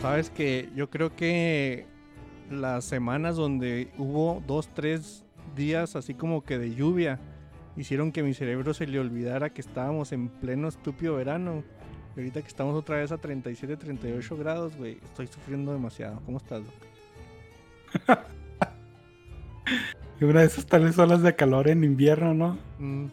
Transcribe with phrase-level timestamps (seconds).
[0.00, 1.86] Sabes que yo creo que
[2.50, 5.24] las semanas donde hubo dos, tres
[5.56, 7.18] días así como que de lluvia
[7.76, 11.64] hicieron que mi cerebro se le olvidara que estábamos en pleno estúpido verano.
[12.14, 16.20] Y ahorita que estamos otra vez a 37, 38 grados, güey, estoy sufriendo demasiado.
[16.24, 16.74] ¿Cómo estás, Doc?
[20.18, 22.58] Y una de esas tales olas de calor en invierno, ¿no?
[22.78, 23.06] Mm,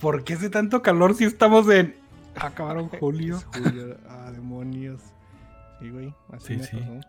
[0.00, 1.96] ¿Por qué hace tanto calor si estamos en.
[2.36, 3.40] Acabaron julio.
[3.52, 3.96] julio.
[4.08, 5.00] Ah, demonios.
[5.84, 6.76] Sí, güey, así Sí, me sí.
[6.78, 7.00] pasó.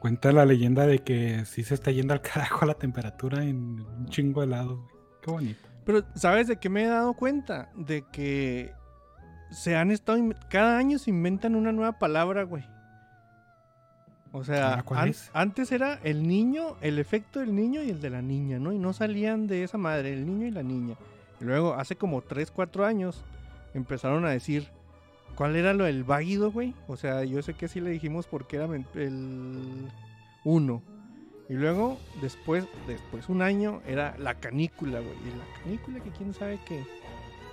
[0.00, 4.06] Cuenta la leyenda de que sí se está yendo al carajo la temperatura en un
[4.08, 4.88] chingo de helado, güey.
[5.22, 5.68] Qué bonito.
[5.84, 7.70] Pero, ¿sabes de qué me he dado cuenta?
[7.76, 8.72] De que
[9.50, 10.18] se han estado.
[10.48, 12.64] Cada año se inventan una nueva palabra, güey.
[14.32, 15.30] O sea, ¿cuál an- es?
[15.34, 18.72] antes era el niño, el efecto del niño y el de la niña, ¿no?
[18.72, 20.94] Y no salían de esa madre, el niño y la niña.
[21.40, 23.22] Y luego, hace como 3, 4 años,
[23.74, 24.68] empezaron a decir.
[25.36, 26.74] ¿Cuál era lo del váguido, güey?
[26.88, 29.88] O sea, yo sé que sí le dijimos porque era el
[30.44, 30.82] 1.
[31.48, 35.12] Y luego, después, después un año, era la canícula, güey.
[35.12, 36.84] Y la canícula que quién sabe qué.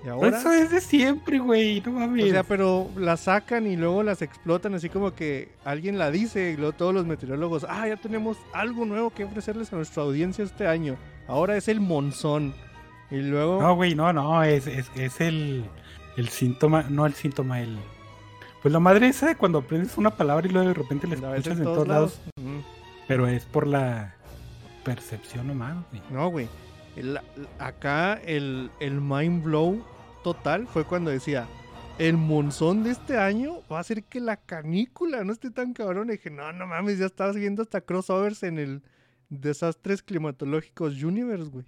[0.05, 0.37] Y ahora...
[0.37, 1.81] Eso es de siempre, güey.
[1.81, 2.31] No O mames.
[2.31, 6.57] sea, pero la sacan y luego las explotan así como que alguien la dice y
[6.57, 10.67] luego todos los meteorólogos, ah, ya tenemos algo nuevo que ofrecerles a nuestra audiencia este
[10.67, 10.95] año.
[11.27, 12.53] Ahora es el monzón.
[13.11, 13.61] Y luego...
[13.61, 14.43] No, güey, no, no.
[14.43, 15.65] Es, es, es el,
[16.19, 16.83] el síntoma.
[16.89, 17.77] No el síntoma, el.
[18.61, 21.57] Pues la madre esa de cuando aprendes una palabra y luego de repente la escuchas
[21.59, 22.21] en todos lados.
[23.07, 24.15] Pero es por la
[24.83, 26.01] percepción nomás, güey.
[26.11, 26.47] No, güey.
[26.95, 27.19] El-
[27.57, 29.83] acá el, el mind blow
[30.23, 31.47] total fue cuando decía,
[31.97, 36.09] el monzón de este año va a ser que la canícula no esté tan cabrón.
[36.09, 38.83] Y dije, no, no mames, ya estabas viendo hasta crossovers en el
[39.29, 41.65] Desastres Climatológicos Universe, güey.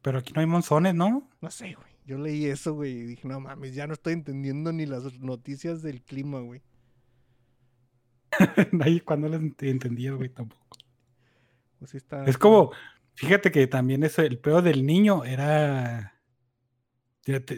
[0.00, 1.28] Pero aquí no hay monzones, ¿no?
[1.40, 1.91] No sé, güey.
[2.04, 5.82] Yo leí eso, güey, y dije, no mames, ya no estoy entendiendo ni las noticias
[5.82, 6.62] del clima, güey.
[8.80, 10.66] Ahí cuando las ent- entendías, güey, tampoco.
[11.78, 12.24] Pues está...
[12.24, 12.72] Es como,
[13.14, 16.20] fíjate que también eso, el peor del niño era.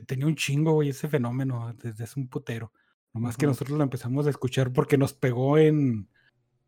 [0.06, 2.72] Tenía un chingo, güey, ese fenómeno desde hace un putero.
[3.14, 6.08] Nomás que nosotros lo empezamos a escuchar porque nos pegó en.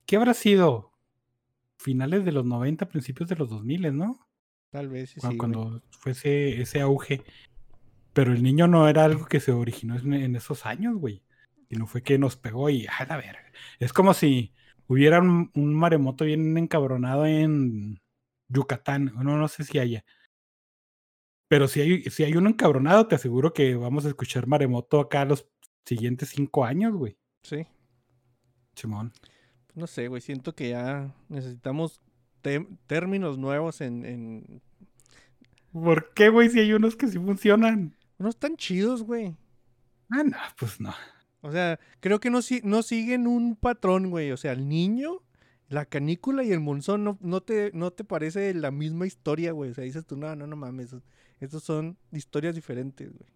[0.07, 0.93] ¿Qué habrá sido?
[1.77, 4.27] Finales de los 90, principios de los 2000, ¿no?
[4.71, 7.23] Tal vez sí, Cuando, sí, cuando fue ese, ese auge.
[8.16, 11.22] Pero el niño no era algo que se originó en, en esos años, güey.
[11.69, 13.53] Sino fue que nos pegó y a la verga.
[13.78, 14.54] Es como si
[14.87, 18.00] hubiera un, un maremoto bien encabronado en
[18.49, 19.12] Yucatán.
[19.16, 20.03] No, no sé si haya.
[21.47, 25.27] Pero si hay, si hay uno encabronado, te aseguro que vamos a escuchar maremoto acá
[25.27, 25.47] los
[25.84, 27.19] siguientes cinco años, güey.
[27.43, 27.66] Sí.
[28.77, 29.12] Simón.
[29.75, 32.00] No sé, güey, siento que ya necesitamos
[32.87, 34.62] términos nuevos en, en...
[35.71, 36.48] ¿Por qué, güey?
[36.48, 37.94] Si hay unos que sí funcionan.
[38.19, 39.37] No están chidos, güey.
[40.10, 40.94] Ah, no, pues no.
[41.43, 44.32] O sea, creo que no, no siguen un patrón, güey.
[44.32, 45.22] O sea, el niño,
[45.69, 49.71] la canícula y el monzón no, no, te, no te parece la misma historia, güey.
[49.71, 50.94] O sea, dices tú, no, no, no mames.
[51.41, 53.31] Estos son historias diferentes, güey.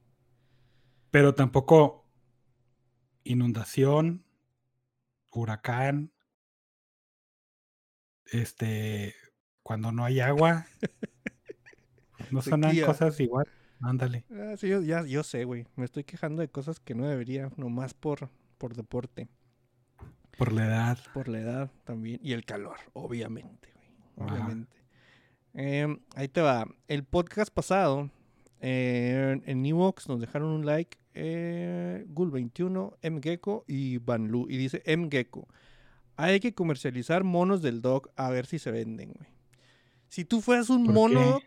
[1.10, 2.06] Pero tampoco
[3.24, 4.24] inundación,
[5.32, 6.12] huracán,
[8.26, 9.14] este,
[9.62, 10.66] cuando no hay agua,
[12.30, 12.86] no sonan Sequía.
[12.86, 13.46] cosas igual.
[13.82, 14.24] Ándale.
[14.30, 15.66] Ah, sí, yo, ya, yo sé, güey.
[15.76, 19.28] Me estoy quejando de cosas que no debería, nomás por, por deporte.
[20.36, 20.98] Por la edad.
[21.14, 22.20] Por la edad también.
[22.22, 24.30] Y el calor, obviamente, güey.
[24.30, 24.76] Obviamente.
[25.54, 26.66] Em, ahí te va.
[26.88, 28.10] El podcast pasado,
[28.60, 30.98] eh, en Evox nos dejaron un like.
[31.14, 34.46] Eh, Gul21, Mgecko y Banlu.
[34.48, 35.48] Y dice Mgecko.
[36.16, 39.28] Hay que comercializar monos del dog a ver si se venden, güey.
[40.08, 41.40] Si tú fueras un ¿Por mono,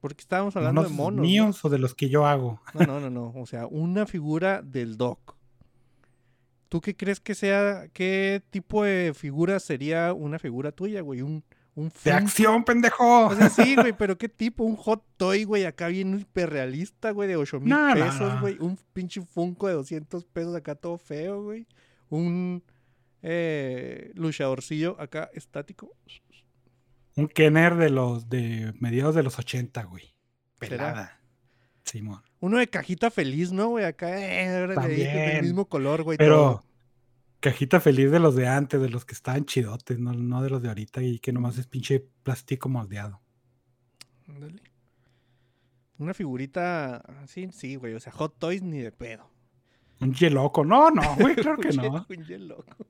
[0.00, 1.16] porque estábamos hablando de ¿Monos monos.
[1.16, 1.22] ¿no?
[1.22, 2.60] míos o de los que yo hago?
[2.74, 3.40] No, no, no, no.
[3.40, 5.36] O sea, una figura del Doc.
[6.68, 7.88] ¿Tú qué crees que sea?
[7.92, 11.22] ¿Qué tipo de figura sería una figura tuya, güey?
[11.22, 11.42] Un,
[11.74, 13.26] un ¡De acción, pendejo!
[13.26, 14.64] O sea, sí, güey, pero ¿qué tipo?
[14.64, 18.58] Un hot toy, güey, acá bien hiperrealista, güey, de 8 mil pesos, güey.
[18.60, 21.66] Un pinche Funko de 200 pesos acá todo feo, güey.
[22.10, 22.62] Un
[23.22, 25.90] eh, luchadorcillo acá estático.
[27.18, 30.14] Un Kenner de los de mediados de los 80, güey.
[30.60, 31.20] Pelada.
[31.82, 32.22] Simón.
[32.38, 33.84] Uno de cajita feliz, ¿no, güey?
[33.84, 35.42] Acá, eh, ahí, del También.
[35.42, 36.16] mismo color, güey.
[36.16, 36.64] Pero todo.
[37.40, 40.62] cajita feliz de los de antes, de los que estaban chidotes, no, no de los
[40.62, 43.20] de ahorita y que nomás es pinche plástico moldeado.
[44.28, 44.62] Ándale.
[45.98, 47.94] Una figurita así, sí, güey.
[47.94, 49.28] O sea, Hot Toys ni de pedo.
[50.00, 50.64] Un loco.
[50.64, 52.06] No, no, güey, claro que no.
[52.08, 52.86] un loco.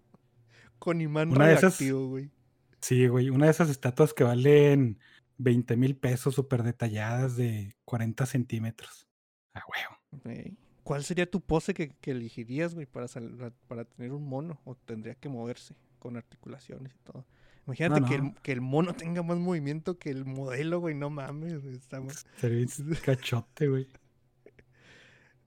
[0.79, 2.31] Con imán Una reactivo, güey.
[2.81, 4.99] Sí, güey, una de esas estatuas que valen
[5.39, 9.07] 20 mil pesos súper detalladas de 40 centímetros.
[9.55, 10.55] Ah, huevo.
[10.85, 14.61] ¿Cuál sería tu pose que, que elegirías, güey, para, sal- para tener un mono?
[14.65, 17.27] ¿O tendría que moverse con articulaciones y todo?
[17.67, 18.35] Imagínate Que, el, no.
[18.43, 20.95] que el mono tenga más movimiento que el modelo, güey.
[20.95, 22.25] No mames, güey, está más-
[23.05, 23.87] cachote, güey.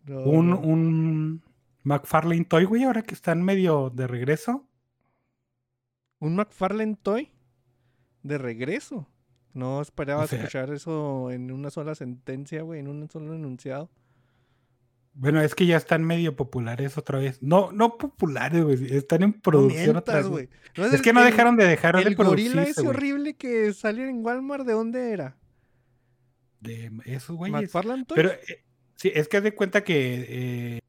[0.05, 1.43] no, Un, un
[1.83, 4.67] McFarlane Toy, güey, ahora que están medio de regreso.
[6.21, 7.31] Un McFarlane Toy
[8.23, 9.07] de regreso.
[9.53, 13.89] No esperaba O sea- escuchar eso en una sola sentencia, güey, en un solo enunciado.
[15.13, 17.41] Bueno, es que ya están medio populares otra vez.
[17.43, 18.95] No, no populares, güey.
[18.95, 20.27] Están en producción otra vez.
[20.27, 20.45] güey.
[20.45, 20.59] güey.
[20.77, 22.95] ¿No Es el- que no dejaron de dejar de El gorila producirse, ese güey.
[22.95, 25.35] horrible que salió en Walmart, ¿de dónde era?
[26.61, 27.71] De esos güeyes.
[28.15, 28.63] Pero eh,
[28.95, 30.79] sí, es que de cuenta que eh,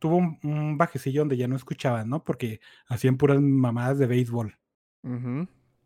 [0.00, 2.24] tuvo un, un bajecillo donde ya no escuchaban, ¿no?
[2.24, 4.57] Porque hacían puras mamadas de béisbol.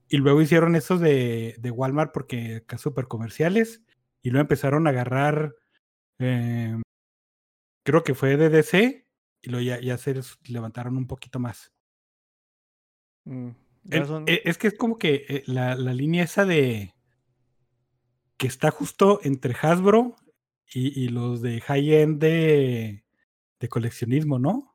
[0.09, 3.83] Y luego hicieron esos de, de Walmart porque acá súper comerciales.
[4.23, 5.55] Y luego empezaron a agarrar.
[6.21, 6.77] eh,
[7.85, 9.07] creo que fue de DC.
[9.43, 10.15] Y luego ya, ya se
[10.49, 11.73] levantaron un poquito más.
[13.25, 13.51] Mm,
[14.07, 16.95] son- eh, Es que es como que eh, la, la línea esa de.
[18.37, 20.17] que está justo entre Hasbro
[20.73, 23.05] y, y los de high-end de,
[23.61, 24.72] de coleccionismo, ¿no?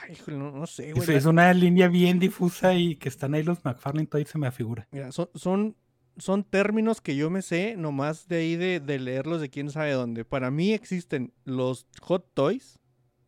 [0.00, 1.16] Ay, no, no sé, Es, güey.
[1.16, 4.86] es una línea bien difusa y que están ahí los McFarlane Toys, se me afigura.
[4.92, 5.76] Mira, son, son,
[6.18, 9.92] son términos que yo me sé nomás de ahí de, de leerlos de quién sabe
[9.92, 10.24] dónde.
[10.24, 12.78] Para mí existen los Hot Toys,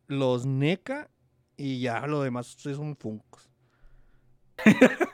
[0.07, 1.09] los NECA
[1.57, 3.49] y ya lo demás son Funkos.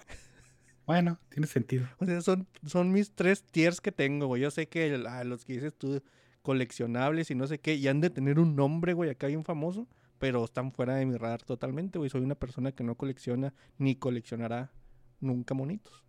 [0.85, 1.85] Bueno, tiene sentido.
[1.99, 4.41] O sea, son, son mis tres tiers que tengo, güey.
[4.41, 6.01] Yo sé que el- los que dices tú,
[6.41, 9.85] coleccionables y no sé qué, y han de tener un nombre, güey, acá bien famoso,
[10.19, 12.09] pero están fuera de mi radar totalmente, güey.
[12.09, 14.71] Soy una persona que no colecciona ni coleccionará
[15.19, 16.03] nunca monitos.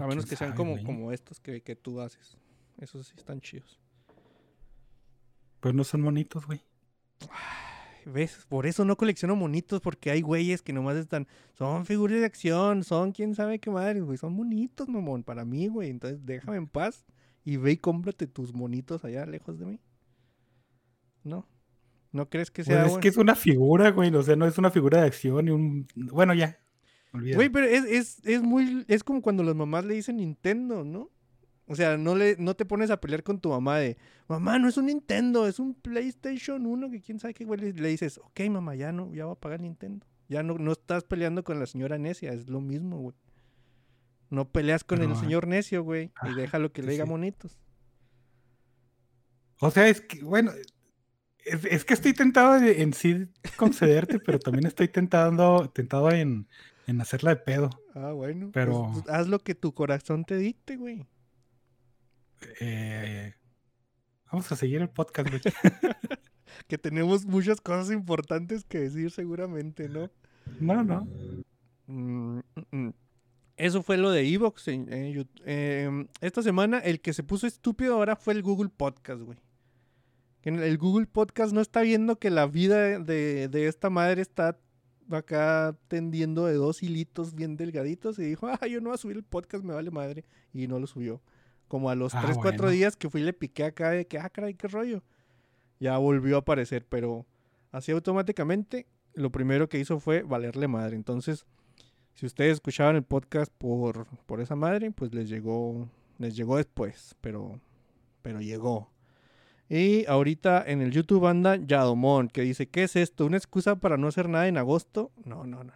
[0.00, 2.38] A menos que sean sabe, como, estos que, que tú haces.
[2.78, 3.78] Esos sí están chidos.
[5.60, 6.62] Pues no son bonitos, güey.
[8.06, 8.44] ¿Ves?
[8.48, 11.26] Por eso no colecciono monitos, porque hay güeyes que nomás están.
[11.54, 14.18] Son figuras de acción, son quién sabe qué madre, güey.
[14.18, 15.90] Son monitos, mamón, para mí, güey.
[15.90, 17.06] Entonces déjame en paz
[17.44, 19.80] y ve y cómprate tus monitos allá lejos de mí.
[21.24, 21.48] ¿No?
[22.12, 23.00] ¿No crees que Pues sea es bueno?
[23.00, 24.14] que es una figura, güey.
[24.14, 25.88] O sea, no es una figura de acción y un.
[25.96, 26.60] Bueno, ya.
[27.12, 27.36] olvídalo.
[27.36, 28.84] Güey, pero es, es, es muy.
[28.86, 31.10] Es como cuando las mamás le dicen Nintendo, ¿no?
[31.66, 33.96] O sea, no, le, no te pones a pelear con tu mamá de,
[34.28, 37.58] mamá, no es un Nintendo, es un PlayStation 1, que quién sabe qué, güey.
[37.58, 40.06] Le, le dices, ok, mamá, ya no, ya va a pagar Nintendo.
[40.28, 43.16] Ya no, no estás peleando con la señora necia, es lo mismo, güey.
[44.30, 47.10] No peleas con el señor necio, güey, y ajá, déjalo que sí, le diga sí.
[47.10, 47.58] monitos.
[49.60, 50.52] O sea, es que, bueno.
[51.44, 53.26] Es, es que estoy tentado en sí
[53.56, 56.48] concederte, pero también estoy tentando, tentado en,
[56.86, 57.70] en hacerla de pedo.
[57.94, 58.50] Ah, bueno.
[58.50, 61.06] pues, Pero- pues, haz lo que tu corazón te dicte, güey.
[62.60, 63.34] Eh,
[64.30, 65.40] vamos a seguir el podcast, güey.
[66.68, 70.08] Que tenemos muchas cosas importantes que decir seguramente, ¿no?
[70.60, 71.00] No, no.
[71.88, 72.92] Mm, mm, mm.
[73.56, 74.68] Eso fue lo de Evox.
[74.68, 79.38] Yout- em, esta semana el que se puso estúpido ahora fue el Google Podcast, güey.
[80.44, 84.58] Que El Google Podcast no está viendo que la vida de, de esta madre está
[85.10, 89.16] acá tendiendo de dos hilitos bien delgaditos y dijo, ah, yo no voy a subir
[89.16, 90.22] el podcast, me vale madre.
[90.52, 91.22] Y no lo subió.
[91.66, 92.70] Como a los Ah, 3, 4 bueno.
[92.72, 95.02] días que fui le piqué acá de que, ah, caray, qué rollo.
[95.80, 97.24] Ya volvió a aparecer, pero
[97.72, 100.94] así automáticamente lo primero que hizo fue valerle madre.
[100.96, 101.46] Entonces,
[102.12, 107.16] si ustedes escuchaban el podcast por, por esa madre, pues les llegó, les llegó después,
[107.22, 107.58] pero,
[108.20, 108.90] pero llegó.
[109.68, 113.24] Y ahorita en el YouTube anda Yadomón, que dice, ¿qué es esto?
[113.26, 115.10] ¿Una excusa para no hacer nada en agosto?
[115.24, 115.72] No, no, no.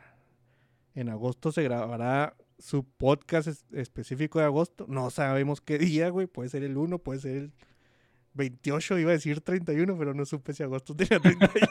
[0.94, 4.84] En agosto se grabará su podcast es- específico de agosto.
[4.88, 6.26] No sabemos qué día, güey.
[6.26, 7.52] Puede ser el 1, puede ser el
[8.34, 11.68] 28, iba a decir 31, pero no supe si agosto tenía 31.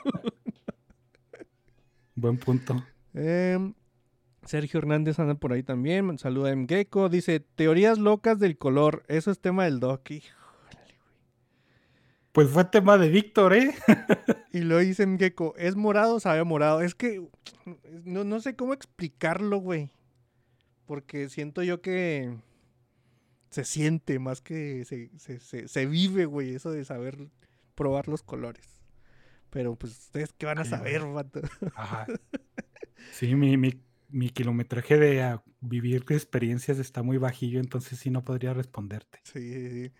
[2.15, 2.83] Buen punto.
[3.13, 3.73] Em,
[4.45, 6.17] Sergio Hernández anda por ahí también.
[6.17, 6.65] Saluda a M.
[6.67, 7.09] Gecko.
[7.09, 9.03] Dice, teorías locas del color.
[9.07, 10.07] Eso es tema del doc.
[10.07, 10.23] Güey.
[12.37, 13.73] Pues fue tema de Víctor, ¿eh?
[14.53, 15.17] Y lo dice M.
[15.17, 15.55] Gecko.
[15.57, 16.19] ¿Es morado?
[16.19, 16.81] Sabe morado.
[16.81, 17.27] Es que
[18.05, 19.89] no, no sé cómo explicarlo, güey.
[20.85, 22.37] Porque siento yo que...
[23.49, 27.27] se siente más que se, se, se, se vive, güey, eso de saber
[27.73, 28.67] probar los colores.
[29.49, 31.41] Pero pues ustedes qué van a saber, vato.
[31.73, 32.05] Ajá.
[33.13, 38.53] Sí, mi, mi, mi kilometraje de vivir experiencias está muy bajillo, entonces sí no podría
[38.53, 39.21] responderte.
[39.23, 39.91] Sí, sí, sí.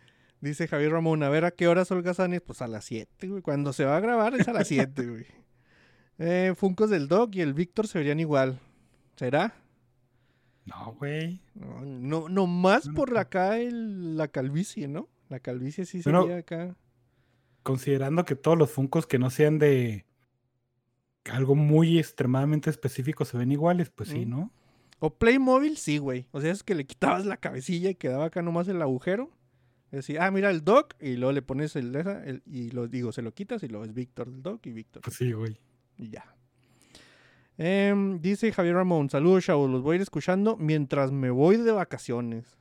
[0.42, 3.42] Dice Javier Ramón, a ver a qué horas Holgazanes, pues a las 7, güey.
[3.42, 5.26] Cuando se va a grabar es a las 7, güey.
[6.20, 8.60] Eh, Funcos del Doc y el Víctor se verían igual.
[9.18, 9.54] ¿Será?
[10.66, 11.42] No, güey.
[11.54, 15.08] No, no, no más No, por acá el- la calvicie, ¿no?
[15.30, 16.76] La calvicie sí sería acá.
[17.62, 20.06] Considerando que todos los Funcos que no sean de
[21.32, 24.26] algo muy extremadamente específico se ven iguales, pues sí.
[24.26, 24.52] ¿no?
[24.98, 26.26] O Playmobil, sí, güey.
[26.32, 29.30] O sea, es que le quitabas la cabecilla y quedaba acá nomás el agujero.
[29.92, 33.22] Decía, ah, mira el Doc, y luego le pones el, el- y lo digo, se
[33.22, 35.02] lo quitas y luego es Víctor el Doc y Víctor.
[35.02, 35.58] Pues sí, güey.
[35.98, 36.26] Y ya.
[37.58, 41.72] Em, dice Javier Ramón, saludos chavos, los voy a ir escuchando mientras me voy de
[41.72, 42.58] vacaciones.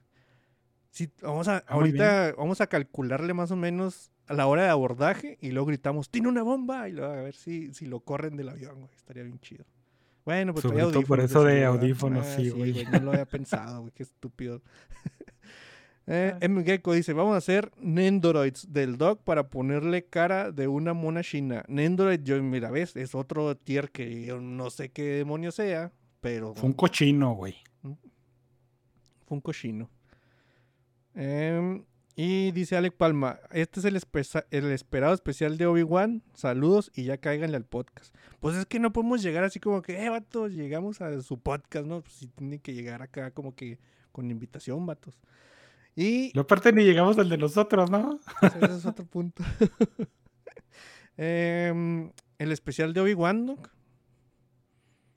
[0.90, 4.68] Sí, vamos a, Ah, ahorita vamos a calcularle más o menos a la hora de
[4.70, 8.36] abordaje y luego gritamos, tiene una bomba, y luego a ver si, si lo corren
[8.36, 9.66] del avión, güey, estaría bien chido.
[10.24, 12.84] Bueno, pues Sobre traía todo por eso de audífonos, Ah, sí, güey.
[12.86, 14.62] No lo había pensado, güey, qué estúpido.
[16.08, 16.36] Eh.
[16.40, 16.62] M.
[16.62, 21.64] Gecko dice, vamos a hacer Nendoroids del dog para ponerle cara de una mona china.
[21.66, 26.54] Nendoroid, yo, mira, ves, es otro tier que yo no sé qué demonio sea, pero
[26.54, 27.56] Fue un cochino, güey.
[27.82, 29.90] fue un cochino.
[31.14, 31.84] Em,
[32.14, 36.22] y dice Alec Palma, este es el, esperado especial de Obi-Wan.
[36.34, 38.14] Saludos y ya cáiganle al podcast.
[38.38, 41.84] Pues es que no podemos llegar así como que, eh, vatos, llegamos a su podcast,
[41.84, 42.02] ¿no?
[42.02, 43.80] Pues sí tienen que llegar acá como que
[44.12, 45.18] con invitación, vatos.
[45.96, 48.20] Y aparte ni llegamos al de nosotros, ¿no?
[48.42, 49.42] ese es otro punto.
[51.16, 53.56] Em, el especial de Obi-Wan, ¿no?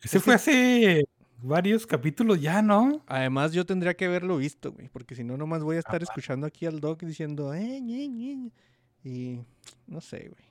[0.01, 1.05] Ese Es fue que- hace
[1.41, 3.03] varios capítulos ya, ¿no?
[3.07, 6.05] Además, yo tendría que haberlo visto, güey, porque si no, nomás voy a estar Aparte.
[6.05, 8.51] escuchando aquí al Doc diciendo, eh, ñe, ñe",
[9.03, 9.39] y
[9.88, 10.49] no sé, güey.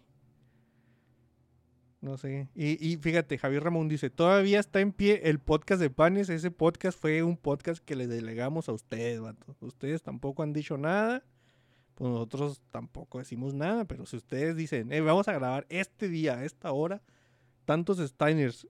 [2.00, 2.48] No sé.
[2.54, 6.28] Y, y fíjate, Javier Ramón dice, todavía está en pie el podcast de Panes.
[6.28, 9.56] Ese podcast fue un podcast que le delegamos a ustedes, vato.
[9.60, 11.24] Ustedes tampoco han dicho nada.
[11.96, 13.84] Pues nosotros tampoco decimos nada.
[13.84, 17.02] Pero si ustedes dicen, eh, vamos a grabar este día, a esta hora,
[17.64, 18.68] tantos Steiners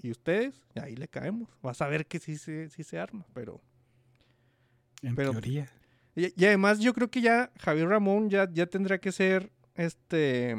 [0.00, 1.48] y ustedes, ahí le caemos.
[1.60, 3.60] Vas a ver que sí se, sí se arma, pero...
[5.02, 5.68] En Pero- teoría.
[6.14, 10.56] Y, y además yo creo que ya Javier Ramón ya, ya tendrá que ser, este,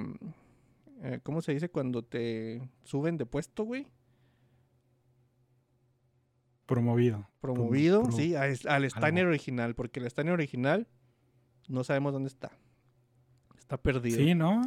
[1.02, 3.88] eh, ¿cómo se dice cuando te suben de puesto, güey?
[6.66, 7.28] Promovido.
[7.42, 10.88] Promovido, pro- sí, a es- al Steiner original, porque el Steiner original
[11.68, 12.52] no sabemos dónde está.
[13.58, 14.18] Está perdido.
[14.18, 14.62] Sí, ¿no?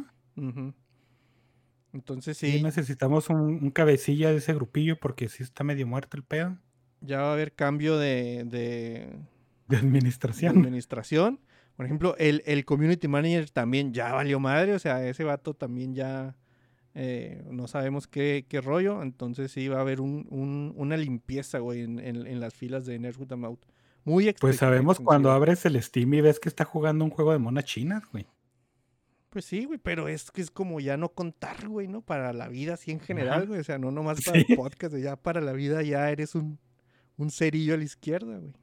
[1.93, 6.17] Entonces Sí, sí, necesitamos un, un cabecilla de ese grupillo porque sí está medio muerto
[6.17, 6.57] el pedo
[7.01, 9.09] ya va a haber cambio de, de,
[9.67, 9.77] de
[10.53, 11.39] de administración.
[11.75, 15.95] Por ejemplo, el, el community manager también ya valió madre, o sea, ese vato también
[15.95, 16.35] ya
[16.93, 21.57] eh, no sabemos qué, qué rollo, entonces sí va a haber un, un- una limpieza,
[21.59, 23.61] güey, en, en- en las filas de a Mouth.
[24.05, 27.39] Muy Pues sabemos cuando abres el Steam y ves que está jugando un juego de
[27.39, 28.27] monas chinas, güey.
[29.31, 32.01] Pues sí, güey, pero es que es como ya no contar, güey, ¿no?
[32.01, 33.45] Para la vida así en general, Ajá.
[33.47, 34.45] güey, o sea, no nomás para Sí.
[34.49, 36.59] el podcast, ya para la vida ya eres un,
[37.17, 38.53] un cerillo a la izquierda, güey.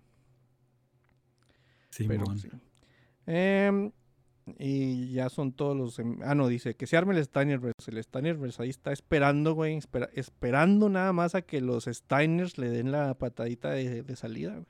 [2.06, 2.38] Pero Simón.
[2.38, 2.48] sí.
[3.32, 3.92] Em,
[4.58, 5.98] y ya son todos los.
[6.00, 7.90] em- Ah, no, dice que se arme el Steinerverse.
[7.92, 9.76] El Steinerverse ahí está esperando, güey.
[9.76, 14.54] espera- esperando nada más a que los Steiners le den la patadita de, de salida,
[14.54, 14.66] güey.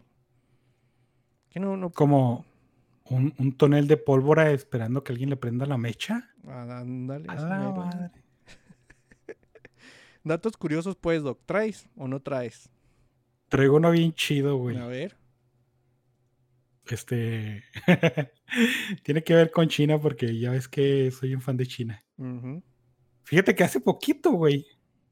[1.48, 1.90] Que no, no.
[1.90, 2.44] Como
[3.08, 6.28] un, un tonel de pólvora esperando que alguien le prenda la mecha.
[6.46, 7.24] Ah, Ándale.
[7.28, 7.72] A ese la mero.
[7.76, 8.10] madre.
[10.24, 11.40] Datos curiosos, pues, Doc.
[11.46, 12.68] ¿Traes o no traes?
[13.48, 14.76] Traigo uno bien chido, güey.
[14.76, 15.16] A ver.
[16.94, 17.64] Este.
[19.02, 22.02] Tiene que ver con China porque ya ves que soy un fan de China.
[23.24, 24.66] Fíjate que hace poquito, güey,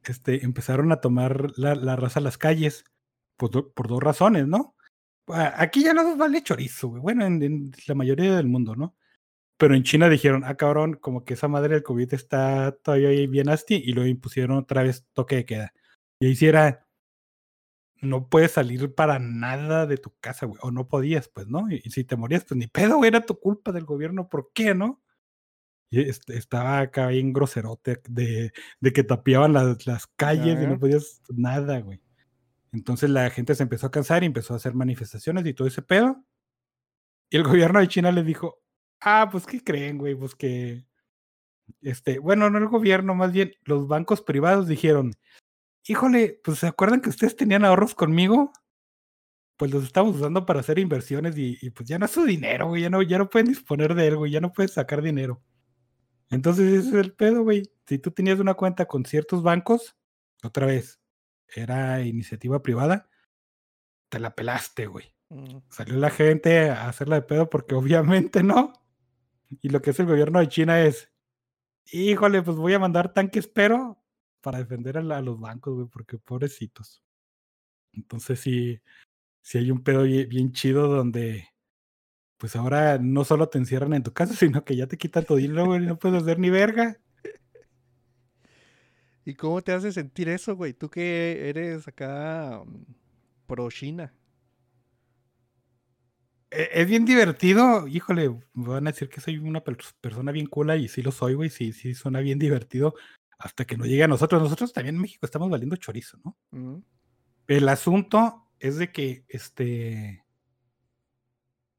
[0.04, 2.84] este, empezaron a tomar la, la raza a las calles
[3.36, 4.74] por, do- por dos razones, ¿no?
[5.28, 7.02] Ah, Aquí ya no nos vale chorizo, güey.
[7.02, 8.96] Bueno, en, en la mayoría del mundo, ¿no?
[9.58, 13.26] Pero en China dijeron, ah, cabrón, como que esa madre del COVID está todavía ahí
[13.26, 15.72] bien asti y lo impusieron otra vez toque de queda.
[16.20, 16.86] Y ahí sí era,
[18.00, 20.58] no puedes salir para nada de tu casa, güey.
[20.62, 21.70] O no podías, pues, ¿no?
[21.70, 24.50] Y, y si te morías, pues ni pedo, güey, era tu culpa del gobierno, ¿por
[24.54, 25.02] qué, no?
[25.90, 31.22] Y estaba acá bien groserote de, de que tapiaban las, las calles y no podías
[31.30, 32.02] nada, güey.
[32.72, 35.80] Entonces la gente se empezó a cansar y empezó a hacer manifestaciones y todo ese
[35.80, 36.22] pedo.
[37.30, 38.60] Y el gobierno de China les dijo,
[39.00, 40.14] ah, pues, ¿qué creen, güey?
[40.14, 40.84] Pues que,
[41.80, 45.12] este, bueno, no el gobierno, más bien los bancos privados dijeron,
[45.88, 48.52] híjole, pues, ¿se acuerdan que ustedes tenían ahorros conmigo?
[49.58, 52.68] pues los estamos usando para hacer inversiones y, y, pues ya no es su dinero,
[52.68, 55.42] güey, ya no, ya no pueden disponer de él, güey, ya no puedes sacar dinero.
[56.30, 57.64] Entonces ese es el pedo, güey.
[57.86, 59.96] Si tú tenías una cuenta con ciertos bancos,
[60.44, 61.00] otra vez,
[61.48, 63.10] era iniciativa privada,
[64.08, 65.12] te la pelaste, güey.
[65.30, 65.58] Mm.
[65.70, 68.72] Salió la gente a hacerla de pedo porque obviamente no.
[69.60, 71.10] Y lo que es el gobierno de China es,
[71.90, 74.00] híjole, pues voy a mandar tanques, pero
[74.40, 77.02] para defender a, la- a los bancos, güey, porque pobrecitos.
[77.92, 78.80] Entonces sí,
[79.42, 81.48] sí hay un pedo bien, chido donde,
[82.38, 85.36] pues ahora no solo te encierran en tu casa, sino que ya te quitan tu
[85.36, 86.98] dinero, güey, y no puedes hacer ni verga.
[89.24, 90.72] ¿Y cómo te hace sentir eso, güey?
[90.72, 92.84] Tú que eres acá mm,
[93.46, 94.12] pro China.
[96.50, 100.46] E- Es bien divertido, híjole, me van a decir que soy una per- persona bien
[100.46, 102.94] cool y sí lo soy, güey, sí, sí suena bien divertido
[103.38, 104.42] hasta que no llegue a nosotros.
[104.42, 106.36] Nosotros también en México estamos valiendo chorizo, ¿no?
[107.46, 110.24] El asunto es de que, este,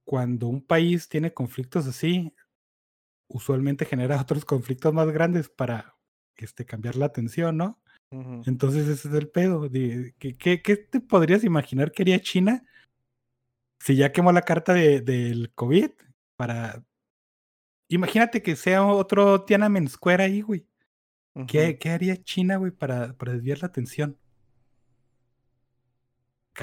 [0.05, 2.33] cuando un país tiene conflictos así,
[3.27, 5.95] usualmente genera otros conflictos más grandes para,
[6.35, 7.81] este, cambiar la atención, ¿no?
[8.47, 9.69] Entonces ese es el pedo.
[9.69, 12.63] de- ¿Qué, qué, qué te podrías imaginar que haría China
[13.79, 15.91] si ya quemó la carta de- del COVID
[16.35, 16.83] para...
[17.87, 20.65] Imagínate que sea otro Tiananmen Square ahí, güey.
[21.47, 24.17] ¿Qué, qué haría China, güey, para, para desviar la atención?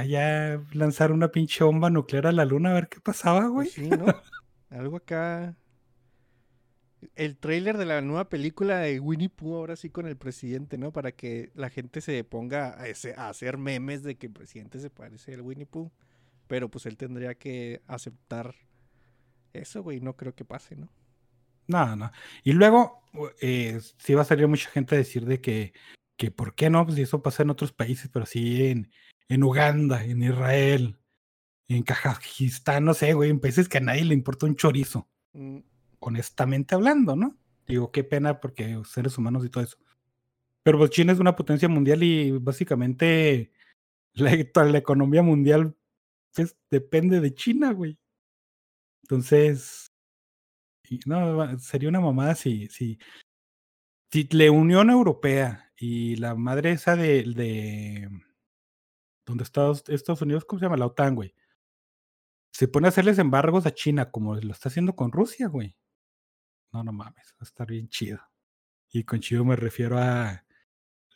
[0.08, 3.66] Ya lanzar una pinche bomba nuclear a la luna a ver qué pasaba, güey.
[3.66, 4.06] Pues sí, ¿no?
[4.70, 5.56] Algo acá.
[7.14, 10.92] El tráiler de la nueva película de Winnie Pooh, ahora sí con el presidente, ¿no?
[10.92, 14.78] Para que la gente se ponga a, ese- a hacer memes de que el presidente
[14.80, 15.90] se parece al Winnie Pooh.
[16.48, 18.54] Pero pues él tendría que aceptar
[19.52, 20.00] eso, güey.
[20.00, 20.90] No creo que pase, ¿no?
[21.68, 22.12] No, no.
[22.44, 23.02] Y luego,
[23.40, 25.72] eh, sí va a salir mucha gente a decir de que,
[26.16, 26.84] que ¿por qué no?
[26.84, 28.90] Pues si eso pasa en otros países, pero sí en,
[29.28, 30.98] en Uganda, en Israel,
[31.68, 35.58] en Kazajistán, no sé, güey, en países que a nadie le importa un chorizo, Mm,
[36.00, 37.36] honestamente hablando, ¿no?
[37.66, 39.76] Digo, qué pena porque seres humanos y todo eso.
[40.62, 43.52] Pero pues China es una potencia mundial y básicamente
[44.14, 45.76] la, toda la economía mundial
[46.34, 47.98] pues, depende de China, güey.
[49.02, 49.92] Entonces,
[50.88, 52.98] y no, sería una mamada si, si,
[54.10, 58.10] si la Unión Europea y la madre esa de, de
[59.26, 60.76] donde Estados, Estados Unidos, ¿cómo se llama?
[60.76, 61.34] La OTAN, güey.
[62.52, 65.76] Se pone a hacerles embargos a China como lo está haciendo con Rusia, güey.
[66.72, 68.20] No, no mames, va a estar bien chido.
[68.90, 70.44] Y con chido me refiero a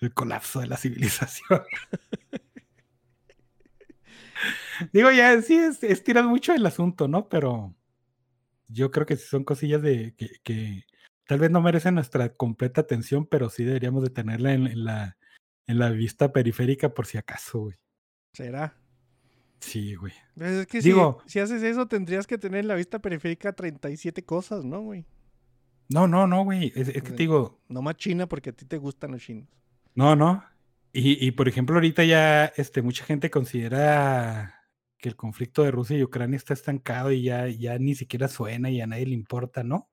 [0.00, 1.62] el colapso de la civilización.
[4.92, 7.28] Digo, ya sí, es, estiras mucho el asunto, ¿no?
[7.28, 7.74] Pero
[8.70, 10.84] yo creo que sí son cosillas de que, que
[11.26, 15.16] tal vez no merecen nuestra completa atención, pero sí deberíamos de tenerla en, en la,
[15.66, 17.76] en la vista periférica por si acaso, güey.
[18.34, 18.76] ¿Será?
[19.60, 20.12] Sí, güey.
[20.36, 23.52] Pues es que Digo- si, si haces eso, tendrías que tener en la vista periférica
[23.52, 25.04] 37 cosas, ¿no, güey?
[25.88, 26.72] No, no, no, güey.
[26.76, 29.48] Es, es que te digo, No más China porque a ti te gustan los chinos.
[29.94, 30.44] no, no.
[30.92, 34.59] Y, y por ejemplo, ahorita ya este, mucha gente considera
[35.00, 38.70] que el conflicto de Rusia y Ucrania está estancado y ya, ya ni siquiera suena
[38.70, 39.90] y a nadie le importa, ¿no?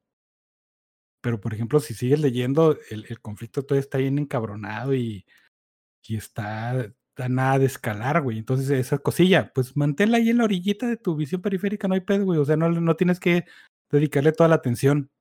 [1.21, 5.25] Pero, por ejemplo, si sigues leyendo, el, el conflicto todavía está bien encabronado y,
[6.07, 8.37] y está a nada de escalar, güey.
[8.39, 12.01] Entonces, esa cosilla, pues manténla ahí en la orillita de tu visión periférica, no hay
[12.01, 12.39] pedo, güey.
[12.39, 13.45] O sea, no, no tienes que
[13.91, 15.11] dedicarle toda la atención,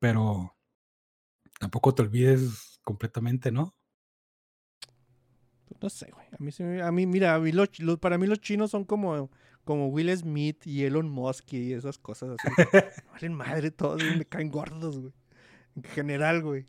[0.00, 0.56] pero
[1.60, 3.77] tampoco te olvides completamente, ¿no?
[5.68, 6.26] Pues no sé, güey.
[6.32, 8.70] A mí, se a mí mira, a mí los chi- los- para mí los chinos
[8.70, 9.30] son como,
[9.64, 12.48] como Will Smith y Elon Musk y esas cosas así.
[13.12, 15.12] Valen madre todos, me caen gordos, güey.
[15.76, 16.66] En general, güey.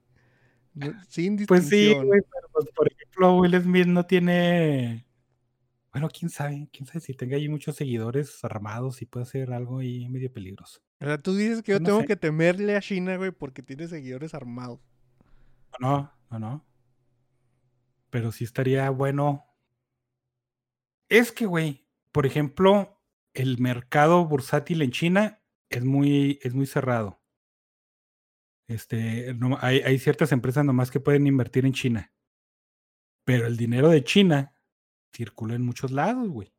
[0.73, 1.47] No- sin distinción.
[1.47, 5.05] Pues sí, güey, pero pues, por ejemplo, Will Smith no tiene.
[5.91, 9.79] Bueno, quién sabe, quién sabe si tenga ahí muchos seguidores armados y puede hacer algo
[9.79, 10.81] ahí medio peligroso.
[11.01, 12.05] O sea, tú dices que yo no tengo sé.
[12.05, 14.79] que temerle a China, güey, porque tiene seguidores armados.
[15.79, 16.65] No, no, no.
[18.09, 19.45] Pero sí estaría bueno.
[21.09, 23.01] Es que, güey, por ejemplo,
[23.33, 27.21] el mercado bursátil en China es muy, es muy cerrado.
[28.67, 32.11] Este, no- hay, hay ciertas empresas nomás que pueden invertir en China.
[33.25, 34.53] Pero el dinero de China
[35.13, 36.53] circula en muchos lados, güey.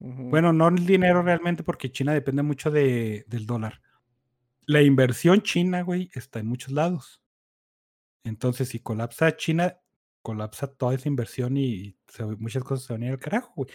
[0.00, 3.80] Bueno, no el dinero realmente porque China depende mucho de, del dólar.
[4.66, 7.22] La inversión china, güey, está en muchos lados.
[8.24, 9.78] Entonces, si colapsa China,
[10.24, 11.96] colapsa toda esa inversión y
[12.38, 13.68] muchas cosas se van a ir al carajo, güey.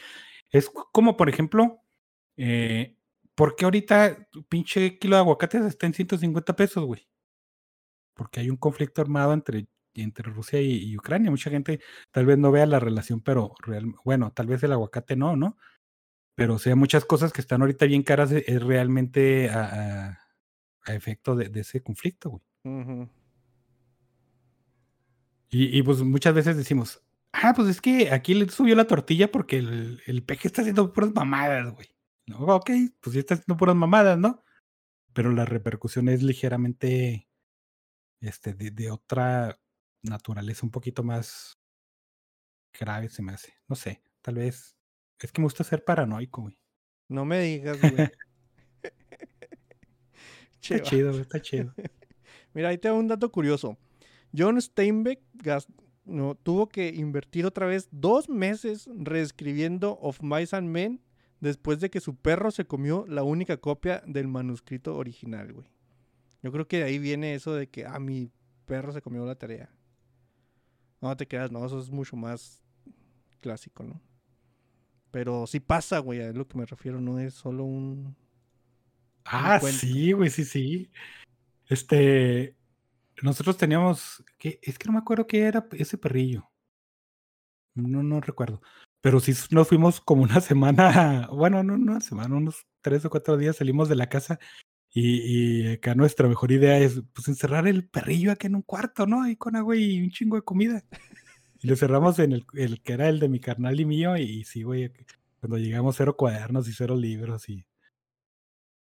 [0.50, 1.84] Es como, por ejemplo,
[2.38, 2.98] eh,
[3.36, 7.08] ¿por qué ahorita tu pinche kilo de aguacates está en 150 pesos, güey?
[8.16, 11.30] Porque hay un conflicto armado entre, entre Rusia y, Ucrania.
[11.30, 11.82] Mucha gente
[12.12, 15.56] tal vez no vea la relación, pero real, bueno, tal vez el aguacate no, ¿no?
[16.34, 20.18] Pero o sea, muchas cosas que están ahorita bien caras e- es realmente a,
[20.88, 23.10] efecto de, ese conflicto, güey.
[25.50, 27.02] Y, y, pues muchas veces decimos,
[27.34, 30.94] ah, pues es que aquí le subió la tortilla porque el, el peje está haciendo
[30.94, 31.88] puras mamadas, güey.
[32.28, 32.70] No, ok,
[33.02, 34.44] pues sí está haciendo puras mamadas, ¿no?
[35.14, 37.28] Pero la repercusión es ligeramente
[38.22, 39.60] este, de, de otra
[40.04, 41.60] naturaleza, un poquito más
[42.80, 43.54] grave, se me hace.
[43.68, 44.78] No sé, tal vez.
[45.20, 46.60] Es que me gusta ser paranoico, güey.
[47.08, 47.96] No me digas, güey.
[50.62, 51.74] Está chido, está chido.
[52.54, 53.78] Mira, ahí te da un dato curioso.
[54.36, 55.22] John Steinbeck
[56.06, 61.02] no, tuvo que invertir otra vez dos meses reescribiendo Of Mice and Men
[61.40, 65.68] después de que su perro se comió la única copia del manuscrito original, güey.
[66.42, 68.32] Yo creo que de ahí viene eso de que, ah, mi
[68.66, 69.70] perro se comió la tarea.
[71.02, 72.62] No te quedas, no, eso es mucho más
[73.40, 74.02] clásico, ¿no?
[75.12, 78.16] Pero sí pasa, güey, a lo que me refiero, no es solo un...
[79.26, 80.92] Ah, sí, güey, sí, sí.
[81.68, 82.56] Este,
[83.24, 86.50] nosotros teníamos, que es que no me acuerdo qué era ese perrillo.
[87.76, 88.62] No, no recuerdo.
[89.02, 93.38] Pero sí nos fuimos como una semana, bueno, no, una semana, unos tres o cuatro
[93.38, 94.40] días salimos de la casa
[94.92, 99.06] y, y acá nuestra mejor idea es pues encerrar el perrillo aquí en un cuarto,
[99.06, 99.24] ¿no?
[99.24, 100.84] Ahí con agua y un chingo de comida.
[101.62, 104.44] Y lo cerramos en el, el que era el de mi carnal y mío y
[104.46, 104.92] sí, güey,
[105.40, 107.66] cuando llegamos cero cuadernos y cero libros y...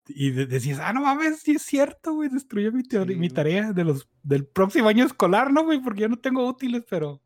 [0.10, 3.30] Y de- decías, ah, no mames, sí es cierto, güey, destruyó mi, teoría- Sí, mi
[3.30, 5.80] tarea de los, del próximo año escolar, ¿no, güey?
[5.82, 7.22] Porque yo no tengo útiles, pero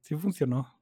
[0.00, 0.74] sí funcionó.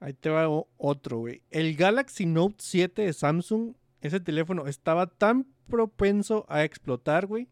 [0.00, 0.46] Ahí te va
[0.76, 1.42] otro, güey.
[1.50, 7.48] El Galaxy Note 7 de Samsung, ese teléfono estaba tan propenso a explotar, güey,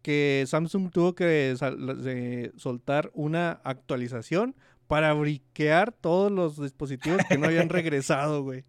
[0.00, 1.54] que Samsung tuvo que
[2.56, 4.54] soltar una actualización
[4.86, 8.64] para briquear todos los dispositivos que no habían regresado, güey.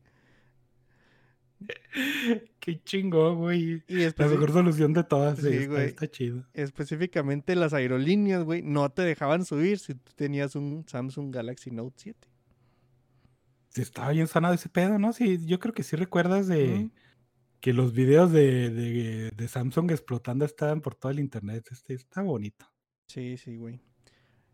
[2.60, 3.84] Qué chingo, güey.
[3.88, 5.86] Y La mejor solución de todas, Sí, está, güey.
[5.88, 6.46] está chido.
[6.54, 11.96] específicamente las aerolíneas, güey, no te dejaban subir si tú tenías un Samsung Galaxy Note
[11.98, 12.28] 7.
[13.70, 15.14] Sí, estaba bien sanado ese pedo, ¿no?
[15.14, 16.90] Sí, yo creo que sí recuerdas de
[17.60, 21.66] que los videos de, de, de Samsung explotando estaban por todo el internet.
[21.72, 22.66] Este está bonito.
[23.08, 23.80] Sí, sí, güey.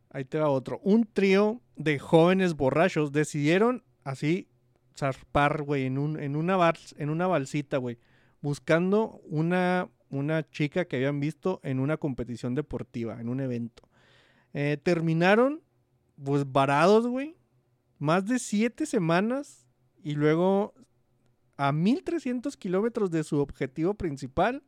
[0.09, 0.79] Ahí te va otro.
[0.83, 4.47] Un trío de jóvenes borrachos decidieron así
[4.97, 7.97] zarpar, güey, en, un, en, una vals- en una balsita, güey.
[8.41, 13.83] Buscando una, una chica que habían visto en una competición deportiva, en un evento.
[14.53, 15.61] Eh, terminaron,
[16.23, 17.35] pues, varados, güey.
[17.99, 19.67] Más de siete semanas.
[20.03, 20.73] Y luego,
[21.55, 24.63] a 1300 kilómetros de su objetivo principal,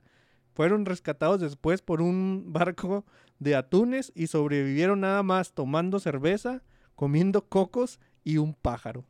[0.53, 3.05] fueron rescatados después por un barco
[3.39, 6.63] de atunes y sobrevivieron nada más tomando cerveza,
[6.95, 9.03] comiendo cocos y un pájaro.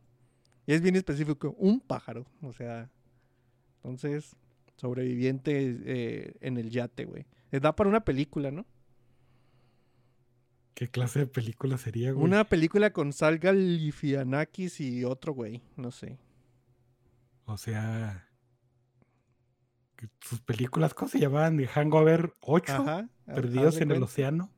[0.66, 2.26] Y es bien específico, un pájaro.
[2.42, 2.90] O sea,
[3.76, 4.36] entonces,
[4.76, 7.26] sobreviviente eh, en el yate, güey.
[7.50, 8.66] Les da para una película, ¿no?
[10.74, 12.24] ¿Qué clase de película sería, güey?
[12.24, 16.18] Una película con Sal Galifianakis y otro güey, no sé.
[17.46, 18.28] O sea,
[20.20, 21.56] sus películas, ¿cómo se llamaban?
[21.56, 23.08] De Hangover 8, Ajá.
[23.26, 24.02] haz- Perdidos en el.
[24.02, 24.50] Océano.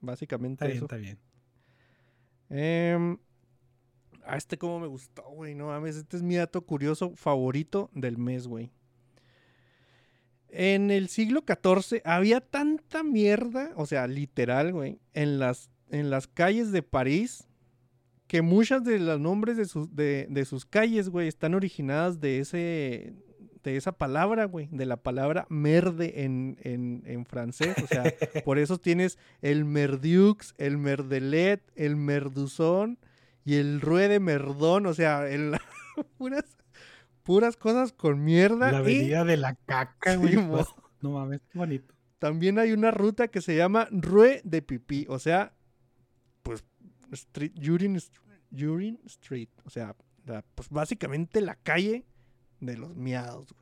[0.00, 0.84] Básicamente Está bien, eso.
[0.84, 1.18] está bien.
[2.50, 3.18] Em,
[4.36, 5.54] este como me gustó, güey.
[5.54, 8.70] No mames, este es mi dato curioso favorito del mes, güey.
[10.48, 16.26] En el siglo XIV había tanta mierda, o sea, literal, güey, en las, en las
[16.26, 17.48] calles de París,
[18.26, 22.38] que muchas de los nombres de sus, de, de sus calles, güey, están originadas de
[22.38, 23.14] ese
[23.62, 27.76] de esa palabra, güey, de la palabra merde en, en, en francés.
[27.82, 28.02] O sea,
[28.44, 32.98] por eso tienes el Merdiux, el Merdelet, el Merduzón
[33.44, 34.86] y el Rue de Merdón.
[34.86, 35.56] O sea, el,
[36.18, 36.44] puras,
[37.22, 38.70] puras cosas con mierda.
[38.72, 40.34] La y avenida de la caca, güey.
[40.34, 40.66] Sí, pues,
[41.00, 41.94] no mames, qué bonito.
[42.18, 45.06] también hay una ruta que se llama Rue de Pipí.
[45.08, 45.52] O sea,
[46.42, 46.64] pues,
[47.12, 47.98] street, urine,
[48.52, 49.48] urine Street.
[49.64, 52.04] O sea, la- pues básicamente la calle
[52.60, 53.61] de los miados, güey.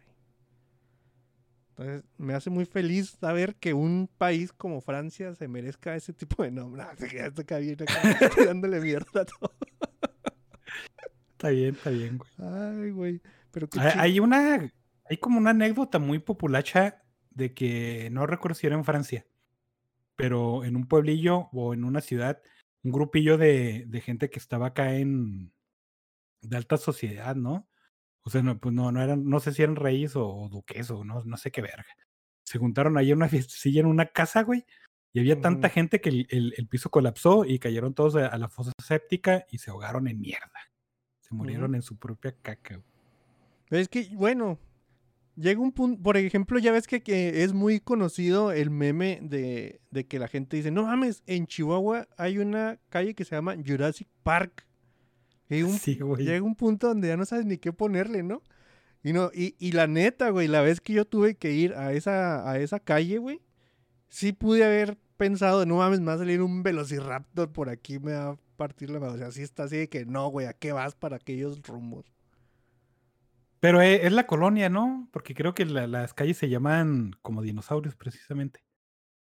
[1.81, 6.43] Entonces, me hace muy feliz saber que un país como Francia se merezca ese tipo
[6.43, 6.83] de nombre.
[6.99, 7.95] Se queda hasta acá bien acá,
[8.37, 9.55] tirándole mierda a todo.
[11.33, 12.31] Está bien, está bien, güey.
[12.39, 13.23] Ay, güey.
[13.51, 13.67] Pero
[13.97, 14.71] hay una,
[15.07, 19.27] hay como una anécdota muy populacha de que no recuerdo si era en Francia,
[20.17, 22.43] pero en un pueblillo o en una ciudad,
[22.83, 25.51] un grupillo de, de gente que estaba acá en
[26.43, 27.70] de alta sociedad, ¿no?
[28.23, 30.91] O sea, no, pues no, no eran, no sé si eran reyes o, o duques
[30.91, 31.87] o no, no sé qué verga.
[32.45, 34.65] Se juntaron ahí en una fiestecilla en una casa, güey,
[35.13, 38.39] y había tanta gente que el, el- el piso colapsó y cayeron todos a, a
[38.39, 40.51] la fosa séptica y se ahogaron en mierda.
[41.21, 42.77] Se murieron en su propia caca.
[42.77, 43.81] güey.
[43.83, 44.59] Es que, bueno,
[45.37, 49.81] llega un punto, por ejemplo, ya ves que, que es muy conocido el meme de,
[49.91, 53.57] de que la gente dice, no mames, en Chihuahua hay una calle que se llama
[53.65, 54.67] Jurassic Park.
[55.51, 56.25] Y un- Sí, güey.
[56.25, 58.43] llega un punto donde ya no sabes ni qué ponerle, ¿no?
[59.03, 61.93] Y, no, y, y la neta, güey, la vez que yo tuve que ir a
[61.93, 63.41] esa, a esa calle, güey,
[64.09, 68.13] sí pude haber pensado, no mames, me va a salir un velociraptor por aquí, me
[68.13, 69.15] va a partir la madre.
[69.15, 72.07] O sea, sí está así de que no, güey, ¿a qué vas para aquellos rumbos?
[73.61, 75.09] Pero e- es la colonia, ¿no?
[75.13, 78.61] Porque creo que la- las calles se llaman como dinosaurios, precisamente.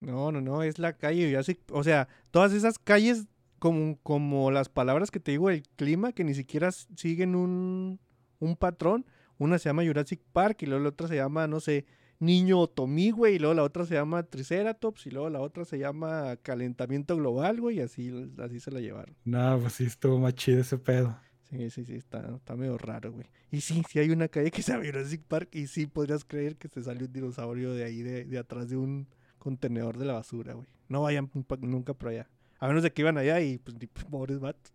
[0.01, 3.27] No, no, no, es la calle Jurassic, o sea, todas esas calles
[3.63, 8.01] como, como las palabras que te digo, el clima, que ni siquiera siguen un,
[8.41, 9.07] un patrón.
[9.39, 11.87] Una se llama Jurassic Park y luego la otra se llama, no sé,
[12.19, 15.79] Niño Otomí, güey, y luego la otra se llama Triceratops y luego la otra se
[15.79, 19.15] llama Calentamiento Global, güey, y así, así se la llevaron.
[19.25, 21.17] No, pues sí, estuvo más chido ese pedo.
[21.49, 23.29] Sí, sí, sí, está, está medio raro, güey.
[23.53, 26.57] Y sí, sí hay una calle que se llama Jurassic Park y sí podrías creer
[26.57, 29.07] que se salió un dinosaurio de ahí, de, de atrás de un
[29.39, 30.67] contenedor de la basura, güey.
[30.89, 32.29] No vayan nunca por allá.
[32.63, 34.73] A menos de que iban allá y pues ni pobres vatos.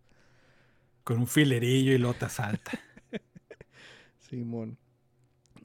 [1.06, 2.78] Con un filerillo y lota salta.
[4.20, 4.78] Simón.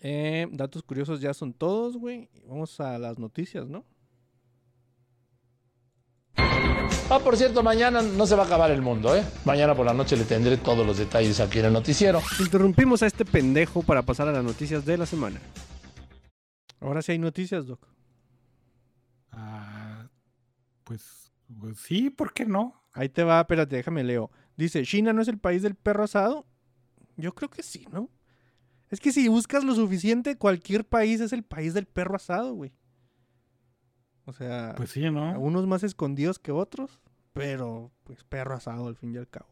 [0.00, 2.28] Eh, datos curiosos ya son todos, güey.
[2.46, 3.84] Vamos a las noticias, ¿no?
[6.36, 9.24] Ah, por cierto, mañana no se va a acabar el mundo, ¿eh?
[9.44, 12.22] Mañana por la noche le tendré todos los detalles aquí en el noticiero.
[12.38, 15.40] Interrumpimos a este pendejo para pasar a las noticias de la semana.
[16.78, 17.84] Ahora sí hay noticias, Doc.
[19.32, 20.06] Ah,
[20.84, 21.21] pues,
[21.60, 22.82] pues sí, ¿por qué no?
[22.92, 24.30] Ahí te va, espérate, déjame leo.
[24.56, 26.46] Dice, ¿China no es el país del perro asado?
[27.16, 28.10] Yo creo que sí, ¿no?
[28.90, 32.72] Es que si buscas lo suficiente, cualquier país es el país del perro asado, güey.
[34.24, 35.38] O sea, Pues sí, ¿no?
[35.40, 37.00] unos más escondidos que otros,
[37.32, 39.48] pero pues perro asado al fin y al cabo.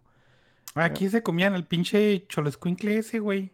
[0.74, 3.50] Aquí se comían el pinche cholescuincle ese, güey.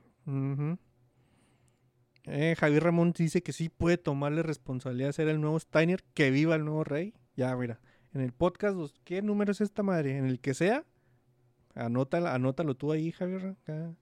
[2.24, 6.30] Eh, Javier Ramón dice que sí puede tomarle responsabilidad de ser el nuevo Steiner, que
[6.30, 7.14] viva el nuevo rey.
[7.36, 7.80] Ya, mira,
[8.16, 10.16] en el podcast, ¿qué número es esta madre?
[10.16, 10.84] En el que sea,
[11.74, 13.48] anótala, anótalo tú ahí, Javier.
[13.48, 13.94] acá.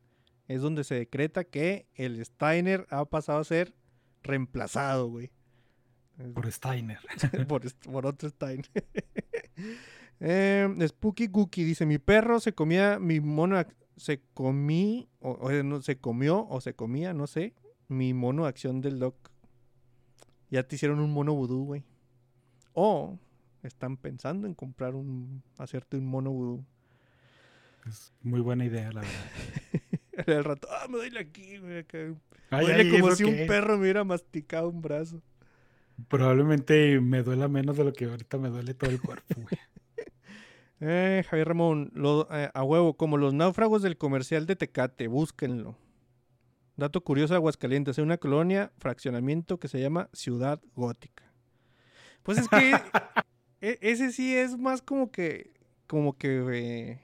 [0.46, 3.74] Es donde se decreta que el Steiner ha pasado a ser
[4.22, 5.32] reemplazado, güey.
[6.32, 7.00] Por Steiner.
[7.48, 8.70] por, otro Steiner.
[10.20, 13.62] Eh, Spooky Cookie dice, mi perro se comía, mi mono,
[13.96, 17.52] se comí, o, o, no, se comió o se comía, no sé,
[17.88, 19.16] mi mono acción del doc.
[20.50, 21.84] Ya te hicieron un mono vudú, güey.
[22.72, 23.18] O
[23.66, 26.64] están pensando en comprar un, hacerte un mono vudú.
[27.86, 29.30] Es muy buena idea, la verdad.
[30.26, 31.78] El rato, ah, me duele aquí, güey.
[31.78, 31.98] acá".
[32.50, 35.20] Ay, Duele ay, como ¿eso si un perro me hubiera masticado un brazo.
[36.08, 39.46] Probablemente me duela menos de lo que ahorita me duele todo el cuerpo, güey.
[40.80, 45.78] Eh, Javier Ramón, lo- eh, a huevo, como los náufragos del comercial de Tecate, búsquenlo.
[46.76, 51.22] Dato curioso de Aguascalientes, hay una colonia, fraccionamiento que se llama Ciudad Gótica.
[52.22, 52.72] Pues es que
[53.70, 55.52] e- ese sí es más como que,
[55.86, 57.00] como que, eh,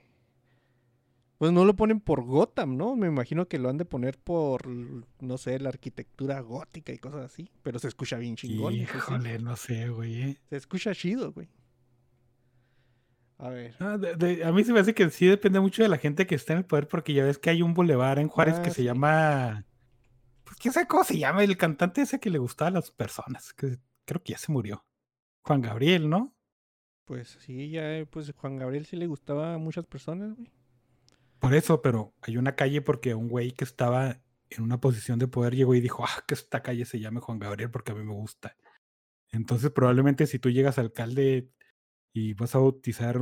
[1.39, 2.97] pues no lo ponen por Gotham, ¿no?
[2.97, 7.25] Me imagino que lo han de poner por, no sé, la arquitectura gótica y cosas
[7.25, 8.75] así, pero se escucha bien chingón.
[8.75, 8.81] sí.
[8.83, 10.23] Híjole, no sé, güey.
[10.23, 10.39] eh.
[10.51, 11.49] Se escucha chido, güey.
[13.39, 13.75] A ver.
[13.81, 16.27] Ah, de- de- a mí se me hace que sí depende mucho de la gente
[16.27, 18.63] que está en el poder, porque ya ves que hay un bulevar en Juárez Ah,
[18.63, 19.65] que se llama.
[20.45, 23.55] Pues quién sabe cómo se llama, el cantante ese que le gustaba a las personas,
[23.55, 24.85] que creo que ya se murió.
[25.43, 26.35] Juan Gabriel, ¿no?
[27.11, 30.49] Pues sí, ya, eh, pues Juan Gabriel sí le gustaba a muchas personas, güey.
[31.41, 35.27] Por eso, pero hay una calle porque un güey que estaba en una posición de
[35.27, 38.05] poder llegó y dijo, ah, que esta calle se llame Juan Gabriel porque a mí
[38.05, 38.57] me gusta.
[39.33, 41.51] Entonces, probablemente si tú llegas alcalde
[42.15, 43.21] y vas a bautizar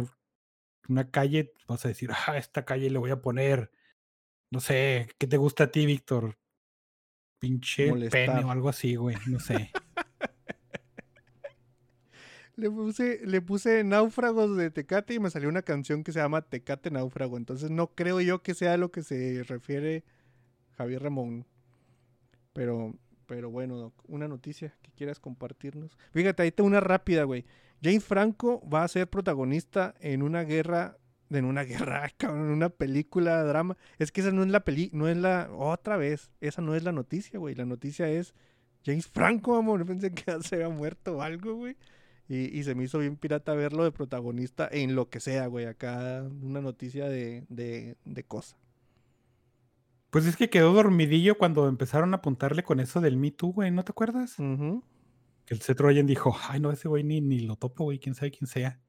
[0.86, 3.70] una calle, vas a decir, ah, esta calle le voy a poner,
[4.50, 6.36] no sé, ¿qué te gusta a ti, Víctor?
[7.38, 8.44] Pinche pene Molestar.
[8.44, 9.72] o algo así, güey, no sé.
[12.58, 16.42] Le puse, le puse náufragos de Tecate y me salió una canción que se llama
[16.42, 17.36] Tecate Náufrago.
[17.36, 20.02] Entonces no creo yo que sea a lo que se refiere
[20.76, 21.46] Javier Ramón.
[22.52, 25.96] Pero, pero bueno, una noticia que quieras compartirnos.
[26.10, 27.44] Fíjate, ahí está una rápida, güey.
[27.80, 30.98] James Franco va a ser protagonista en una guerra,
[31.30, 33.76] en una guerra, cabrón, en una película drama.
[34.00, 36.82] Es que esa no es la peli, no es la, otra vez, esa no es
[36.82, 37.54] la noticia, güey.
[37.54, 38.34] La noticia es
[38.84, 39.86] James Franco, amor.
[39.86, 41.76] Pensé que se había muerto o algo, güey.
[42.28, 45.66] Y, y se me hizo bien pirata verlo de protagonista en lo que sea, güey.
[45.66, 48.56] Acá una noticia de, de, de cosa.
[50.10, 53.70] Pues es que quedó dormidillo cuando empezaron a apuntarle con eso del Me Too, güey,
[53.70, 54.36] ¿no te acuerdas?
[54.36, 58.14] Que el Seth Rogen dijo, ay, no, ese güey ni, ni lo topo, güey, quién
[58.14, 58.80] sabe quién sea.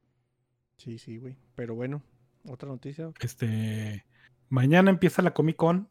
[0.78, 1.36] Sí, sí, güey.
[1.56, 2.02] Pero bueno,
[2.46, 3.12] otra noticia.
[3.20, 4.06] Este,
[4.50, 5.90] Mañana empieza la Comic Con.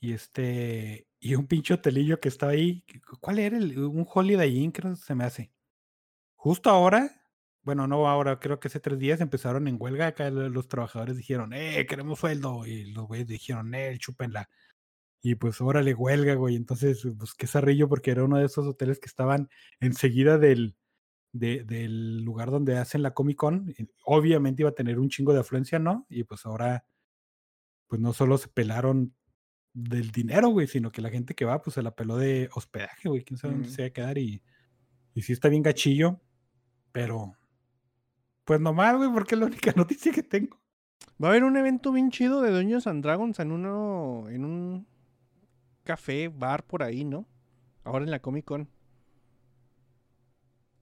[0.00, 1.06] Y este.
[1.24, 2.84] Y un pinche hotelillo que estaba ahí.
[3.18, 3.56] ¿Cuál era?
[3.56, 5.50] El, un Holiday Inn, creo se me hace.
[6.36, 7.10] Justo ahora.
[7.62, 10.08] Bueno, no ahora, creo que hace tres días empezaron en huelga.
[10.08, 12.66] Acá lo- los trabajadores dijeron, eh, queremos sueldo.
[12.66, 14.50] Y los güeyes dijeron, eh, chúpenla.
[15.22, 16.56] Y pues órale, huelga, güey.
[16.56, 19.48] Entonces, pues qué zarrillo, porque era uno de esos hoteles que estaban
[19.80, 20.76] enseguida del,
[21.32, 23.74] de- del lugar donde hacen la Comic Con.
[24.04, 26.04] Obviamente iba a tener un chingo de afluencia, ¿no?
[26.10, 26.84] Y pues ahora,
[27.88, 29.14] pues no solo se pelaron
[29.74, 33.08] del dinero, güey, sino que la gente que va, pues se la peló de hospedaje,
[33.08, 33.22] güey.
[33.24, 34.18] Quién sabe dónde se va a quedar.
[34.18, 34.40] Y,
[35.12, 36.20] y sí está bien gachillo,
[36.92, 37.36] pero
[38.44, 40.60] pues nomás, güey, porque es la única noticia que tengo.
[41.22, 44.86] Va a haber un evento bien chido de Dungeons and Dragons en uno, en un
[45.82, 47.26] café, bar por ahí, ¿no?
[47.82, 48.68] Ahora en la Comic Con.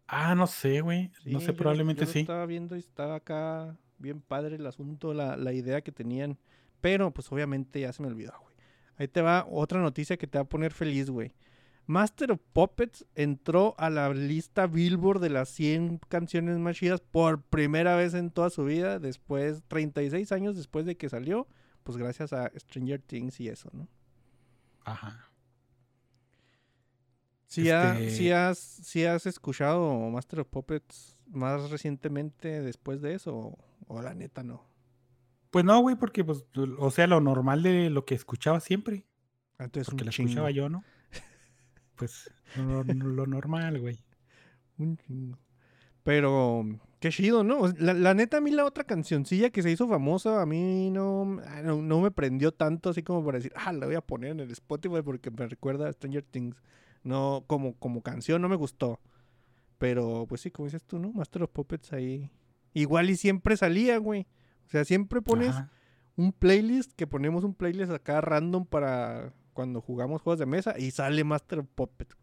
[0.07, 1.11] Ah, no sé, güey.
[1.24, 2.20] no sé, yo probablemente yo lo sí.
[2.20, 6.38] Estaba viendo y estaba acá bien padre el asunto, la, la idea que tenían.
[6.81, 8.51] Pero pues obviamente ya se me olvidó, güey.
[8.96, 11.33] Ahí te va otra noticia que te va a poner feliz, güey.
[11.87, 17.42] Master of Puppets entró a la lista Billboard de las 100 canciones más chidas por
[17.42, 21.48] primera vez en toda su vida, después, 36 años después de que salió,
[21.83, 23.88] pues gracias a Stranger Things y eso, ¿no?
[24.85, 25.28] Ajá.
[27.46, 33.14] Si, ha- Este- si has, si has escuchado Master of Puppets más recientemente después de
[33.14, 34.64] eso, o, o la neta no.
[35.52, 36.46] Pues no, güey, porque, pues,
[36.78, 39.04] o sea, lo normal de lo que escuchaba siempre.
[39.58, 40.82] Entonces Porque lo escuchaba yo, ¿no?
[41.94, 44.02] Pues lo, lo normal, güey.
[44.78, 45.38] un chingo.
[46.04, 46.64] Pero
[47.00, 47.68] qué chido, ¿no?
[47.78, 51.38] La, la neta, a mí la otra cancioncilla que se hizo famosa, a mí no,
[51.46, 54.30] ah, no, no me prendió tanto así como para decir, ah, la voy a poner
[54.30, 56.56] en el Spotify porque me recuerda a Stranger Things.
[57.04, 59.00] No, como, como canción no me gustó.
[59.76, 61.12] Pero, pues sí, como dices tú, ¿no?
[61.12, 62.30] Master of Puppets ahí.
[62.72, 64.26] Igual y siempre salía, güey.
[64.72, 65.70] O sea, siempre pones Ajá.
[66.16, 70.92] un playlist, que ponemos un playlist acá random para cuando jugamos juegos de mesa y
[70.92, 72.16] sale Master of Puppets.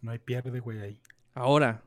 [0.00, 1.00] No hay pierde, güey, ahí.
[1.34, 1.84] Ahora,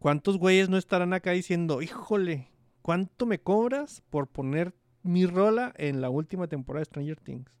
[0.00, 2.50] ¿cuántos güeyes no estarán acá diciendo, híjole,
[2.82, 7.52] ¿cuánto me cobras por poner mi rola en la última temporada de Stranger Things?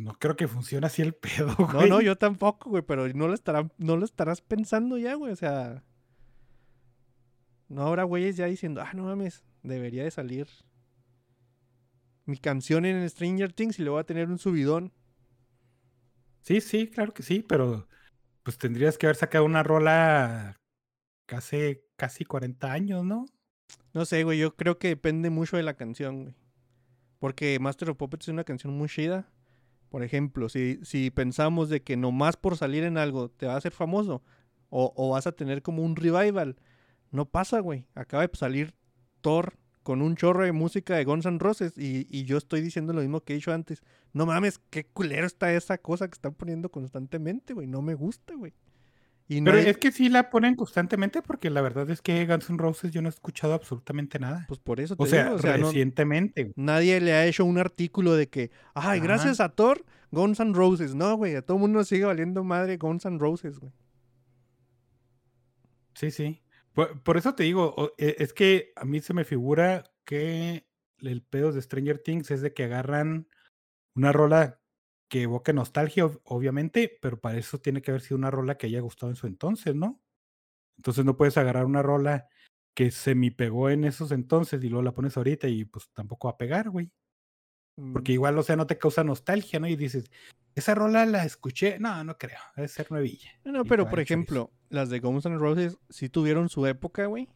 [0.00, 1.88] No creo que funcione así el pedo, No, güey.
[1.88, 5.36] no, yo tampoco, güey, pero no lo, estarán, no lo estarás pensando ya, güey, o
[5.36, 5.84] sea...
[7.72, 10.46] No habrá güeyes ya diciendo, ah, no mames, debería de salir
[12.26, 14.92] mi canción en Stranger Things y le voy a tener un subidón.
[16.42, 17.88] Sí, sí, claro que sí, pero
[18.42, 20.60] pues tendrías que haber sacado una rola
[21.24, 23.24] casi, casi 40 años, ¿no?
[23.94, 26.34] No sé, güey, yo creo que depende mucho de la canción, güey.
[27.20, 29.32] Porque Master of Puppets es una canción muy chida.
[29.88, 33.56] Por ejemplo, si, si pensamos de que nomás por salir en algo te va a
[33.56, 34.22] hacer famoso
[34.68, 36.56] o, o vas a tener como un revival,
[37.12, 37.86] no pasa, güey.
[37.94, 38.74] Acaba de salir
[39.20, 42.92] Thor con un chorro de música de Guns N' Roses y, y yo estoy diciendo
[42.92, 43.82] lo mismo que he dicho antes.
[44.12, 47.66] No mames, qué culero está esa cosa que están poniendo constantemente, güey.
[47.66, 48.52] No me gusta, güey.
[49.28, 52.26] Y no Pero hay- es que sí la ponen constantemente porque la verdad es que
[52.26, 54.44] Guns N' Roses yo no he escuchado absolutamente nada.
[54.48, 56.52] pues por eso te O sea, digo, o sea, no- recientemente.
[56.56, 59.04] Nadie le ha hecho un artículo de que, ay, Ajá.
[59.06, 60.94] gracias a Thor, Guns N' Roses.
[60.94, 63.72] No, güey, a todo el mundo sigue valiendo madre Guns N' Roses, güey.
[65.94, 66.40] Sí, sí.
[66.74, 70.66] Por, eso te digo, e- es que a mí se me figura que
[70.98, 73.28] el pedo de Stranger Things es de que agarran
[73.96, 74.60] una rola
[75.10, 78.66] que evoque nostalgia, ob- obviamente, pero para eso tiene que haber sido una rola que
[78.68, 80.02] haya gustado en su entonces, ¿no?
[80.78, 82.28] Entonces no puedes agarrar una rola
[82.74, 86.28] que se me pegó en esos entonces y luego la pones ahorita y pues tampoco
[86.28, 86.90] va a pegar, güey.
[87.92, 89.66] Porque Mm, igual, o sea, no te causa nostalgia, ¿no?
[89.66, 90.10] Y dices,
[90.54, 91.78] esa rola la escuché.
[91.78, 92.38] No, no creo.
[92.56, 93.30] Debe ser nuevilla.
[93.44, 97.28] No, no, pero por ejemplo, las de Guns N' Roses sí tuvieron su época, güey.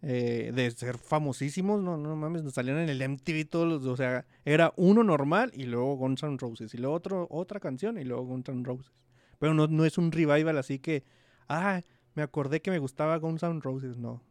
[0.00, 3.96] eh, de ser famosísimos, no, no mames, nos salían en el MTV todos los, o
[3.96, 8.04] sea, era uno normal y luego Guns N' Roses, y luego otro, otra canción y
[8.04, 8.92] luego Guns N' Roses.
[9.40, 11.04] Pero no, no es un revival así que,
[11.48, 11.80] ah,
[12.14, 14.22] me acordé que me gustaba Guns N' Roses, no.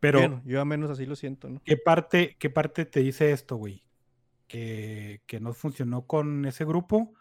[0.00, 1.60] Pero, Bueno, yo a menos así lo siento, ¿no?
[1.64, 3.84] ¿qué parte, ¿qué parte te dice esto, güey?
[4.48, 7.14] ¿Que, ¿Que no funcionó con ese grupo?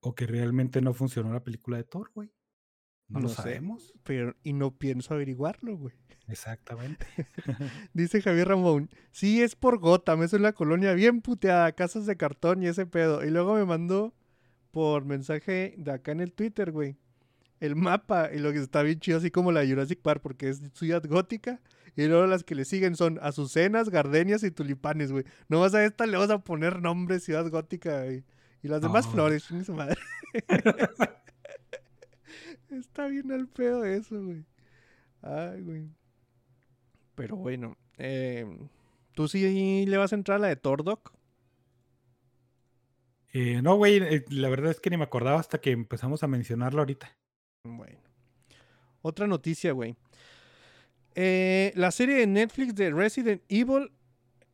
[0.00, 2.30] ¿O que realmente no funcionó la película de Thor, güey?
[3.08, 3.36] No, lo sé.
[3.36, 3.94] sabemos.
[4.04, 5.94] Pero, y no pienso averiguarlo, güey.
[6.28, 7.06] Exactamente.
[7.94, 12.62] Dice Javier Ramón, sí es por Gotham, es una colonia bien puteada, casas de cartón
[12.62, 13.24] y ese pedo.
[13.24, 14.14] Y luego me mandó
[14.70, 16.98] por mensaje de acá en el Twitter, güey,
[17.60, 20.60] el mapa y lo que está bien chido, así como la Jurassic Park, porque es
[20.74, 21.60] ciudad gótica.
[21.98, 25.24] Y luego las que le siguen son azucenas, gardenias y tulipanes, güey.
[25.48, 28.24] Nomás a esta le vas a poner nombre ciudad gótica, güey.
[28.62, 29.12] Y las demás No.
[29.12, 29.96] flores, su madre.
[32.70, 34.44] está bien al pedo eso, güey.
[35.22, 35.88] Ay, güey.
[37.16, 38.46] Pero bueno, Eh,
[39.14, 41.12] ¿Tú sí le vas a entrar a la de Tordok?
[43.32, 46.28] Eh, no, güey, eh, la verdad es que ni me acordaba hasta que empezamos a
[46.28, 47.16] mencionarlo ahorita.
[47.64, 47.98] Bueno.
[49.02, 49.96] Otra noticia, güey.
[51.14, 53.90] Eh, la serie de Netflix de Resident Evil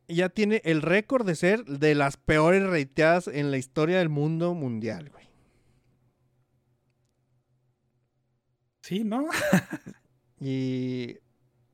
[0.09, 4.55] ya tiene el récord de ser de las peores rateadas en la historia del mundo
[4.55, 5.25] mundial, güey.
[8.83, 9.27] Sí, ¿no?
[10.47, 11.17] Y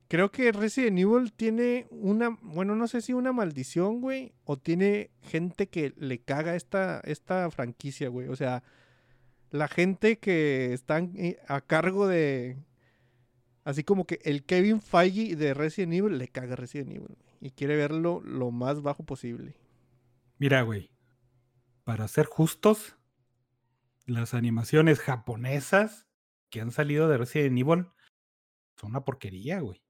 [0.07, 5.09] creo que Resident Evil tiene una, bueno, no sé si una maldición, güey, o tiene
[5.21, 8.29] gente que le caga esta, esta franquicia, güey.
[8.29, 8.63] O sea,
[9.49, 12.55] la gente que están eh, a cargo de,
[13.63, 17.75] así como que el Kevin Feige de Resident Evil le caga Resident Evil y quiere
[17.75, 19.55] verlo lo más bajo posible.
[20.37, 20.91] Mira, güey,
[21.83, 22.97] para ser justos,
[24.05, 26.07] las animaciones japonesas
[26.49, 27.87] que han salido de Resident Evil
[28.75, 29.83] son una porquería, güey.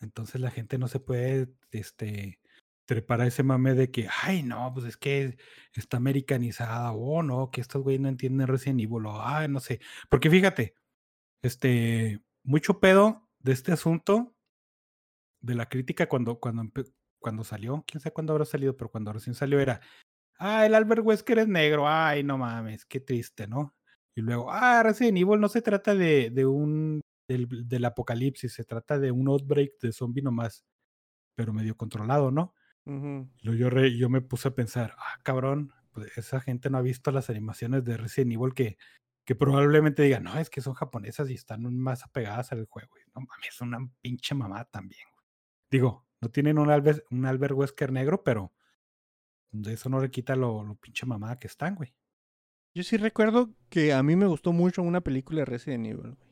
[0.00, 2.40] Entonces la gente no se puede, este,
[2.86, 5.36] trepar a ese mame de que, ay, no, pues es que
[5.74, 9.80] está americanizada, o no, que estos güeyes no entienden Resident Evil, o, ay, no sé.
[10.08, 10.74] Porque fíjate,
[11.42, 14.34] este, mucho pedo de este asunto,
[15.40, 16.70] de la crítica cuando, cuando,
[17.18, 19.80] cuando salió, quién sabe cuándo habrá salido, pero cuando recién salió era,
[20.38, 23.74] ah, el Albert Wesker es negro, ay, no mames, qué triste, ¿no?
[24.14, 28.64] Y luego, ah, Resident Evil no se trata de, de un, del, del apocalipsis, se
[28.64, 30.64] trata de un outbreak de zombie nomás,
[31.36, 32.54] pero medio controlado, ¿no?
[33.42, 36.82] Lo- Yo, re- yo me puse a pensar, ah, cabrón, pues esa gente no ha
[36.82, 38.76] visto las animaciones de Resident Evil que,
[39.24, 42.96] que probablemente digan, no, es que son japonesas y están más apegadas al juego.
[42.98, 45.02] Y No mames, es una pinche mamá también.
[45.14, 45.26] güey.
[45.70, 48.52] Digo, no tienen un Albert, un Albert Wesker negro, pero
[49.52, 51.94] de eso no le quita lo, lo pinche mamá que están, güey.
[52.74, 56.30] Yo sí recuerdo que a mí me gustó mucho una película de Resident Evil, güey.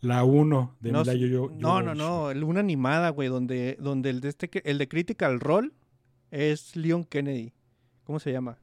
[0.00, 4.10] La 1 de No, Mila Yo- no, no, no, el- una animada, güey, donde, donde
[4.10, 5.70] el de este el de Critical Role
[6.30, 7.54] es Leon Kennedy.
[8.04, 8.58] ¿Cómo se llama?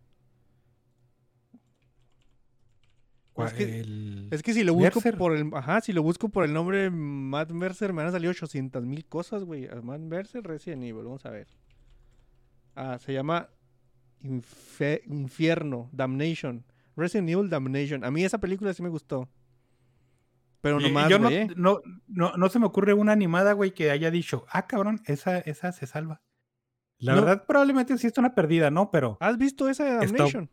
[3.37, 5.17] Es que- el- Es que si lo busco Mercer.
[5.17, 8.29] por el, ajá, si lo busco por el nombre Matt Mercer me van a salir
[8.29, 9.67] 800 mil cosas, güey.
[9.67, 11.47] A Matt Mercer, Resident Evil, vamos a ver.
[12.75, 13.49] Ah, se llama
[14.23, 16.63] Infe- Infierno, Damnation.
[16.95, 18.03] Resident Evil Damnation.
[18.05, 19.27] A mí esa película sí me gustó.
[20.61, 21.49] Pero nomás, yo no, ¿eh?
[21.57, 25.39] no, no, no se me ocurre una animada, güey, que haya dicho, ah, cabrón, esa,
[25.39, 26.21] esa se salva.
[26.99, 27.21] La No.
[27.21, 28.89] verdad, probablemente sí está una perdida, ¿no?
[28.89, 30.49] Pero ¿Has visto esa de Está- Damnation?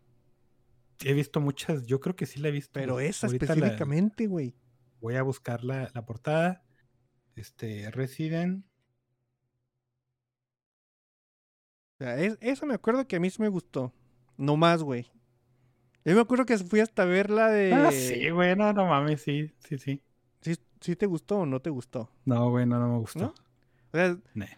[1.03, 2.73] He visto muchas, yo creo que sí la he visto.
[2.75, 4.55] Pero esa específicamente, güey.
[5.01, 6.63] voy a buscar la, la portada.
[7.37, 8.65] Este, Resident.
[11.99, 13.93] O sea, es- esa me acuerdo que a mí sí me gustó.
[14.37, 15.11] No más, güey.
[16.05, 17.75] Yo me acuerdo que fui hasta ver la de...
[17.75, 20.03] Ah, sí, güey, no, no mames, sí, sí, sí.
[20.41, 22.11] ¿Sí, sí te gustó o no te gustó?
[22.25, 23.19] No, güey, no, no me gustó.
[23.21, 23.35] ¿No?
[23.93, 24.49] O sea, Nel.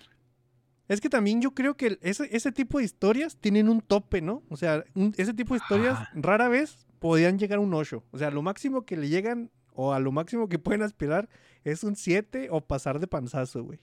[0.93, 4.43] Es que también yo creo que ese, ese tipo de historias tienen un tope, ¿no?
[4.51, 8.05] O sea, un- ese tipo de historias rara vez podían llegar a un 8.
[8.11, 11.29] O sea, lo máximo que le llegan o a lo máximo que pueden aspirar
[11.65, 13.79] es un 7 o pasar de panzazo, güey.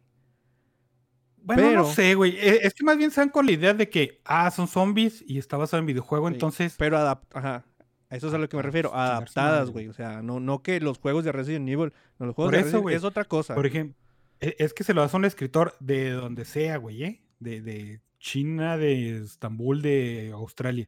[1.42, 2.36] Bueno, Pero- no sé, güey.
[2.38, 5.38] eh, Es que más bien se con la idea de que, ah, son zombies y
[5.38, 6.76] está basado en videojuego, Sí, entonces.
[6.78, 7.66] Pero adap ajá.
[8.12, 8.90] A eso es a lo que me Ah, refiero.
[8.90, 9.88] su Adaptadas, güey.
[9.88, 11.94] O sea, no, no que los juegos de Resident Evil.
[12.18, 13.54] No, los juegos Por de eso, Resident es otra cosa.
[13.56, 14.09] Por ejemplo, e-
[14.40, 17.24] es que se lo hace a un escritor de donde sea, güey, ¿eh?
[17.40, 20.88] De, de China, de Estambul, de Australia.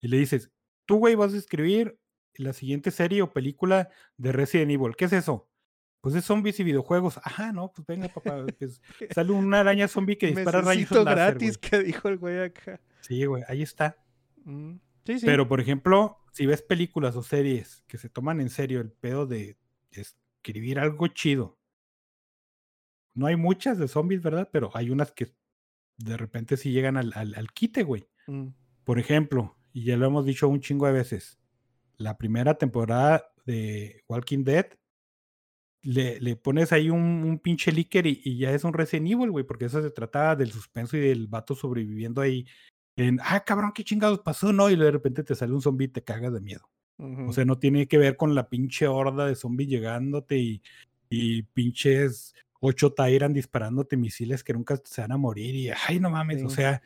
[0.00, 0.50] Y le dices,
[0.86, 1.98] tú, güey, vas a escribir
[2.34, 4.96] la siguiente serie o película de Resident Evil.
[4.96, 5.48] ¿Qué es eso?
[6.00, 7.18] Pues es zombies y videojuegos.
[7.18, 8.46] Ajá, no, pues venga, papá.
[8.58, 8.80] Pues
[9.14, 12.80] sale una araña zombie que dispara rayos láser, gratis que dijo el güey acá.
[13.00, 13.96] Sí, güey, ahí está.
[14.44, 14.76] Mm,
[15.06, 15.26] Sí, sí.
[15.26, 19.26] Pero, por ejemplo, si ves películas o series que se toman en serio el pedo
[19.26, 19.56] de
[19.90, 21.58] escribir algo chido,
[23.14, 24.48] no hay muchas de zombies, ¿verdad?
[24.52, 25.34] Pero hay unas que
[25.98, 28.08] de repente sí llegan al, al, al quite, güey.
[28.26, 28.48] Mm,
[28.84, 31.38] Por ejemplo, y ya lo hemos dicho un chingo de veces,
[31.96, 34.66] la primera temporada de Walking Dead,
[35.82, 39.30] le, le pones ahí un, un pinche líquido y, y ya es un Resident Evil,
[39.30, 42.46] güey, porque eso se trataba del suspenso y del vato sobreviviendo ahí
[42.96, 44.68] en, ah, cabrón, qué chingados pasó, ¿no?
[44.68, 46.68] Y de repente te sale un zombie y te cagas de miedo.
[47.26, 50.62] O sea, no tiene que ver con la pinche horda de zombies llegándote y,
[51.08, 56.10] y pinches ocho Tyrant disparándote misiles que nunca se van a morir y, ay, no
[56.10, 56.82] mames, o sea,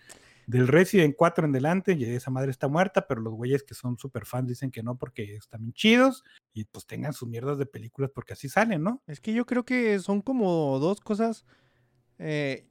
[0.47, 3.99] del Resident 4 en delante, ya esa madre está muerta, pero los güeyes que son
[3.99, 7.67] super fans dicen que no porque están bien chidos y pues tengan sus mierdas de
[7.67, 9.03] películas porque así salen, ¿no?
[9.07, 11.45] Es que yo creo que son como dos cosas.
[12.19, 12.67] eh,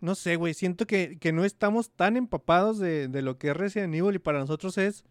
[0.00, 0.54] no sé, güey.
[0.54, 4.18] Siento que, que no estamos tan empapados de, de lo que es Resident Evil y
[4.18, 5.04] para nosotros es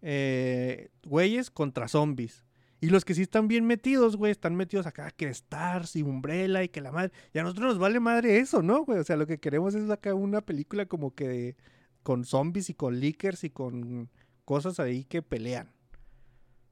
[0.00, 2.44] eh, güeyes contra zombies.
[2.82, 6.64] Y los que sí están bien metidos, güey, están metidos acá, que Stars y Umbrella
[6.64, 7.12] y que la madre.
[7.32, 8.98] Y a nosotros nos vale madre eso, ¿no, güey?
[8.98, 11.56] O sea, lo que queremos es acá una película como que de-
[12.02, 14.10] con zombies y con leakers y con
[14.44, 15.70] cosas ahí que pelean.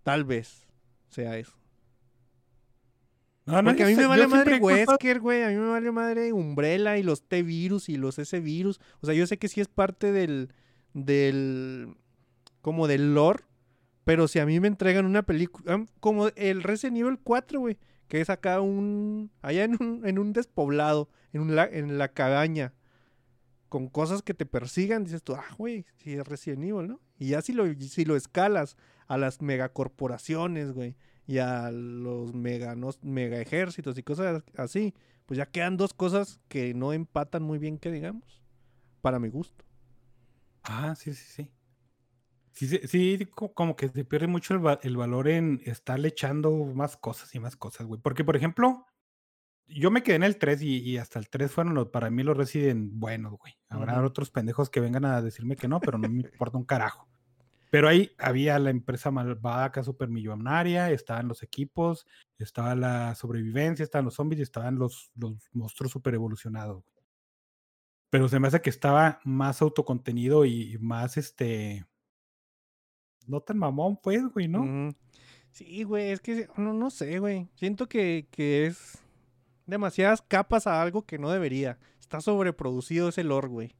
[0.02, 0.66] Tal vez
[1.10, 1.56] sea eso.
[3.46, 5.42] No, no, Porque a mí me vale madre Wesker, güey.
[5.44, 8.80] A mí me vale madre Umbrella y los T-Virus y los S-Virus.
[9.00, 10.52] O sea, yo sé que sí es parte del.
[10.92, 11.94] del.
[12.60, 13.44] como del lore.
[14.10, 15.86] Pero si a mí me entregan una película.
[16.00, 17.78] Como el Resident Evil 4, güey.
[18.08, 19.30] Que es acá un.
[19.40, 21.08] allá en un, en un despoblado.
[21.32, 22.74] En, un la, en la cabaña.
[23.68, 25.04] Con cosas que te persigan.
[25.04, 27.00] Dices tú, ah, güey, sí es Resident Evil, ¿no?
[27.20, 32.74] Y ya si lo, si lo escalas a las megacorporaciones, güey y a los mega,
[32.74, 34.92] no- mega ejércitos y cosas así,
[35.26, 38.42] pues ya quedan dos cosas que no empatan muy bien, que digamos,
[39.02, 39.64] para mi gusto.
[40.64, 41.50] Ah, sí, sí, sí.
[42.52, 46.08] Sí, sí, sí, co- como que se pierde mucho el, va- el valor en estarle
[46.08, 48.00] echando más cosas y más cosas, güey.
[48.00, 48.86] Porque, por ejemplo,
[49.66, 52.22] yo me quedé en el 3 y, y hasta el 3 fueron los, para mí
[52.22, 53.54] los Resident buenos, güey.
[53.68, 57.08] Habrá otros pendejos que vengan a decirme que no, pero no me importa un carajo.
[57.70, 62.04] Pero ahí había la empresa malvada acá supermillonaria, estaban los equipos,
[62.38, 66.82] estaba la sobrevivencia, estaban los zombies y estaban los, los monstruos super evolucionados.
[66.82, 67.04] güey.
[68.10, 71.86] Pero se me hace que estaba más autocontenido y más este.
[73.30, 74.92] No tan mamón, pues, güey, ¿no?
[75.52, 77.48] Sí, güey, es que no, no sé, güey.
[77.54, 78.98] Siento que, que es
[79.66, 81.78] demasiadas capas a algo que no debería.
[82.00, 83.74] Está sobreproducido ese lore, güey.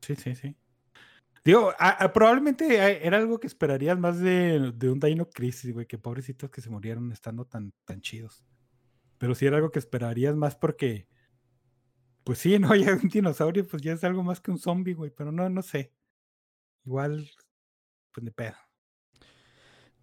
[0.00, 0.56] Sí, sí, sí.
[1.44, 5.72] Digo, a- a- probablemente a- era algo que esperarías más de, de un Dino Crisis,
[5.72, 8.44] güey, que pobrecitos que se murieron estando tan, tan chidos.
[9.18, 11.08] Pero sí era algo que esperarías más porque,
[12.24, 15.10] pues sí, no, ya un dinosaurio, pues ya es algo más que un zombie, güey,
[15.10, 15.92] pero no, no sé.
[16.84, 17.28] Igual,
[18.12, 18.54] pues de pedo.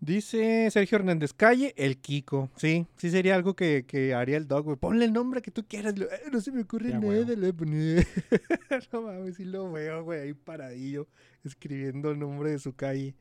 [0.01, 2.49] Dice Sergio Hernández Calle, el Kiko.
[2.55, 4.77] Sí, sí sería algo que, que haría el dog, güey.
[4.77, 5.97] Ponle el nombre que tú quieras.
[5.99, 7.35] lo- "Eh, no se me ocurre Ya, nada.
[7.35, 7.95] le pone".
[8.93, 11.09] no mames, sí lo veo, güey, ahí paradillo,
[11.43, 13.13] escribiendo el nombre de su calle.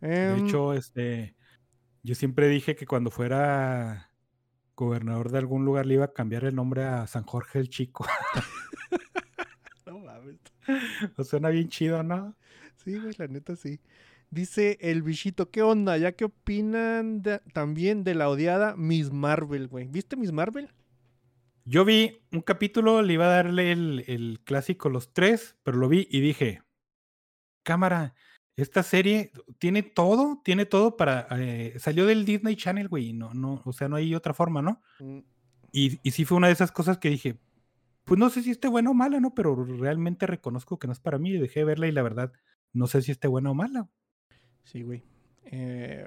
[0.00, 1.34] De Em, hecho, este,
[2.02, 4.10] yo siempre dije que cuando fuera
[4.76, 8.04] gobernador de algún lugar le iba a cambiar el nombre a San Jorge el Chico.
[9.86, 10.36] no mames.
[11.16, 12.36] O Suena bien chido, ¿no?
[12.84, 13.80] Sí, güey, la neta sí.
[14.30, 15.96] Dice el bichito, ¿qué onda?
[15.96, 19.86] ¿Ya qué opinan de- también de la odiada Miss Marvel, güey?
[19.88, 20.70] ¿Viste Miss Marvel?
[21.64, 25.88] Yo vi un capítulo, le iba a darle el, el clásico Los Tres, pero lo
[25.88, 26.62] vi y dije,
[27.62, 28.14] cámara,
[28.56, 31.26] esta serie tiene todo, tiene todo para...
[31.32, 34.82] eh, salió del Disney Channel, güey, no, no, o sea, no hay otra forma, ¿no?
[34.98, 35.20] Mm,
[35.72, 37.38] Y, y sí fue una de esas cosas que dije,
[38.04, 39.34] pues no sé si esté buena o mala, ¿no?
[39.34, 42.32] Pero realmente reconozco que no es para mí y dejé de verla y la verdad,
[42.74, 43.88] no sé si esté buena o mala.
[44.64, 45.02] Sí, güey.
[45.46, 46.06] Eh,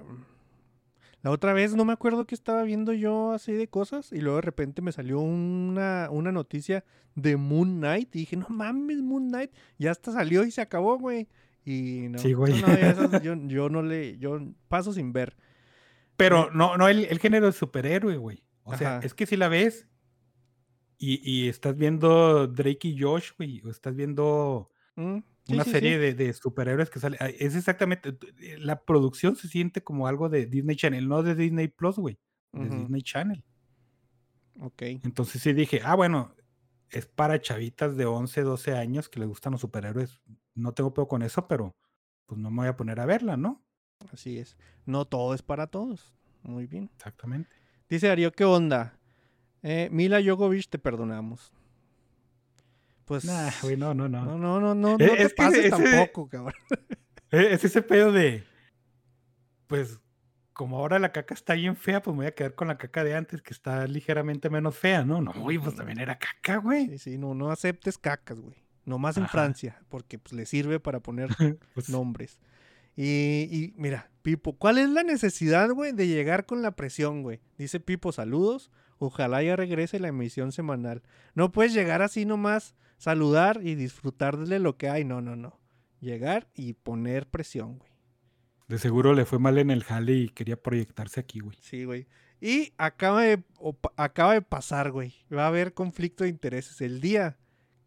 [1.24, 4.36] la otra vez no me acuerdo que estaba viendo yo así de cosas y luego
[4.38, 9.30] de repente me salió una, una noticia de Moon Knight y dije, no mames, Moon
[9.30, 11.28] Knight, ya hasta salió y se acabó, güey.
[11.66, 12.62] Y no, Sí, güey.
[12.62, 15.36] no, no, esas yo, yo no le, yo paso sin ver.
[16.16, 18.44] Pero no, no el, el género de superhéroe, güey.
[18.64, 19.88] O sea, es que si la ves
[20.98, 25.72] y, y estás viendo Drake y Josh, güey, o estás viendo Mm, sí, una sí,
[25.72, 25.98] serie sí.
[26.00, 27.18] De, de superhéroes que sale.
[27.40, 28.18] Es exactamente.
[28.42, 32.18] eh, La producción se siente como algo de Disney Channel, no de Disney Plus, güey.
[32.54, 33.44] De Disney Channel.
[34.60, 34.82] Ok.
[34.82, 36.34] Entonces sí dije, ah, bueno,
[36.90, 40.20] es para chavitas de 11, 12 años que les gustan los superhéroes.
[40.56, 41.76] No tengo pedo con eso, pero
[42.26, 43.64] pues no me voy a poner a verla, ¿no?
[44.12, 44.58] Así es.
[44.86, 46.14] No todo es para todos.
[46.44, 46.90] Muy bien.
[46.96, 47.50] Exactamente.
[47.90, 48.98] Dice Darío, ¿qué onda?
[49.64, 51.52] Eh, Mila Jovovich, te perdonamos.
[53.08, 53.26] Pues.
[53.26, 54.24] Nah, güey, no, no, no.
[54.26, 56.54] No, no, no, no, no Eh, te es que pases ese- tampoco, cabrón.
[57.32, 58.46] Eh, Es ese pedo de,
[59.68, 60.00] pues,
[60.54, 63.04] como ahora la caca está bien fea, pues me voy a quedar con la caca
[63.04, 65.22] de antes, que está ligeramente menos fea, ¿no?
[65.22, 66.88] No, güey, pues también era caca, güey.
[66.88, 68.56] Sí, sí, no, no aceptes cacas, güey.
[68.86, 69.32] Nomás en Ajá.
[69.34, 71.30] Francia, porque pues le sirve para poner
[71.74, 72.40] Pues, nombres.
[72.96, 77.42] Y, y mira, Pipo, ¿cuál es la necesidad, güey, de llegar con la presión, güey?
[77.58, 78.72] Dice Pipo, saludos.
[79.00, 81.04] Ojalá ya regrese la emisión semanal.
[81.36, 85.04] No puedes llegar así nomás, saludar y disfrutar de lo que hay.
[85.06, 85.60] No, no, no.
[86.00, 87.92] Llegar y poner presión, güey.
[88.68, 91.58] de seguro le fue mal en el jale y quería proyectarse aquí, güey.
[91.62, 92.08] Sí, güey.
[92.40, 93.44] Y acaba de,
[93.96, 95.14] acaba de pasar, güey.
[95.34, 96.82] Va a haber conflicto de intereses.
[96.82, 97.38] El día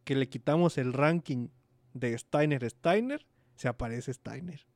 [0.05, 1.49] que le quitamos el ranking
[1.95, 4.67] de Steiner Steiner, se aparece Steiner.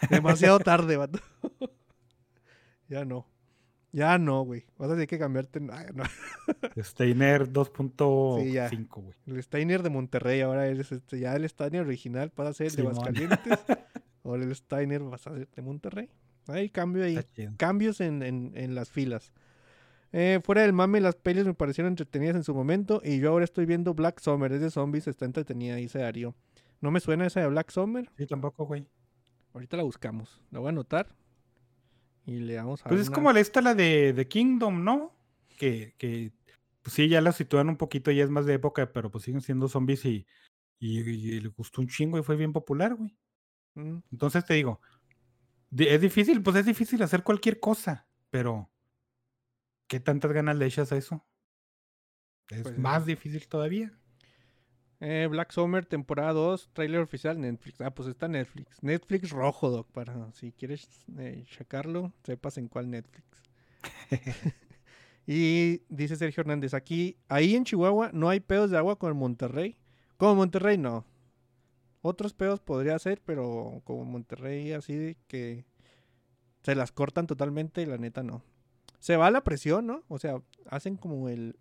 [0.10, 1.18] Demasiado tarde, vato.
[2.88, 3.26] ya no.
[3.92, 4.64] Ya no, güey.
[4.78, 5.60] Vas a tener que cambiarte.
[5.72, 6.04] Ay, no.
[6.82, 8.68] Steiner 2.5, Sí, ya.
[8.68, 9.14] güey.
[9.26, 12.82] El Steiner de Monterrey, ahora eres este, ya el Steiner original para ser el de.
[12.82, 13.58] Aguascalientes.
[14.24, 16.08] ahora el Steiner vas a ser de Monterrey.
[16.46, 17.18] Hay cambio ahí.
[17.56, 19.32] Cambios en, en- en las filas.
[20.12, 23.00] Eh, fuera del mame, las pelis me parecieron entretenidas en su momento.
[23.04, 24.52] Y yo ahora estoy viendo Black Summer.
[24.52, 26.34] Es de zombies, está entretenida, dice Darío.
[26.80, 28.10] No me suena esa de Black Summer.
[28.16, 28.86] Sí, tampoco, güey.
[29.52, 30.40] Ahorita la buscamos.
[30.50, 31.08] La voy a anotar.
[32.30, 35.16] Y le vamos a Pues es una- como la esta, la de, de Kingdom, ¿no?
[35.58, 36.32] Que, que
[36.80, 39.40] pues sí, ya la sitúan un poquito, ya es más de época, pero pues siguen
[39.40, 40.28] siendo zombies y,
[40.78, 43.18] y, y le gustó un chingo y fue bien popular, güey.
[43.74, 44.80] Mm, Entonces te digo,
[45.70, 48.70] di- es difícil, pues es difícil hacer cualquier cosa, pero
[49.88, 51.26] ¿qué tantas ganas le echas a eso?
[52.48, 53.92] Es Pues, más difícil todavía.
[55.00, 57.80] Eh, Black Summer, temporada 2, trailer oficial Netflix.
[57.80, 58.82] Ah, pues está Netflix.
[58.82, 63.24] Netflix rojo, Doc, para si quieres eh, checarlo, sepas en cuál Netflix.
[65.26, 69.14] y dice Sergio Hernández, aquí, ahí en Chihuahua no hay pedos de agua con el
[69.14, 69.76] Monterrey.
[70.18, 71.06] Como Monterrey no.
[72.02, 75.64] Otros pedos podría ser, pero como Monterrey así de que
[76.62, 78.42] se las cortan totalmente y la neta no.
[78.98, 80.02] Se va la presión, ¿no?
[80.08, 81.58] O sea, hacen como el...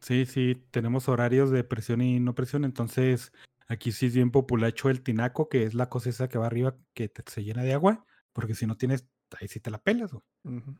[0.00, 3.32] Sí, sí, tenemos horarios de presión y no presión, entonces
[3.68, 6.76] aquí sí es bien populacho el tinaco, que es la cosa esa que va arriba
[6.94, 9.06] que te- se llena de agua, porque si no tienes,
[9.38, 10.12] ahí sí te la pelas.
[10.12, 10.74] Ujú.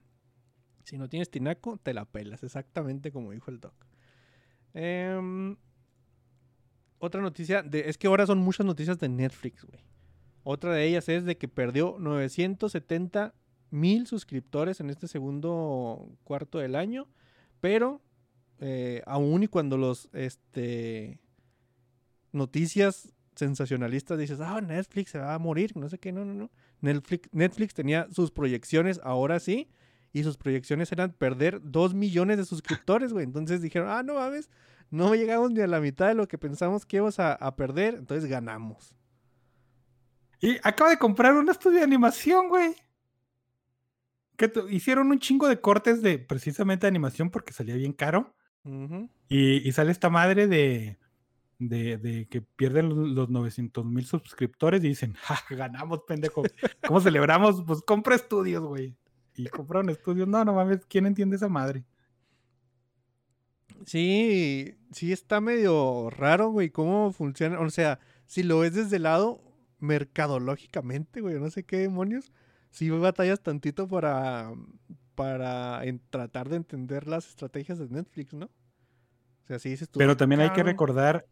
[0.85, 3.75] Si no tienes tinaco, te la pelas, exactamente como dijo el doc.
[4.73, 5.57] Em,
[6.99, 9.81] otra noticia, de, es que ahora son muchas noticias de Netflix, güey.
[10.43, 13.35] Otra de ellas es de que perdió 970
[13.71, 17.07] mil suscriptores en este segundo cuarto del año,
[17.61, 18.01] pero
[18.61, 21.19] eh, aún y cuando los este,
[22.31, 26.51] noticias sensacionalistas dices, ah, Netflix se va a morir, no sé qué, no, no, no.
[26.81, 29.71] Netflix, Netflix tenía sus proyecciones ahora sí,
[30.13, 33.25] y sus proyecciones eran perder 2 millones de suscriptores, güey.
[33.25, 34.51] Entonces dijeron, ah, no mames,
[34.91, 37.95] no llegamos ni a la mitad de lo que pensamos que íbamos a, a perder,
[37.95, 38.95] entonces ganamos.
[40.41, 42.75] Y acaba de comprar un estudio de animación, güey.
[44.37, 48.35] Que hicieron un chingo de cortes de precisamente animación porque salía bien caro.
[48.65, 50.99] Y, y sale esta madre de,
[51.59, 56.43] de, de que pierden los, los 900 mil suscriptores y dicen, ja, ganamos, pendejo.
[56.87, 57.63] ¿Cómo celebramos?
[57.67, 58.97] Pues compra estudios, güey.
[59.35, 60.29] Y compraron estudios.
[60.29, 61.85] No, no mames, ¿quién entiende esa madre?
[63.87, 67.61] Sí, sí está medio raro, güey, cómo funciona.
[67.61, 69.43] O sea, si lo ves desde el lado
[69.79, 72.33] mercadológicamente, güey, no sé qué demonios,
[72.71, 74.53] si batallas tantito para,
[75.21, 78.47] para en- tratar de entender las estrategias de Netflix, ¿no?
[78.47, 79.99] O sea, sí dices tú.
[79.99, 80.73] Pero "Ah, también hay que cabrón".
[80.73, 81.27] recordar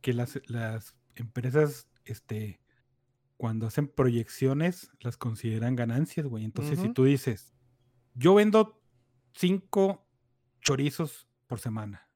[0.00, 2.60] que las, las empresas, este,
[3.36, 6.44] cuando hacen proyecciones, las consideran ganancias, güey.
[6.44, 7.54] Entonces, si tú dices,
[8.14, 8.80] yo vendo
[9.34, 10.06] cinco
[10.60, 12.08] chorizos por semana,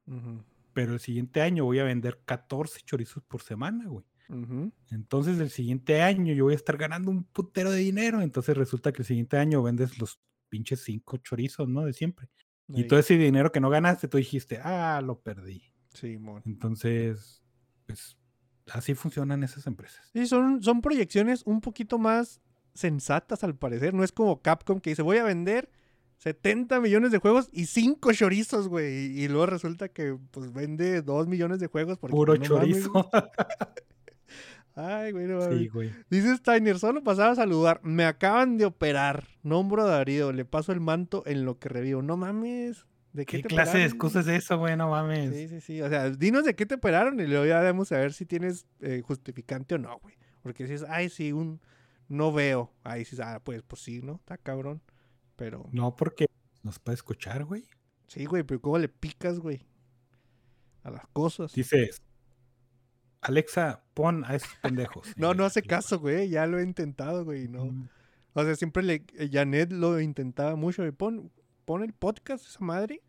[0.73, 4.05] pero el siguiente año voy a vender 14 chorizos por semana, güey.
[4.91, 8.21] Entonces, el siguiente año yo voy a estar ganando un putero de dinero.
[8.21, 10.19] Entonces, resulta que el siguiente año vendes los
[10.49, 11.85] pinches cinco chorizos, ¿no?
[11.85, 12.29] De siempre.
[12.67, 15.63] Y todo ese dinero que no ganaste, tú dijiste, ah, lo perdí.
[15.93, 16.43] Simón.
[16.45, 17.41] Entonces,
[17.87, 18.17] pues
[18.71, 20.07] así funcionan esas empresas.
[20.13, 22.41] Sí, son, son proyecciones un poquito más
[22.73, 23.93] sensatas al parecer.
[23.93, 25.71] No es como Capcom que dice, voy a vender
[26.17, 28.93] 70 millones de juegos y 5 chorizos, güey.
[28.93, 32.57] Y, y luego resulta que pues vende 2 millones de juegos porque Puro pues, no
[32.59, 33.09] chorizo.
[34.81, 35.91] Ay, güey, no sí, güey.
[36.09, 37.81] Dice Steiner, solo pasaba a saludar.
[37.83, 39.27] Me acaban de operar.
[39.43, 40.31] Nombro a Darío.
[40.31, 42.01] Le paso el manto en lo que revivo.
[42.01, 42.85] No mames.
[43.11, 44.77] ¿De qué, ¿Qué, te clase de excusa es eso, güey?
[44.77, 45.35] No mames.
[45.35, 45.81] Sí, sí, sí.
[45.81, 48.65] O sea, dinos de qué te operaron y luego ya vamos a ver si tienes
[48.79, 50.15] eh, justificante o no, güey.
[50.41, 51.59] Porque si es, ay, sí, un
[52.07, 52.73] no veo.
[52.83, 54.15] Ahí sí, ah, pues, pues sí, ¿no?
[54.15, 54.81] Está cabrón.
[55.35, 56.27] Pero, No, porque
[56.63, 57.65] nos puede escuchar, güey.
[58.07, 59.65] sí, güey, pero ¿cómo le picas, güey?
[60.83, 61.53] A las cosas.
[61.53, 62.01] Dices,
[63.21, 65.07] Alexa, pon a esos pendejos.
[65.17, 66.29] No, no hace caso, güey.
[66.29, 67.47] Ya lo he intentado, güey.
[67.47, 67.65] No.
[67.65, 67.89] Mm,
[68.33, 69.05] O sea, siempre le.
[69.17, 70.83] eh, Janet lo intentaba mucho.
[70.93, 71.31] Pon,
[71.65, 73.01] pon el podcast, esa madre.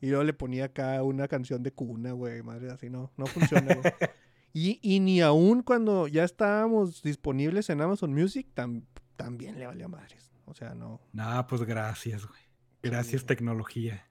[0.00, 2.42] Y luego le ponía acá una canción de cuna, güey.
[2.42, 3.10] Madre, así no.
[3.16, 3.92] No funciona, güey.
[4.58, 8.86] Y, y ni aún cuando ya estábamos disponibles en Amazon Music, tam-
[9.16, 10.32] también le valía madres.
[10.46, 10.98] O sea, no.
[11.12, 12.40] Nah, pues gracias, güey.
[12.82, 14.06] Gracias, tecnología.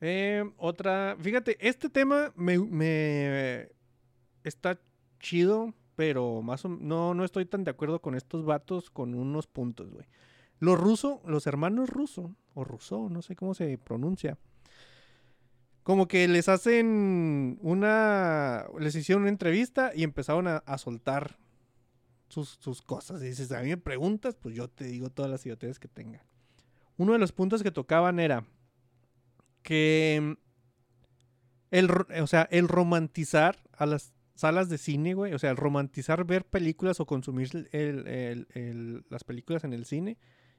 [0.00, 1.14] Eh, otra.
[1.20, 3.68] Fíjate, este tema me, me
[4.48, 4.80] está
[5.20, 9.46] chido, pero más o no, no estoy tan de acuerdo con estos vatos con unos
[9.46, 10.06] puntos, güey.
[10.60, 14.36] Los rusos, los hermanos rusos, o ruso, no sé cómo se pronuncia.
[15.84, 18.66] Como que les hacen una.
[18.78, 21.38] Les hicieron una entrevista y empezaron a, a soltar
[22.28, 23.22] sus, sus cosas.
[23.22, 26.24] Y dices, a mí me preguntas, pues yo te digo todas las idioteces que tenga.
[26.96, 28.44] Uno de los puntos que tocaban era
[29.62, 30.36] que
[31.70, 35.34] el, ro- o sea, el romantizar a las salas de cine, güey.
[35.34, 40.16] O sea, romantizar ver películas o consumir el- el- el- las películas en el cine,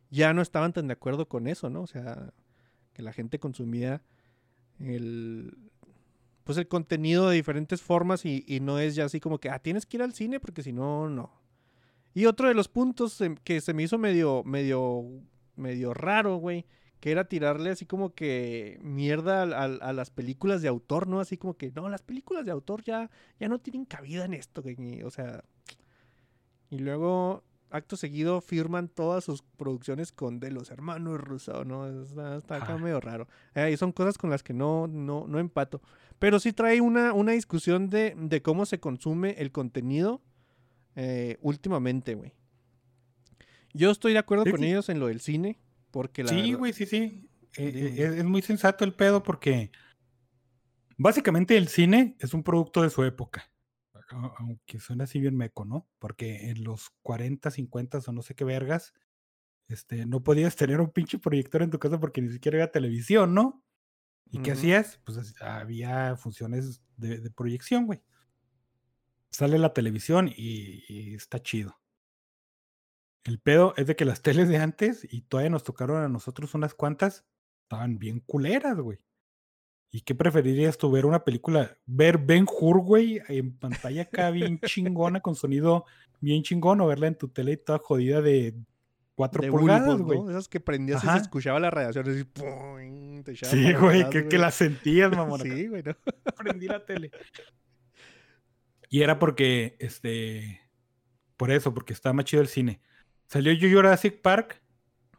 [0.09, 1.83] ya no estaban tan de acuerdo con eso, ¿no?
[1.83, 2.33] O sea,
[2.93, 4.01] que la gente consumía
[4.79, 5.57] el
[6.43, 9.59] pues el contenido de diferentes formas y, y no es ya así como que, ah,
[9.59, 11.31] tienes que ir al cine porque si no, no.
[12.15, 15.03] Y otro de los puntos em, que se me hizo medio, medio,
[15.55, 16.65] medio raro, güey,
[16.99, 21.19] que era tirarle así como que mierda al- a, las películas de autor, ¿no?
[21.19, 24.61] Así como que, no, las películas de autor ya, ya no tienen cabida en esto,
[24.61, 25.01] güey.
[25.03, 25.43] O sea,
[26.69, 31.87] y luego, acto seguido, firman todas sus producciones con de los hermanos Russo, ¿no?
[32.01, 33.27] Está, está acá medio raro.
[33.55, 35.81] Eh, y son cosas con las que no, no, no empato.
[36.19, 40.21] Pero sí trae una, una discusión de, de cómo se consume el contenido
[40.97, 42.33] eh, últimamente, güey.
[43.73, 45.57] Yo estoy de acuerdo Sí, con ellos en lo del cine,
[45.91, 47.29] porque la Sí, verdad- güey, sí, sí.
[47.57, 49.71] Eh, eh, es, muy sensato el pedo porque
[50.97, 53.51] básicamente el cine es un producto de su época.
[54.39, 55.87] Aunque suena así bien meco, ¿no?
[55.99, 58.93] Porque en los 40, 50 o no sé qué vergas,
[59.67, 63.35] este, no podías tener un pinche proyector en tu casa porque ni siquiera había televisión,
[63.35, 63.63] ¿no?
[64.31, 64.59] ¿Y qué Ujú.
[64.59, 64.99] hacías?
[65.05, 68.01] Pues había funciones de, de proyección, güey.
[69.29, 71.79] Sale la televisión y, y está chido.
[73.23, 76.53] El pedo es de que las teles de antes, y todavía nos tocaron a nosotros
[76.53, 77.25] unas cuantas,
[77.63, 78.99] estaban bien culeras, güey.
[79.91, 81.77] ¿Y qué preferirías tú ver una película?
[81.85, 85.85] Ver Ben Hur, güey, en pantalla acá bien chingona, con sonido
[86.19, 88.55] bien chingón, o verla en tu tele toda jodida de
[89.15, 90.19] 4 de pulgadas, güey.
[90.19, 90.29] ¿no?
[90.29, 93.23] Esas que prendías y se escuchaba la radiación así, ¡pum!
[93.23, 95.41] te Sí, güey, que, que la sentías, mamón.
[95.43, 95.95] Sí, güey, ¿no?
[96.37, 97.11] prendí la tele.
[98.89, 100.61] Y era porque, este,
[101.35, 102.81] por eso, porque estaba más chido el cine.
[103.29, 104.61] Salió Jurassic Park,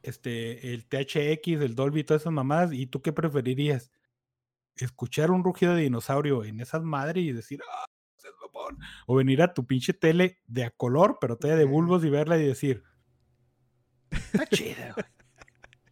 [0.02, 3.92] este, el THX, el Dolby, todas esas mamadas, ¿y tú qué preferirías?
[4.76, 7.84] ¿Escuchar un rugido de dinosaurio en esas madres y decir, ah,
[8.42, 8.78] mamón"?
[9.06, 12.36] O venir a tu pinche tele de a color, pero todavía de bulbos y verla
[12.36, 12.82] y decir,
[14.10, 15.06] está chida, güey".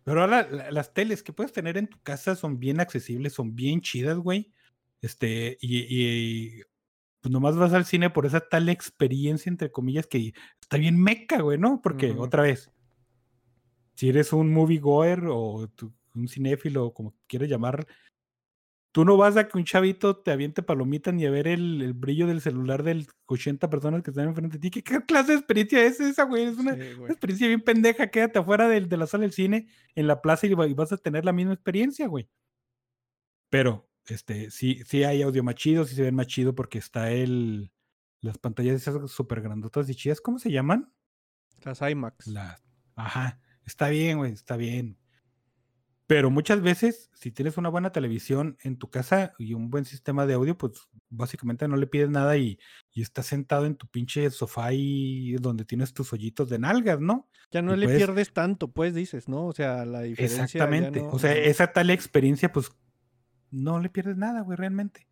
[0.03, 3.55] Pero ahora la- las teles que puedes tener en tu casa son bien accesibles, son
[3.55, 4.53] bien chidas, güey.
[5.03, 6.63] Este, y, y
[7.21, 11.41] pues nomás vas al cine por esa tal experiencia, entre comillas, que está bien meca,
[11.41, 11.81] güey, ¿no?
[11.83, 12.71] Porque, otra vez,
[13.95, 17.87] si eres un moviegoer o tú- un cinéfilo, como quieras llamar,
[18.93, 21.93] tú no vas a que un chavito te aviente palomitas ni a ver el, el
[21.93, 24.71] brillo del celular del 80 personas que están enfrente de ti.
[24.71, 26.45] ¿Qué, qué clase de experiencia es esa, güey?
[26.45, 27.11] Es una, Sí, una güey.
[27.13, 28.09] experiencia bien pendeja.
[28.09, 30.97] Quédate afuera del- de, la sala del cine, en la plaza, y, y vas a
[30.97, 32.29] tener la misma experiencia, güey.
[33.51, 37.11] Pero, este, sí, sí hay audio más chido, sí se ven más chido porque está
[37.11, 37.71] el.
[38.21, 40.93] Las pantallas esas súper grandotas y chidas, ¿cómo se llaman?
[41.63, 42.27] Las IMAX.
[42.27, 42.63] Las.
[42.97, 44.99] Ajá, está bien, güey, está bien.
[46.09, 50.25] Pero muchas veces, si tienes una buena televisión en tu casa y un buen sistema
[50.25, 50.73] de audio, pues
[51.11, 52.59] básicamente no le pides nada y,
[52.93, 57.29] y estás sentado en tu pinche sofá y donde tienes tus hoyitos de nalgas, ¿no?
[57.51, 59.47] Ya no y le puedes- pierdes tanto, pues dices, ¿no?
[59.47, 60.45] O sea, la diferencia.
[60.45, 61.03] Exactamente.
[61.03, 62.71] no- O sea, esa tal experiencia, pues
[63.51, 65.09] no le pierdes nada, güey, realmente.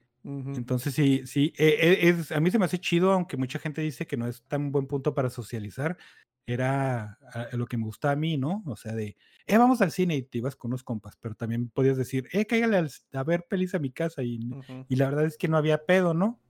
[0.54, 3.82] Entonces sí, sí, eh, eh, es, a mí se me hace chido, aunque mucha gente
[3.82, 5.98] dice que no es tan buen punto para socializar.
[6.46, 8.62] Era ah, lo que me gustaba a mí, ¿no?
[8.66, 9.16] O sea, de,
[9.46, 12.46] eh, vamos al cine y te ibas con unos compas, pero también podías decir, eh,
[12.46, 14.86] cáigale al- a ver pelis a mi casa y, Ujú.
[14.88, 16.40] y la verdad es que no había pedo, ¿no?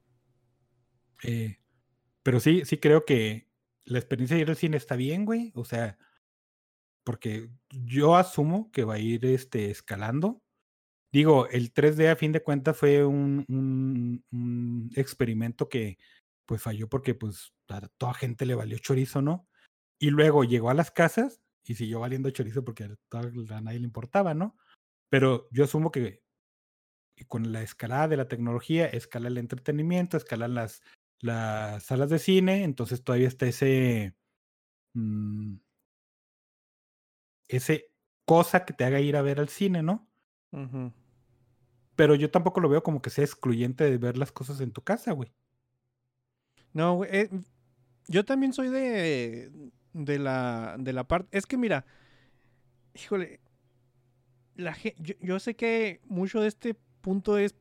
[1.22, 1.58] Eh,
[2.24, 3.50] pero sí, sí creo que
[3.84, 5.52] la experiencia de ir al cine está bien, güey.
[5.56, 5.98] O sea,
[7.04, 10.42] porque yo asumo que va a ir este, escalando.
[11.12, 15.98] Digo, el 3D a fin de cuentas fue un, un- un experimento que
[16.46, 19.48] pues falló porque pues a toda gente le valió chorizo, ¿no?
[20.00, 22.90] Y luego llegó a las casas y siguió valiendo chorizo porque a,
[23.56, 24.56] a nadie le importaba, ¿no?
[25.10, 26.22] Pero yo asumo que
[27.28, 30.82] con la escalada de la tecnología, escala el entretenimiento, escalan las,
[31.20, 34.14] las salas de cine, entonces todavía está ese,
[34.94, 35.56] mm,
[37.48, 37.90] ese
[38.24, 40.08] cosa que te haga ir a ver al cine, ¿no?
[40.56, 40.92] Ujú.
[41.94, 44.82] Pero yo tampoco lo veo como que sea excluyente de ver las cosas en tu
[44.82, 45.32] casa, güey.
[46.72, 47.10] No, güey.
[47.12, 47.30] eh,
[48.08, 49.50] yo también soy de,
[49.92, 51.36] de la, de la parte.
[51.36, 51.86] Es que mira,
[52.94, 53.40] híjole,
[54.54, 57.54] la, yo, yo sé que mucho de este punto es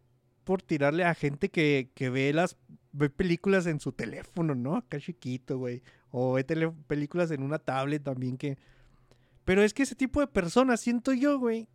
[0.44, 2.58] por tirarle a gente que, que ve las
[2.92, 4.76] ve películas en su teléfono, ¿no?
[4.78, 5.82] Acá chiquito, güey.
[6.12, 8.58] O ve tele- películas en una tablet también que...
[9.46, 11.68] Pero es que ese tipo de personas, siento yo, güey,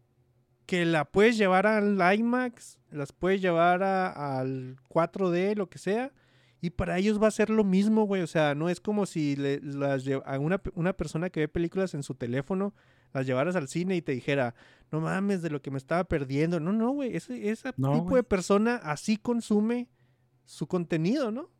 [0.70, 6.12] que la puedes llevar al IMAX, las puedes llevar a- al 4D, lo que sea,
[6.60, 8.22] y para ellos va a ser lo mismo, güey.
[8.22, 11.94] O sea, no es como si le- las a una, una persona que ve películas
[11.94, 12.72] en su teléfono,
[13.12, 14.54] las llevaras al cine y te dijera,
[14.92, 16.60] no mames de lo que me estaba perdiendo.
[16.60, 17.16] No, no, güey.
[17.16, 19.88] Ese, ese No, tipo de persona así consume
[20.44, 21.50] su contenido, ¿no?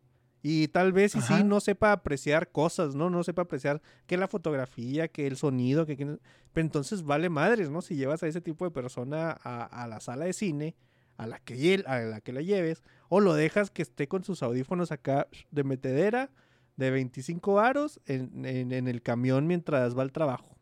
[0.43, 3.11] Y tal vez y sí no sepa apreciar cosas, ¿no?
[3.11, 5.97] No sepa apreciar que la fotografía, que el sonido, que...
[5.97, 7.83] Pero entonces vale madres, ¿no?
[7.83, 10.77] Si llevas a ese tipo de persona a, a la sala de cine,
[11.19, 14.43] a la, que, a la que la lleves, o lo dejas que esté con sus
[14.43, 16.31] audífonos acá de metedera,
[16.77, 20.57] de 25 aros, en, en- en el camión mientras va al trabajo.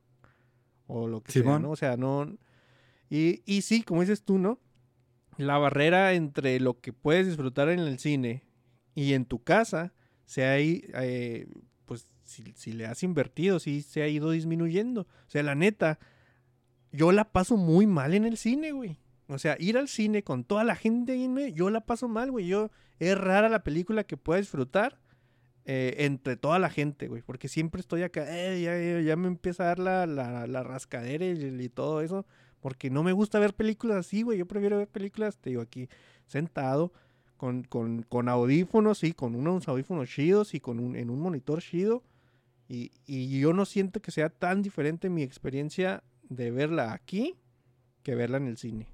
[0.88, 1.42] O lo que sea.
[1.60, 1.70] ¿no?
[1.70, 2.36] O sea, no...
[3.08, 4.58] Y, y sí, como dices tú, ¿no?
[5.36, 8.42] La barrera entre lo que puedes disfrutar en el cine
[9.02, 9.92] y en tu casa
[10.26, 11.46] se ha eh,
[11.86, 15.02] pues si, si le has invertido, sí se ha ido disminuyendo.
[15.02, 15.98] O sea, la neta,
[16.92, 18.98] yo la paso muy mal en el cine, güey.
[19.28, 22.08] O sea, ir al cine con toda la gente ahí en medio, yo la paso
[22.08, 22.46] mal, güey.
[22.46, 24.98] Yo, es rara la película que pueda disfrutar
[25.64, 27.22] eh, entre toda la gente, güey.
[27.22, 31.24] Porque siempre estoy acá, eh, ya- ya me empieza a dar la, la, la rascadera
[31.24, 31.30] y,
[31.62, 32.26] y todo eso.
[32.60, 34.38] Porque no me gusta ver películas así, güey.
[34.38, 35.88] Yo prefiero ver películas, te digo, aquí
[36.26, 36.92] sentado,
[37.38, 41.62] con, con, con audífonos, sí, con unos audífonos chidos y con un, en un monitor
[41.62, 42.02] chido.
[42.68, 47.36] Y, y yo no siento que sea tan diferente mi experiencia de verla aquí
[48.02, 48.88] que verla en el cine.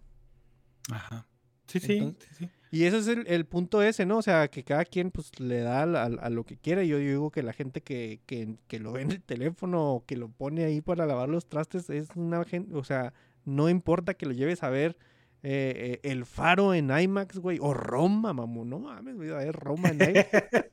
[0.92, 1.26] Ajá.
[1.66, 2.50] Sí, sí, Entonces- sí, sí.
[2.70, 4.18] Y ese es el, el punto ese, ¿no?
[4.18, 6.88] O sea, que cada quien pues le da al- al- a, lo que quiere.
[6.88, 10.16] Yo digo que la gente que, que, que lo ve en el teléfono o que
[10.16, 13.12] lo pone ahí para lavar los trastes es una gente, o sea,
[13.44, 14.96] no importa que lo lleves a ver
[15.44, 19.54] eh, eh, el faro en IMAX, güey, o Roma, mamón, no mames, voy a ver
[19.54, 20.28] Roma en IMAX.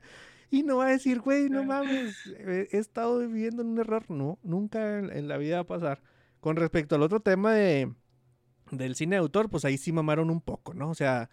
[0.50, 2.16] y no va a decir, güey, no mames,
[2.48, 4.06] he estado viviendo en un error.
[4.10, 6.02] No, nunca en, en la vida va a pasar.
[6.40, 7.94] Con respecto al otro tema de,
[8.72, 10.90] del cine de autor, pues ahí sí mamaron un poco, ¿no?
[10.90, 11.30] O sea,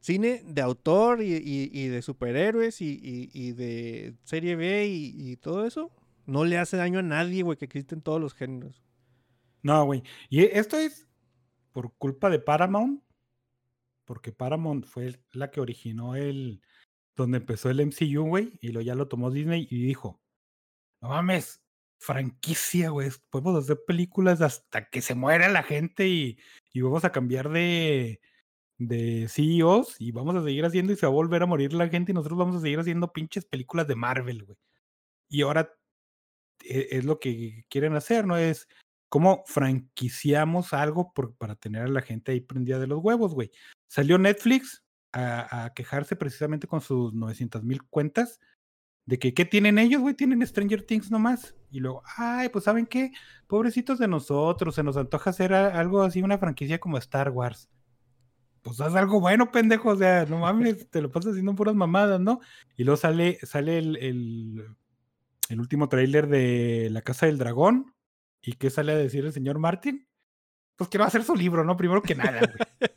[0.00, 5.92] cine de autor y, y- y de superhéroes y, de serie B y, todo eso,
[6.26, 8.82] no le hace daño a nadie, güey, que existen todos los géneros.
[9.62, 10.02] No, güey.
[10.30, 11.07] Y esto es
[11.72, 13.02] por culpa de Paramount,
[14.04, 16.62] porque Paramount fue la que originó el,
[17.16, 20.20] donde empezó el MCU, güey, y lo ya lo tomó Disney y dijo,
[21.00, 21.62] no mames,
[21.98, 26.38] franquicia, güey, podemos hacer películas hasta que se muera la gente y,
[26.72, 28.20] y vamos a cambiar de,
[28.78, 31.88] de CEOs y vamos a seguir haciendo y se va a volver a morir la
[31.88, 34.58] gente y nosotros vamos a seguir haciendo pinches películas de Marvel, güey.
[35.28, 35.74] Y ahora
[36.64, 38.36] e- es lo que quieren hacer, ¿no?
[38.36, 38.68] Es
[39.08, 43.50] cómo franquiciamos algo por- para tener a la gente ahí prendida de los huevos, güey.
[43.88, 48.40] Salió Netflix a, quejarse precisamente con sus 900 mil cuentas
[49.06, 50.14] de que, ¿qué tienen ellos, güey?
[50.14, 51.54] Tienen Stranger Things nomás.
[51.70, 53.12] Y luego, ay, pues ¿saben qué?
[53.46, 57.70] Pobrecitos de nosotros, se nos antoja hacer algo así, una franquicia como Star Wars.
[58.62, 62.20] Pues haz algo bueno, pendejo, o sea, no mames, te lo pasas haciendo puras mamadas,
[62.20, 62.40] ¿no?
[62.76, 64.76] Y luego sale, sale el, el,
[65.48, 67.94] el último tráiler de La Casa del Dragón.
[68.42, 70.08] ¿Y qué sale a decir el señor Martin?
[70.76, 71.76] Pues que va a hacer su libro, ¿no?
[71.76, 72.90] Primero que nada, güey.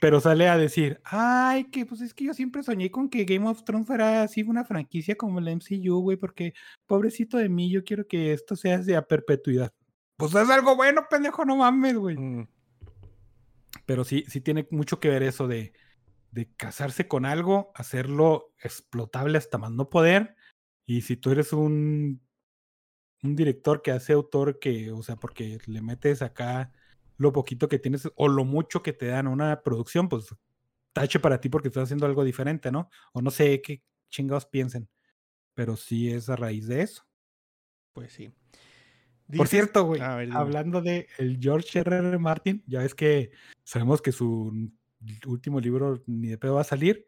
[0.00, 3.46] Pero sale a decir, ay, que pues es que yo siempre soñé con que Game
[3.46, 6.54] of Thrones fuera así una franquicia como el MCU, güey, porque
[6.86, 9.74] pobrecito de mí, yo quiero que esto sea de a perpetuidad.
[10.16, 12.16] Pues es algo bueno, pendejo, no mames, güey.
[12.16, 12.48] Mm.
[13.84, 15.74] Pero sí, sí tiene mucho que ver eso de,
[16.30, 20.34] de casarse con algo, hacerlo explotable hasta más no poder.
[20.86, 22.22] Y si tú eres un,
[23.22, 26.72] un director que hace autor que, o sea, porque le metes acá
[27.16, 30.34] lo poquito que tienes o lo mucho que te dan a una producción, pues
[30.92, 32.88] tache para ti porque estás haciendo algo diferente, ¿no?
[33.12, 34.88] O no sé qué chingados piensen.
[35.54, 37.06] Pero sí es a raíz de eso.
[37.92, 38.32] Pues sí.
[39.36, 41.96] Por cierto, güey, hablando de el George R.
[41.96, 42.18] R.
[42.18, 43.30] Martin, ya ves que
[43.62, 44.70] sabemos que su
[45.26, 47.06] último libro ni de pedo va a salir.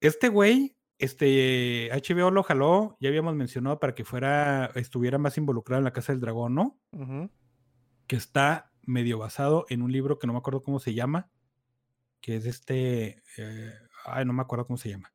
[0.00, 5.78] Este güey, este HBO lo jaló, ya habíamos mencionado para que fuera, estuviera más involucrado
[5.78, 6.80] en la Casa del Dragón, ¿no?
[8.06, 11.30] Que está medio basado en un libro que no me acuerdo cómo se llama,
[12.20, 13.72] que es este, eh,
[14.04, 15.12] ay, no me acuerdo cómo se llama.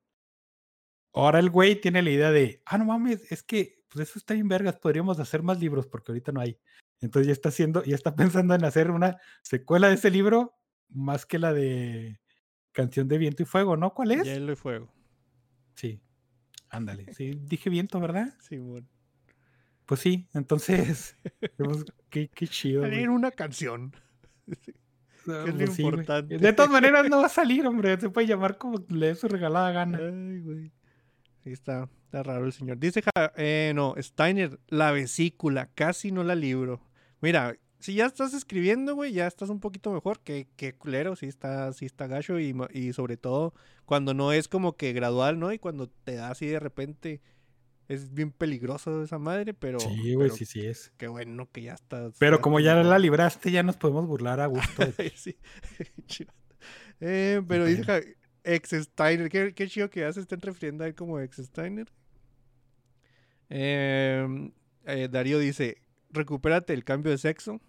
[1.13, 4.35] Ahora el güey tiene la idea de, ah, no mames, es que pues eso está
[4.35, 6.59] bien vergas, podríamos hacer más libros porque ahorita no hay.
[7.01, 10.53] Entonces ya está haciendo, ya está pensando en hacer una secuela de ese libro
[10.89, 12.19] más que la de
[12.71, 13.93] Canción de Viento y Fuego, ¿no?
[13.93, 14.23] ¿Cuál es?
[14.23, 14.98] Hielo y fuego.
[15.80, 16.01] Sí.
[16.69, 17.13] Ándale.
[17.13, 18.34] Sí, dije viento, ¿verdad?
[18.41, 18.86] Simón.
[19.86, 21.15] Pues sí, entonces,
[21.57, 22.82] pues, qué, qué chido.
[22.82, 23.95] Salir una canción.
[25.27, 25.93] Ah, es lo pues sí, güey.
[25.93, 26.38] importante.
[26.38, 27.97] De todas maneras no va a salir, hombre.
[27.99, 29.99] Se puede llamar como le dé su regalada gana.
[29.99, 30.71] Ay, güey.
[31.43, 32.77] Sí, está, está raro el señor.
[32.77, 33.01] Dice,
[33.38, 36.82] eh, no, Steiner, la vesícula, casi no la libro.
[37.21, 40.19] Mira, si ya estás escribiendo, güey, ya estás un poquito mejor.
[40.19, 42.39] Que, que culero, sí está, sí está gacho.
[42.39, 43.53] Y, y sobre todo
[43.86, 45.51] cuando no es como que gradual, ¿no?
[45.53, 47.21] Y cuando te da así de repente,
[47.88, 49.80] es bien peligroso esa madre, pero...
[49.80, 50.91] Sí, güey, sí, sí es.
[50.97, 52.13] Qué bueno que ya estás.
[52.19, 54.84] Pero como ya la libraste, ya nos podemos burlar a gusto.
[55.15, 55.36] Sí.
[57.01, 58.01] Eh, pero dice, Ja-
[58.43, 59.30] ex Steiner.
[59.30, 61.88] Qué, qué chido que ya se estén refiriendo a él como ex Steiner.
[63.49, 64.51] Em,
[64.86, 67.61] eh, Darío dice: Recupérate el cambio de sexo.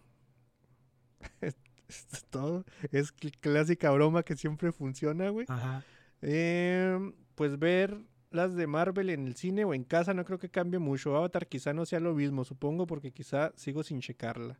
[1.88, 2.64] Es todo.
[2.92, 5.46] Es cl- clásica broma que siempre funciona, güey.
[5.48, 5.84] Ajá.
[6.22, 7.98] Em, pues ver
[8.30, 11.16] las de Marvel en el cine o en casa no creo que cambie mucho.
[11.16, 14.56] Avatar quizá no sea lo mismo, supongo, porque quizá sigo sin checarla.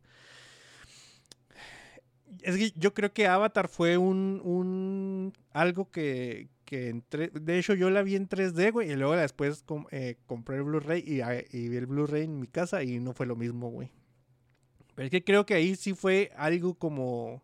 [2.41, 7.59] Es que yo creo que Avatar fue un, un algo que, que en tre- de
[7.59, 11.03] hecho yo la vi en 3D, güey, y luego después com- eh, compré el Blu-ray
[11.05, 13.91] y, ah, y vi el Blu-ray en mi casa y no fue lo mismo, güey.
[14.95, 17.43] Pero es que creo que ahí sí fue algo como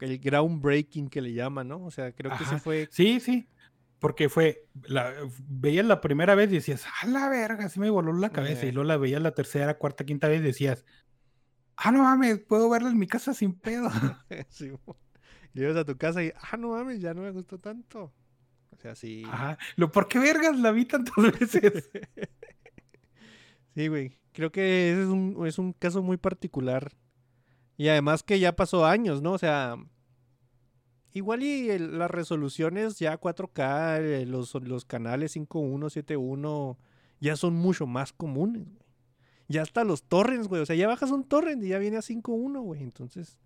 [0.00, 1.84] el groundbreaking que le llaman, ¿no?
[1.84, 3.48] O sea, creo que sí fue Sí, sí.
[3.98, 5.12] Porque fue, la,
[5.46, 8.64] veías la primera vez y decías, a la verga, sí me voló la cabeza.
[8.64, 8.70] Eh.
[8.70, 10.86] Y luego la veías la tercera, cuarta, quinta vez y decías,
[11.76, 13.90] ah, no mames, puedo verla en mi casa sin pedo.
[14.48, 14.72] Sí.
[15.52, 18.14] Llegas a tu casa y, ah, no mames, ya no me gustó tanto.
[18.70, 19.24] O sea, sí.
[19.26, 19.58] Ajá.
[19.76, 21.90] Lo, ¿Por qué vergas la vi tantas veces?
[23.80, 24.12] Sí, güey.
[24.34, 26.92] Creo que ese es un, es un caso muy particular.
[27.78, 29.32] Y además que ya pasó años, ¿no?
[29.32, 29.76] O sea,
[31.14, 36.76] igual y las resoluciones ya 4K, eh, los, los canales 5.1, 7.1,
[37.20, 38.84] ya son mucho más comunes, güey.
[39.48, 40.60] Ya hasta los torrents, güey.
[40.60, 42.82] O sea, ya bajas un torrent y ya viene a 5.1, güey.
[42.82, 43.38] Entonces,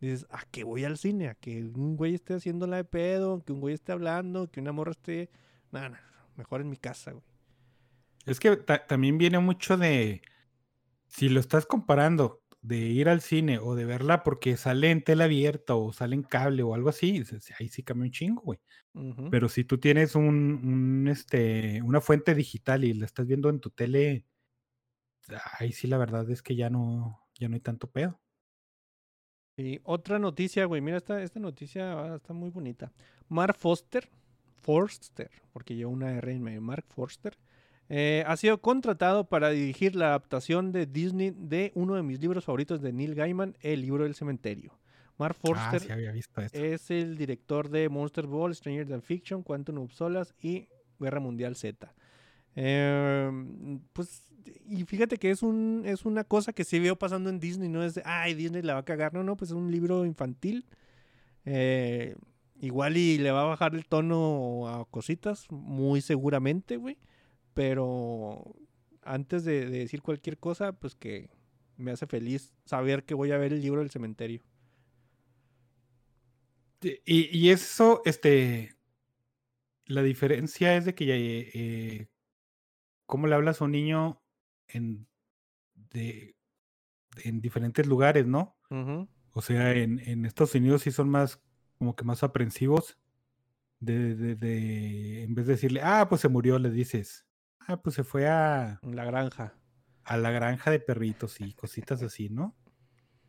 [0.00, 1.28] dices, ¿a qué voy al cine?
[1.28, 3.44] ¿A que un güey esté haciéndola de pedo?
[3.44, 4.50] ¿Que un güey esté hablando?
[4.50, 5.28] ¿Que una morra esté...?
[5.72, 5.98] No, no.
[6.36, 7.33] Mejor en mi casa, güey.
[8.26, 10.22] Es que ta- también viene mucho de,
[11.06, 15.24] si lo estás comparando, de ir al cine o de verla porque sale en tela
[15.24, 17.22] abierta o sale en cable o algo así,
[17.58, 18.58] ahí sí cambia un chingo, güey.
[19.30, 20.24] Pero si tú tienes un,
[20.64, 24.24] un, este, una fuente digital y la estás viendo en tu tele,
[25.58, 28.20] ahí sí la verdad es que ya no, ya no hay tanto pedo.
[29.56, 30.80] Y otra noticia, güey.
[30.80, 32.92] Mira, esta, esta noticia ah, está muy bonita.
[33.28, 34.08] Mark Foster,
[34.62, 37.36] Forster, porque lleva una R en medio, Mark Forster,
[37.88, 42.44] eh, ha sido contratado para dirigir la adaptación de Disney de uno de mis libros
[42.44, 44.78] favoritos de Neil Gaiman, El libro del cementerio.
[45.18, 46.58] Mark Ah, Forster sí había visto esto.
[46.58, 50.66] es el director de Monster Ball, Stranger Than Fiction, Quantum of Solace y
[50.98, 51.92] Guerra Mundial Z.
[52.56, 54.22] Em, pues,
[54.66, 57.82] y fíjate que es, un, es una cosa que sí veo pasando en Disney, no
[57.84, 60.66] es de, ay, Disney la va a cagar, no, no, pues es un libro infantil.
[61.44, 62.16] Eh,
[62.60, 66.96] igual y le va a bajar el tono a cositas, muy seguramente, güey.
[67.54, 68.54] Pero
[69.02, 71.30] antes de, de decir cualquier cosa, pues que
[71.76, 74.42] me hace feliz saber que voy a ver el libro del cementerio.
[76.82, 78.76] Y, y eso, este,
[79.86, 82.08] la diferencia es de que ya, eh, eh,
[83.06, 84.22] cómo le hablas a un niño
[84.68, 85.06] en,
[85.74, 86.36] de,
[87.22, 88.58] en diferentes lugares, ¿no?
[89.32, 91.40] O sea, en, en Estados Unidos sí son más,
[91.78, 92.98] como que más aprensivos.
[93.80, 97.26] De, de, de- en vez de decirle, ah, pues se murió, le dices,
[97.66, 99.54] ah, pues se fue a, la granja.
[100.04, 102.56] a la granja de perritos y cositas así, ¿no?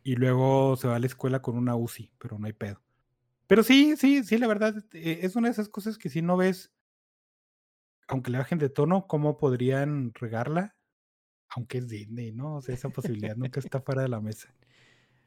[0.02, 2.82] Y luego se va a la escuela con una UCI, pero no hay pedo.
[3.46, 6.36] Pero sí, sí, sí, la verdad, eh, es una de esas cosas que si no
[6.36, 6.72] ves,
[8.08, 10.76] aunque le bajen de tono, cómo podrían regarla,
[11.48, 12.56] aunque es Disney, ¿no?
[12.56, 14.54] O sea, esa posibilidad nunca está fuera de la mesa.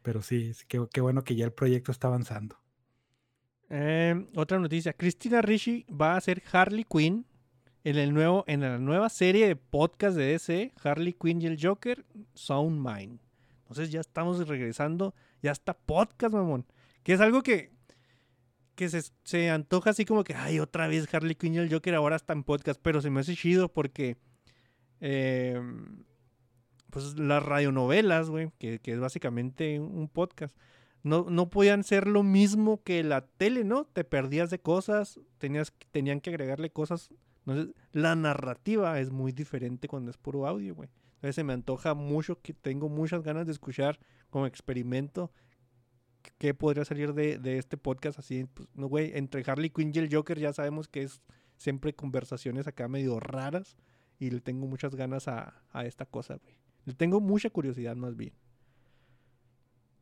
[0.01, 2.57] Pero sí, sí, qué, qué bueno que ya el proyecto está avanzando.
[3.69, 4.93] Em, otra noticia.
[4.93, 7.25] Cristina Ricci va a ser Harley Quinn
[7.83, 11.57] en, el nuevo, en la nueva serie de podcast de DC, Harley Quinn y el
[11.61, 13.19] Joker, Sound Mind.
[13.61, 16.65] Entonces ya estamos regresando, ya está podcast, mamón.
[17.03, 17.71] Que es algo que,
[18.75, 21.95] que se, se antoja así como que, ay, otra vez Harley Quinn y el Joker
[21.95, 24.17] ahora está en podcast, pero se me hace chido porque,
[24.99, 26.03] em,
[26.89, 30.57] pues las radionovelas, güey, que, que es básicamente un podcast,
[31.03, 33.85] no, no podían ser lo mismo que la tele, ¿no?
[33.85, 37.09] Te perdías de cosas, tenías, tenían que agregarle cosas.
[37.45, 40.89] Entonces, la narrativa es muy diferente cuando es puro audio, güey.
[41.15, 45.31] Entonces se me antoja mucho, que tengo muchas ganas de escuchar como experimento
[46.37, 48.45] qué podría salir de, de este podcast así.
[48.53, 51.21] Pues, no, güey, entre Harley Quinn y el Joker ya sabemos que es
[51.57, 53.75] siempre conversaciones acá medio raras
[54.17, 56.57] y le tengo muchas ganas a, a esta cosa, güey.
[56.85, 58.33] Le tengo mucha curiosidad más bien.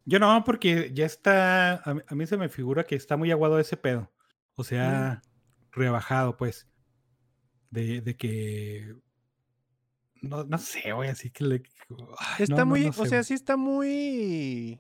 [0.05, 3.31] Yo no, porque ya está, a, mí- a mí se me figura que está muy
[3.31, 4.11] aguado ese pedo.
[4.55, 5.21] O sea,
[5.71, 6.67] rebajado, pues.
[7.77, 8.95] De, de que...
[10.23, 11.63] No, no sé, güey, así que le...
[12.39, 14.79] Está no, muy, no o sé, sea, sí está muy...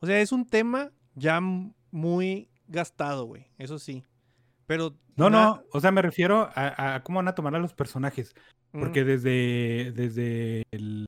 [0.00, 3.46] O sea, es un tema ya muy gastado, güey.
[3.58, 4.04] Eso sí.
[4.66, 4.98] Pero...
[5.14, 8.34] No, no, o sea, me refiero a, a cómo van a tomar a los personajes.
[8.72, 11.06] Porque desde, desde el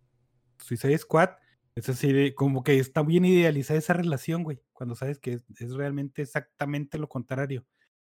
[0.58, 1.30] Suicide Squad,
[1.74, 4.62] es así de, como que está bien idealizada esa relación, güey.
[4.72, 7.66] Cuando sabes que es, es realmente exactamente lo contrario.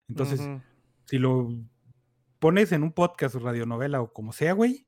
[0.09, 0.40] Entonces,
[1.05, 1.50] si lo
[2.45, 4.86] pones en un podcast o radionovela o como sea, güey,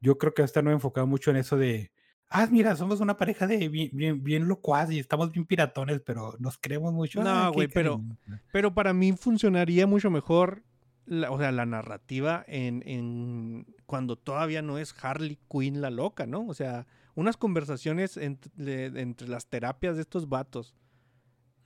[0.00, 1.92] yo creo que va a estar muy enfocado mucho en eso de,
[2.30, 6.34] ah, mira, somos una pareja de bien, bien, bien locuaz y estamos bien piratones, pero
[6.38, 7.22] nos creemos mucho.
[7.22, 8.18] No, ah, güey, pero- cariño".
[8.52, 10.62] Pero para mí funcionaría mucho mejor,
[11.04, 16.24] la- o sea, la narrativa en, en cuando todavía no es Harley Quinn la loca,
[16.26, 16.46] ¿no?
[16.46, 20.74] O sea, unas conversaciones ent- de- de- entre las terapias de estos vatos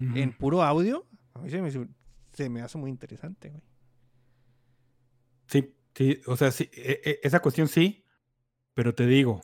[0.01, 1.71] en puro audio, a mí se me,
[2.33, 3.63] se me hace muy interesante, güey.
[5.49, 8.05] Sí, sí, o sea, sí, e- e- esa cuestión sí,
[8.75, 9.41] pero te digo,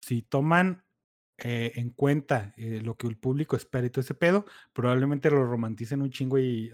[0.00, 0.84] si toman
[1.38, 5.44] eh, en cuenta eh, lo que el público espera y todo ese pedo, probablemente lo
[5.44, 6.72] romanticen un chingo y...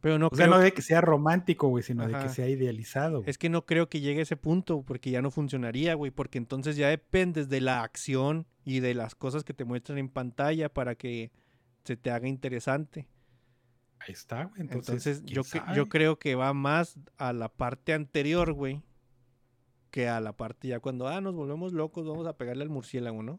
[0.00, 2.48] Pero no o sea, creo no de que sea romántico, güey, sino de que sea
[2.48, 3.18] idealizado.
[3.18, 3.30] güey.
[3.30, 6.38] Es que no creo que llegue a ese punto, porque ya no funcionaría, güey, porque
[6.38, 10.68] entonces ya dependes de la acción y de las cosas que te muestran en pantalla
[10.68, 11.30] para que
[11.84, 13.06] se te haga interesante.
[14.06, 14.60] Ahí está, güey.
[14.62, 15.76] Entonces, Entonces, ¿quién yo, cre- sabe?
[15.76, 18.82] yo creo que va más a la parte anterior, güey,
[19.90, 23.22] que a la parte ya cuando, ah, nos volvemos locos, vamos a pegarle al murciélago,
[23.22, 23.38] ¿no?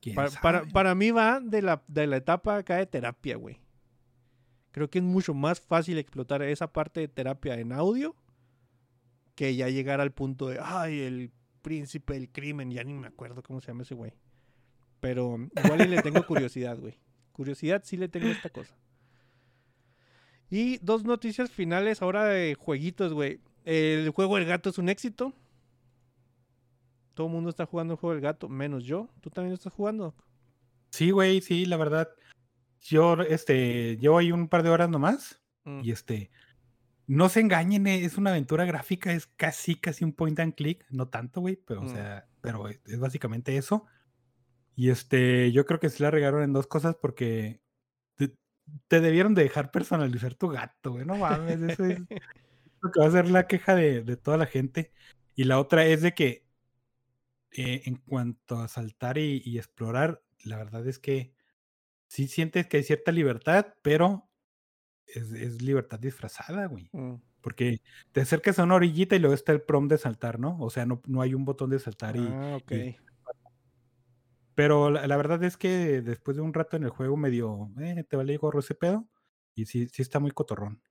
[0.00, 0.72] ¿Quién Para, para, sabe?
[0.72, 3.60] para mí va de la, de la etapa acá de terapia, güey.
[4.72, 8.16] Creo que es mucho más fácil explotar esa parte de terapia en audio
[9.34, 11.30] que ya llegar al punto de, ay, el
[11.62, 14.12] príncipe del crimen, ya ni me acuerdo cómo se llama ese güey.
[15.00, 16.98] Pero igual y le tengo curiosidad, güey.
[17.32, 18.74] Curiosidad sí le tengo esta cosa.
[20.50, 23.40] Y dos noticias finales ahora de jueguitos, güey.
[23.64, 25.32] El juego del gato es un éxito.
[27.14, 29.08] Todo el mundo está jugando el juego del gato, menos yo.
[29.20, 30.14] ¿Tú también lo estás jugando?
[30.90, 32.08] Sí, güey, sí, la verdad.
[32.80, 35.40] Yo, este, llevo ahí un par de horas nomás.
[35.64, 35.80] Mm.
[35.84, 36.30] Y este,
[37.06, 40.84] no se engañen, eh, es una aventura gráfica, es casi, casi un point and click,
[40.90, 41.88] no tanto, güey, pero, o Mm.
[41.92, 43.86] sea, pero es, es básicamente eso.
[44.74, 47.60] Y este, yo creo que sí la regaron en dos cosas porque
[48.16, 48.34] te,
[48.88, 52.00] te debieron de dejar personalizar tu gato, güey, no mames, eso es
[52.80, 54.92] lo que va a ser la queja de, de toda la gente.
[55.34, 56.46] Y la otra es de que
[57.52, 61.34] eh, en cuanto a saltar y, y explorar, la verdad es que
[62.08, 64.28] sí sientes que hay cierta libertad, pero
[65.06, 66.88] es, es libertad disfrazada, güey.
[66.92, 67.16] Mm.
[67.40, 70.58] Porque te acercas a una orillita y luego está el prompt de saltar, ¿no?
[70.60, 72.20] O sea, no, no hay un botón de saltar y...
[72.20, 72.72] Ah, ok.
[72.72, 72.96] y-
[74.54, 78.16] Pero la, verdad es que después de un rato en el juego medio, eh, te
[78.16, 79.08] vale gorro ese pedo.
[79.54, 80.82] Y sí, sí está muy cotorrón.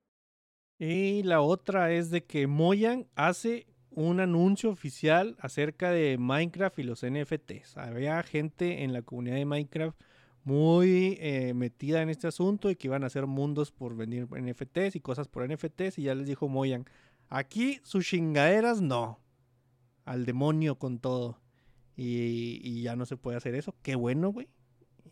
[0.78, 6.84] Y la otra es de que Moyan hace un anuncio oficial acerca de Minecraft y
[6.84, 7.78] los NFTs.
[7.78, 10.00] Había gente en la comunidad de Minecraft
[10.44, 14.96] muy eh, metida en este asunto y que iban a hacer mundos por venir NFTs
[14.96, 16.86] y cosas por NFTs y ya les dijo Moyan,
[17.30, 19.20] aquí sus chingaderas no,
[20.06, 21.40] al demonio con todo.
[22.04, 23.76] Y, y ya no se puede hacer eso.
[23.84, 24.48] Qué bueno, güey.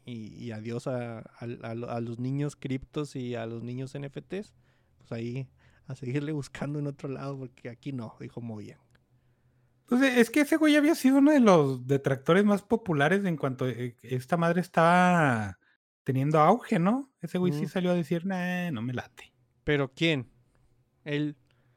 [0.05, 1.23] Y, y adiós a, a-
[1.63, 4.53] a lo- a los niños criptos y a los niños NFTs.
[4.97, 5.47] Pues ahí
[5.87, 8.79] a seguirle buscando en otro lado porque aquí no, dijo Moyan.
[9.85, 13.37] Pues eh, es que ese güey había sido uno de los detractores más populares en
[13.37, 15.59] cuanto eh, esta madre estaba
[16.03, 17.11] teniendo auge, ¿no?
[17.21, 19.31] Ese güey sí salió a decir, nah, no me late.
[19.63, 20.27] ¿Pero quién?
[21.03, 21.35] El...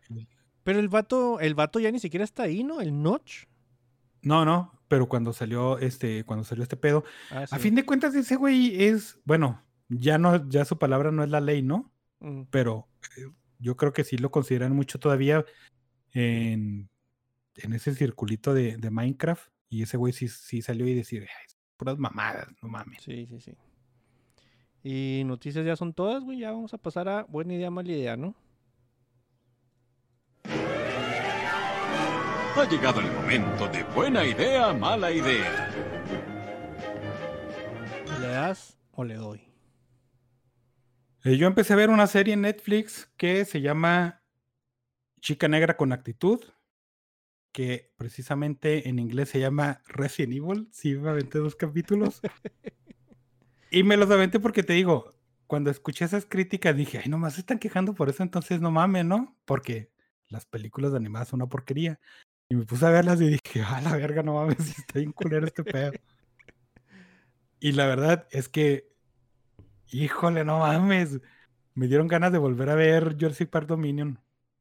[0.08, 0.26] El-
[0.62, 2.80] Pero el vato, el vato ya ni siquiera está ahí, ¿no?
[2.80, 3.44] El Notch.
[4.22, 8.14] No, no, pero cuando salió este, cuando salió este pedo, Ah, a fin de cuentas
[8.14, 11.90] ese güey es, bueno, ya no, ya su palabra no es la ley, ¿no?
[12.20, 12.42] Mm.
[12.50, 15.46] Pero eh, yo creo que sí lo consideran mucho todavía
[16.10, 16.90] en,
[17.56, 19.48] en ese circulito de, de Minecraft.
[19.70, 23.02] Y ese güey sí, sí salió y decir, "Ay, puras mamadas, no mames.
[23.02, 23.54] Sí, sí, sí.
[24.84, 26.40] Y noticias ya son todas, güey.
[26.40, 28.34] Ya vamos a pasar a buena idea, mala idea, ¿no?
[32.54, 35.70] Ha llegado el momento de buena idea, mala idea.
[38.20, 39.40] ¿Le das o le doy?
[41.24, 44.22] Eh, yo empecé a ver una serie en Netflix que se llama
[45.22, 46.44] Chica Negra con Actitud,
[47.52, 50.68] que precisamente en inglés se llama Resident Evil.
[50.72, 52.20] Sí, me aventé dos capítulos.
[53.70, 55.14] y me los aventé porque te digo,
[55.46, 59.06] cuando escuché esas críticas dije, ay, nomás se están quejando por eso, entonces no mames,
[59.06, 59.38] ¿no?
[59.46, 59.90] Porque
[60.28, 61.98] las películas de animadas son una porquería.
[62.52, 65.46] Y me puse a verlas y dije, ah, la verga, no mames, está bien culero
[65.46, 65.92] este pedo.
[67.60, 68.92] Y la verdad es que
[69.90, 71.20] Híjole, no mames.
[71.74, 74.18] Me dieron ganas de volver a ver Jurassic Park Dominion.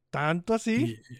[0.09, 0.97] ¿Tanto así?
[1.09, 1.17] Y-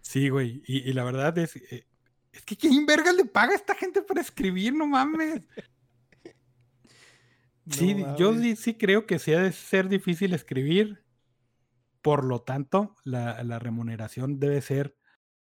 [0.00, 0.62] sí, güey.
[0.66, 1.86] Y, y la verdad es, eh,
[2.32, 4.74] es que ¿quién verga le paga a esta gente para escribir?
[4.74, 5.42] No mames.
[7.70, 11.04] Sí, yo sí, sí creo que sí ha de ser difícil escribir.
[12.02, 14.96] Por lo tanto, la, la remuneración debe ser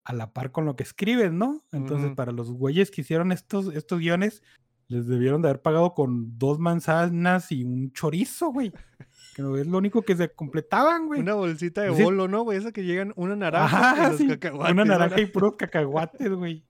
[0.07, 1.65] a la par con lo que escribes, ¿no?
[1.73, 4.41] Entonces, para los güeyes que hicieron estos, estos guiones,
[4.87, 8.71] les debieron de haber pagado con dos manzanas y un chorizo, güey.
[9.35, 11.19] que no es lo único que se completaban, güey.
[11.19, 12.57] Una bolsita de bolo, ¿no, güey?
[12.57, 14.71] Esa que llegan una naranja Ajá, y los sí, cacahuates.
[14.71, 16.63] Una naranja y puros cacahuates, güey.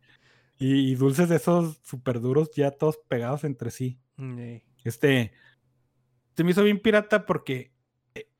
[0.57, 3.99] Y, y dulces de esos súper duros ya todos pegados entre sí.
[4.15, 4.55] Mm.
[4.83, 5.31] Este,
[6.35, 7.71] se me hizo bien pirata porque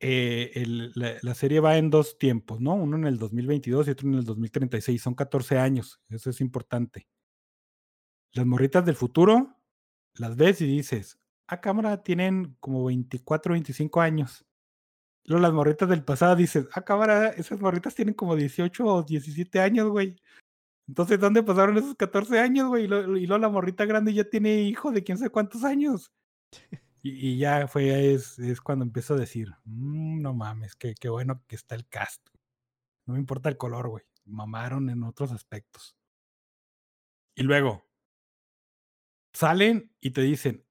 [0.00, 2.74] eh, el- la, la serie va en dos tiempos, ¿no?
[2.74, 5.00] Uno en el 2022 y otro en el 2036.
[5.02, 7.08] Son 14 años, eso es importante.
[8.32, 9.56] Las morritas del futuro
[10.14, 14.44] las ves y dices, a cámara tienen como 24, 25 años.
[15.24, 19.60] Luego las morritas del pasado dices, a cámara, esas morritas tienen como 18 o 17
[19.60, 20.16] años, güey.
[20.88, 22.84] Entonces, ¿dónde pasaron esos 14 años, güey?
[22.84, 26.12] Y luego la morrita grande ya tiene hijo de quién sabe cuántos años.
[27.02, 31.42] Y, ya fue, es, es cuando empiezo a decir, "Mm, no mames, qué, qué bueno
[31.46, 32.28] que está el cast.
[33.06, 34.04] No me importa el color, güey.
[34.26, 35.96] Mamaron en otros aspectos.
[37.34, 37.84] Y luego,
[39.32, 40.64] salen y te dicen,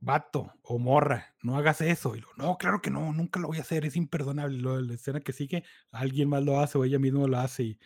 [0.00, 2.16] vato o morra, no hagas eso.
[2.16, 4.58] Y lo, no, claro que no, nunca lo voy a hacer, es imperdonable.
[4.82, 7.80] La escena que sigue, alguien más lo hace o ella misma lo hace y,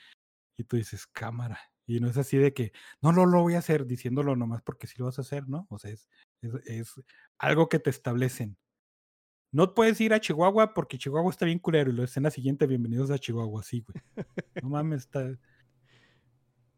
[0.58, 1.58] y tú dices, cámara.
[1.90, 2.72] Y no es así de que,
[3.02, 5.66] no, no lo voy a hacer, diciéndolo nomás porque sí lo vas a hacer, ¿no?
[5.70, 6.08] O sea, es,
[6.40, 6.94] es, es
[7.38, 8.56] algo que te establecen.
[9.52, 11.90] No puedes ir a Chihuahua porque Chihuahua está bien culero.
[11.90, 14.26] Y la escena siguiente, bienvenidos a Chihuahua, sí, güey.
[14.62, 15.36] No mames, está.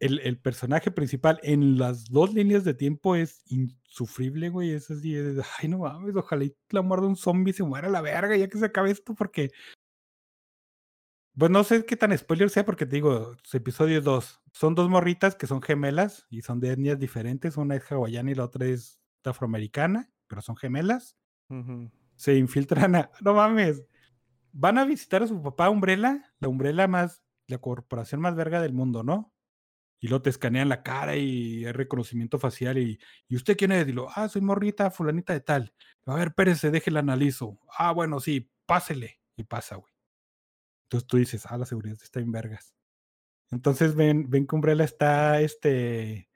[0.00, 4.72] El, el personaje principal en las dos líneas de tiempo es insufrible, güey.
[4.72, 7.90] Es así, de, ay, no mames, ojalá y la muerde un zombie se muera a
[7.90, 9.50] la verga ya que se acabe esto, porque.
[11.36, 14.42] Pues no sé qué tan spoiler sea, porque te digo, episodio 2.
[14.52, 17.56] Son dos morritas que son gemelas y son de etnias diferentes.
[17.56, 21.16] Una es hawaiana y la otra es afroamericana, pero son gemelas
[22.16, 23.10] se infiltran a.
[23.20, 23.84] No mames.
[24.52, 28.74] Van a visitar a su papá Umbrella, la Umbrella más, la corporación más verga del
[28.74, 29.34] mundo, ¿no?
[29.98, 32.98] Y luego te escanean la cara y hay reconocimiento facial y,
[33.28, 33.88] ¿y usted quién es?
[33.88, 35.74] Y lo, ah, soy morrita, fulanita de tal.
[36.06, 37.58] A ver, espérese, déjela analizo.
[37.78, 39.20] Ah, bueno, sí, pásele.
[39.36, 39.91] Y pasa, güey.
[40.92, 42.74] Entonces tú dices, ah, la seguridad está en vergas.
[43.50, 46.28] Entonces ven, ven que Umbrella está, este,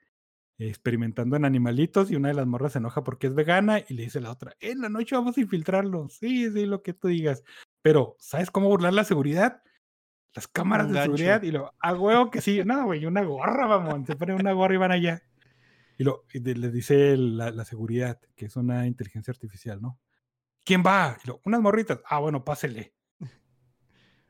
[0.57, 4.03] experimentando en animalitos y una de las morras se enoja porque es vegana y le
[4.03, 6.09] dice a la otra, en la noche vamos a infiltrarlo.
[6.09, 7.43] Sí, sí, lo que tú digas.
[7.83, 9.61] Pero, ¿sabes cómo burlar la seguridad?
[10.33, 12.61] Las cámaras de seguridad y lo, a huevo que sí.
[12.65, 14.07] No, güey, una gorra, vamos.
[14.07, 15.21] Se ponen una gorra y van allá.
[15.99, 19.99] Y, lo, y les dice la, la seguridad, que es una inteligencia artificial, ¿no?
[20.63, 21.17] ¿Quién va?
[21.23, 22.01] Y lo, unas morritas.
[22.05, 22.96] Ah, bueno, pásele.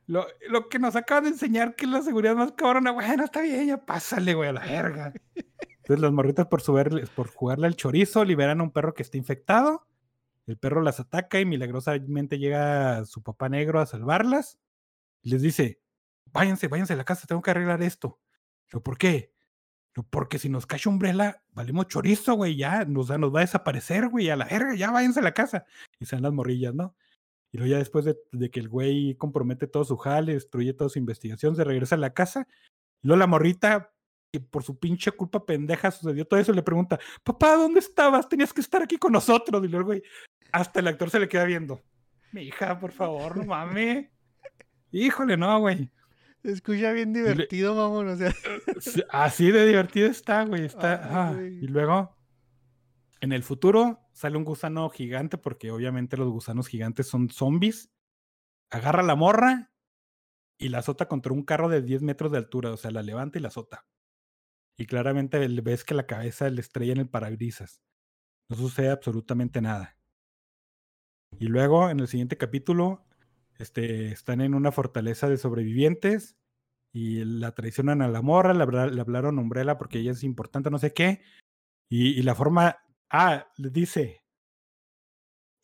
[0.08, 3.42] Lo, lo que nos acaban de enseñar que es la seguridad más cabrona, bueno, está
[3.42, 5.12] bien, ya pásale, güey, a la verga.
[5.34, 9.16] Entonces las morritas por, suberle- por jugarle al chorizo liberan a un perro que está
[9.18, 9.86] infectado.
[10.46, 14.58] El perro las ataca y milagrosamente llega su papá negro a salvarlas.
[15.22, 15.80] Les dice,
[16.32, 18.18] váyanse, váyanse a la casa, tengo que arreglar esto.
[18.72, 19.34] Yo, ¿por qué?
[20.10, 24.30] Porque si nos cae Umbrella, valemos chorizo, güey, ya, nos, nos va a desaparecer, güey,
[24.30, 25.66] a la verga, ya váyanse a la casa.
[25.98, 26.94] Y sean las morrillas, ¿no?
[27.52, 30.90] Y luego ya después de, de que el güey compromete todo su jale, destruye toda
[30.90, 32.46] su investigación, se regresa a la casa.
[33.02, 33.92] Y luego la morrita,
[34.30, 38.28] que por su pinche culpa pendeja sucedió todo eso, le pregunta, papá, ¿dónde estabas?
[38.28, 39.64] Tenías que estar aquí con nosotros.
[39.64, 40.02] Y luego, güey,
[40.52, 41.80] hasta el actor se le queda viendo.
[42.32, 44.08] Mi hija, por favor, no mames.
[44.92, 45.90] Híjole, no, güey.
[46.42, 48.08] Se escucha bien divertido, mamón.
[48.08, 48.32] O sea,
[48.80, 50.64] Sí, Así de divertido está, güey.
[50.64, 50.94] Está.
[50.94, 51.64] Ay, ah, güey.
[51.64, 52.14] Y luego,
[53.20, 57.90] en el futuro, sale un gusano gigante, porque obviamente los gusanos gigantes son zombies.
[58.70, 59.72] Agarra la morra
[60.58, 62.72] y la azota contra un carro de 10 metros de altura.
[62.72, 63.86] O sea, la levanta y la azota.
[64.78, 67.82] Y claramente ves que la cabeza le estrella en el parabrisas.
[68.50, 69.98] No sucede absolutamente nada.
[71.38, 73.04] Y luego, en el siguiente capítulo,
[73.58, 76.36] este, están en una fortaleza de sobrevivientes
[76.92, 80.24] y la traicionan a la morra, le, habla- le hablaron a Umbrella porque ella es
[80.24, 81.22] importante, no sé qué.
[81.90, 82.78] Y la forma,
[83.10, 84.22] ah, le dice,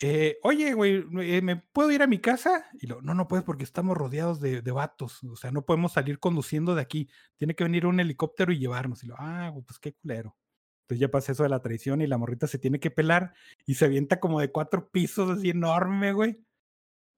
[0.01, 2.67] eh, oye, güey, eh, ¿me puedo ir a mi casa?
[2.81, 5.93] Y lo, no, no puedes porque estamos rodeados de, de vatos, o sea, no podemos
[5.93, 9.03] salir conduciendo de aquí, tiene que venir un helicóptero y llevarnos.
[9.05, 10.37] Y lo, ah, pues qué culero.
[10.83, 13.33] Entonces ya pasa eso de la traición y la morrita se tiene que pelar
[13.67, 16.45] y se avienta como de cuatro pisos así enorme, güey.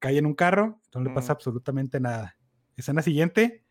[0.00, 1.36] Cae en un carro, no le pasa Mm.
[1.36, 2.36] absolutamente nada.
[2.76, 3.66] Escena siguiente,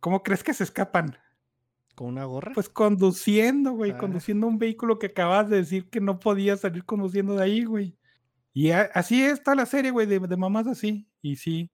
[0.00, 1.18] ¿cómo crees que se escapan?
[1.94, 2.52] Con una gorra.
[2.54, 3.98] Pues conduciendo, güey, Ah.
[3.98, 7.96] conduciendo un vehículo que acabas de decir que no podías salir conduciendo de ahí, güey.
[8.52, 11.08] Y a- así es toda la serie, güey, de, de mamás así.
[11.22, 11.70] Y sí,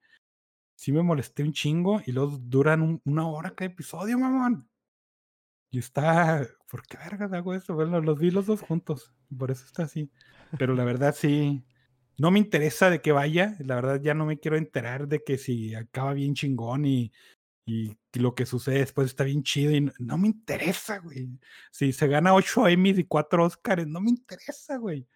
[0.77, 4.67] sí me molesté un chingo y luego duran un- una hora cada episodio, mamón.
[5.71, 7.75] Y está, ¿por qué vergas hago eso?
[7.75, 10.11] Bueno, los vi los dos juntos, por eso está así.
[10.59, 11.65] Pero la verdad sí,
[12.19, 15.39] no me interesa de que vaya, la verdad ya no me quiero enterar de que
[15.39, 17.13] si acaba bien chingón y,
[17.65, 21.29] y lo que sucede después está bien chido y no, no me interesa, güey.
[21.71, 25.07] Si se gana ocho Emmys y cuatro Oscars, no me interesa, güey.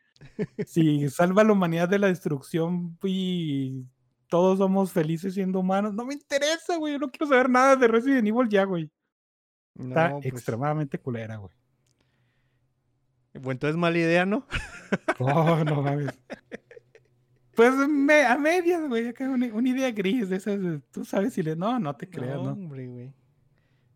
[0.66, 3.84] si salva a la humanidad de la destrucción y
[4.28, 6.94] todos somos felices siendo humanos, no me interesa, güey.
[6.94, 8.90] Yo no quiero saber nada de Resident Evil ya, güey.
[9.78, 11.54] Está pues, extremadamente culera, güey.
[13.34, 14.46] Bueno, entonces mala idea, ¿no?
[15.18, 16.16] Oh, no mames.
[17.56, 19.08] Pues me- a medias, güey.
[19.08, 20.58] Acá una, una idea gris de esas.
[20.90, 21.56] Tú sabes si le.
[21.56, 22.52] No, no te creas, no, ¿no?
[22.52, 23.12] hombre, güey.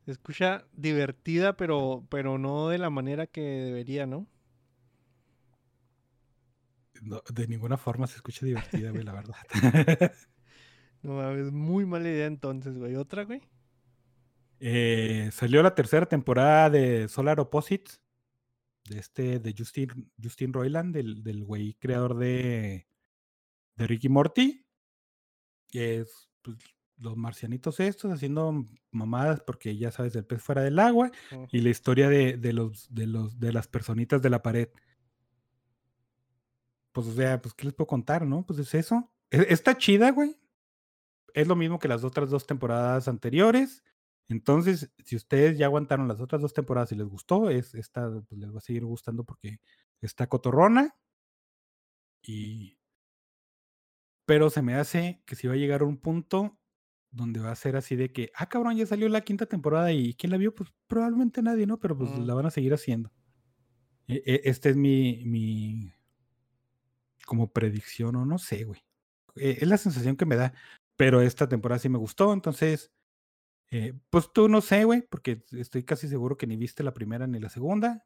[0.05, 4.27] Se escucha divertida, pero, pero no de la manera que debería, ¿no?
[7.03, 9.37] No, De ninguna forma se escucha divertida, güey, la verdad.
[11.01, 12.97] No mames, muy mala idea entonces, güey.
[12.97, 13.41] ¿Otra, güey?
[14.59, 18.01] Eh, salió la tercera temporada de Solar Opposites.
[18.85, 22.88] De este, de Justin, Justin Roiland, del, del güey creador de,
[23.79, 24.65] de Ricky Morty.
[25.69, 26.57] Que es pues,
[26.99, 31.11] los marcianitos estos haciendo mamadas porque ya sabes, el pez fuera del agua.
[31.53, 34.69] y la historia de, de los, de los, de las personitas de la pared.
[36.93, 38.45] Pues, o sea, pues, ¿qué les puedo contar, no?
[38.45, 39.13] Pues es eso.
[39.31, 40.37] E- Está chida, güey.
[41.35, 43.85] Es lo mismo que las otras dos temporadas anteriores.
[44.29, 48.41] Entonces, si ustedes ya aguantaron las otras dos temporadas y les gustó, es esta pues,
[48.41, 49.61] les va a seguir gustando porque
[50.01, 50.97] está cotorrona.
[52.23, 52.78] Y.
[54.29, 56.59] Pero se me hace que si va a llegar a un punto
[57.11, 60.13] donde va a ser así de que, ah, cabrón, ya salió la quinta temporada y
[60.13, 60.55] ¿quién la vio?
[60.55, 61.81] Pues probablemente nadie, ¿no?
[61.81, 62.27] Pero pues Mm.
[62.27, 63.11] la van a seguir haciendo.
[64.07, 65.95] E- e- Este es mi, mi,
[67.25, 68.81] como predicción o no sé, güey.
[69.37, 70.53] Eh, Es la sensación que me da,
[70.97, 72.91] pero esta temporada sí me gustó, entonces,
[73.71, 77.27] eh, pues tú no sé, güey, porque estoy casi seguro que ni viste la primera
[77.27, 78.05] ni la segunda,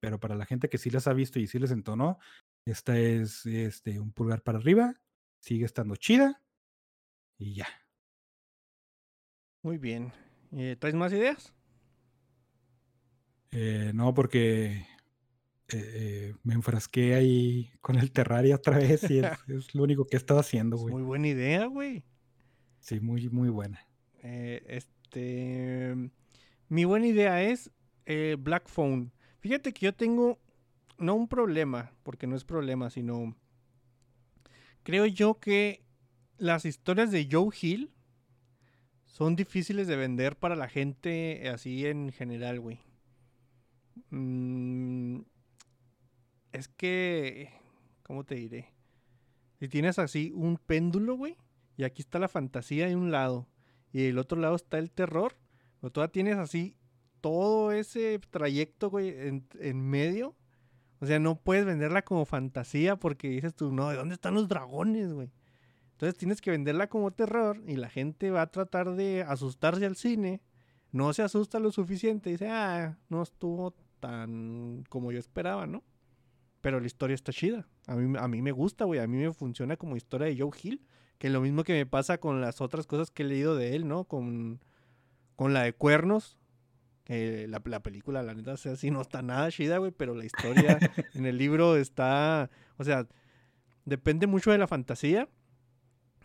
[0.00, 2.18] pero para la gente que sí las ha visto y sí les entonó,
[2.66, 4.94] esta es este, un pulgar para arriba,
[5.46, 6.42] sigue estando chida
[7.38, 7.68] y ya.
[9.62, 10.12] Muy bien.
[10.50, 11.54] Eh, ¿Traes más ideas?
[13.52, 14.84] Eh, no, porque eh,
[15.68, 20.16] eh, me enfrasqué ahí con el Terraria otra vez y es, es lo único que
[20.16, 20.92] he estado haciendo, güey.
[20.92, 22.04] muy buena idea, güey.
[22.80, 23.86] Sí, muy, muy buena.
[24.22, 25.94] Este.
[26.68, 27.70] Mi buena idea es
[28.38, 29.12] Black Phone.
[29.38, 30.40] Fíjate que yo tengo.
[30.98, 33.36] No un problema, porque no es problema, sino.
[34.86, 35.84] Creo yo que
[36.38, 37.90] las historias de Joe Hill
[39.04, 42.78] son difíciles de vender para la gente así en general, güey.
[44.10, 45.22] Mm,
[46.52, 47.50] es que.
[48.04, 48.68] ¿Cómo te diré?
[49.58, 51.36] Si tienes así un péndulo, güey,
[51.76, 53.48] y aquí está la fantasía de un lado,
[53.92, 55.36] y del otro lado está el terror,
[55.80, 56.76] pero todavía tienes así
[57.20, 60.36] todo ese trayecto, güey, en, en medio.
[61.00, 64.48] O sea, no puedes venderla como fantasía porque dices tú, no, ¿de dónde están los
[64.48, 65.30] dragones, güey?
[65.92, 69.96] Entonces tienes que venderla como terror y la gente va a tratar de asustarse al
[69.96, 70.42] cine.
[70.92, 72.30] No se asusta lo suficiente.
[72.30, 75.82] Dice, ah, no estuvo tan como yo esperaba, ¿no?
[76.60, 77.66] Pero la historia está chida.
[77.86, 79.00] A mí, a mí me gusta, güey.
[79.00, 80.82] A mí me funciona como historia de Joe Hill.
[81.18, 83.88] Que lo mismo que me pasa con las otras cosas que he leído de él,
[83.88, 84.04] ¿no?
[84.04, 84.60] Con,
[85.34, 86.38] con la de Cuernos.
[87.08, 89.92] La, la película, la neta, o sea, sí no está nada chida, güey.
[89.92, 90.78] Pero la historia
[91.14, 92.50] en el libro está...
[92.78, 93.06] O sea,
[93.84, 95.28] depende mucho de la fantasía.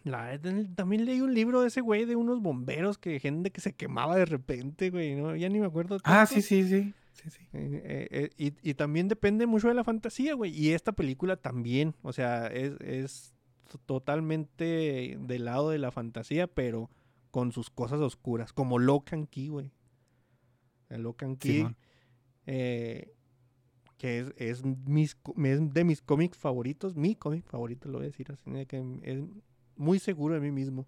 [0.04, 0.40] La,
[0.76, 4.16] también leí un libro de ese güey de unos bomberos que gente que se quemaba
[4.16, 5.16] de repente, güey.
[5.16, 5.36] ¿no?
[5.36, 5.98] Ya ni me acuerdo.
[6.04, 6.94] Ah, sí, sí, sí.
[7.14, 7.44] sí, sí.
[7.54, 8.30] Eh, eh, eh,
[8.64, 10.52] y, y también depende mucho de la fantasía, güey.
[10.58, 11.94] Y esta película también.
[12.02, 13.36] O sea, es, es
[13.70, 16.90] to- totalmente del lado de la fantasía, pero
[17.30, 18.54] con sus cosas oscuras.
[18.54, 19.70] Como Locan Key, güey.
[20.92, 21.64] El Locan Key.
[22.48, 23.14] Eh,
[23.98, 26.96] que es, es, mis, co- es de mis cómics favoritos.
[26.96, 28.66] Mi cómic favorito, lo voy a decir así.
[28.66, 29.24] que es
[29.76, 30.88] muy seguro de mí mismo.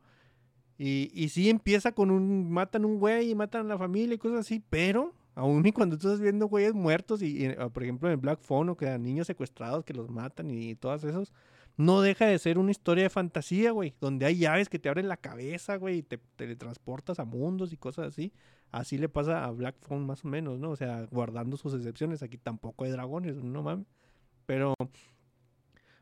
[0.77, 2.49] Y, y sí empieza con un.
[2.51, 5.97] Matan un güey y matan a la familia y cosas así, pero aún y cuando
[5.97, 8.87] tú estás viendo güeyes muertos y, y, ah, por ejemplo en Black Phone o que
[8.87, 11.31] a niños secuestrados que los matan y todas esos,
[11.77, 15.07] no deja de ser una historia de fantasía, güey, donde hay llaves que te abren
[15.07, 18.33] la cabeza, güey, y te teletransportas a mundos y cosas así.
[18.73, 20.71] Así le pasa a Black Phone más o menos, ¿no?
[20.71, 23.85] O sea, guardando sus excepciones, aquí tampoco hay dragones, no mames.
[24.47, 24.73] Pero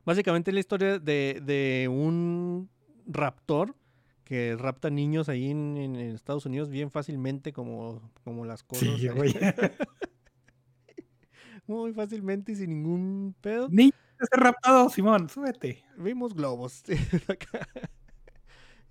[0.06, 2.69] básicamente es la historia de, de un
[3.06, 3.76] raptor
[4.23, 8.88] que rapta niños ahí en, en Estados Unidos bien fácilmente como, como las cosas.
[8.98, 9.35] Sí, güey.
[11.68, 13.68] Muy fácilmente y sin ningún pedo.
[13.69, 15.84] Niño, ese raptado, Simón, súbete.
[15.98, 16.84] Vimos globos.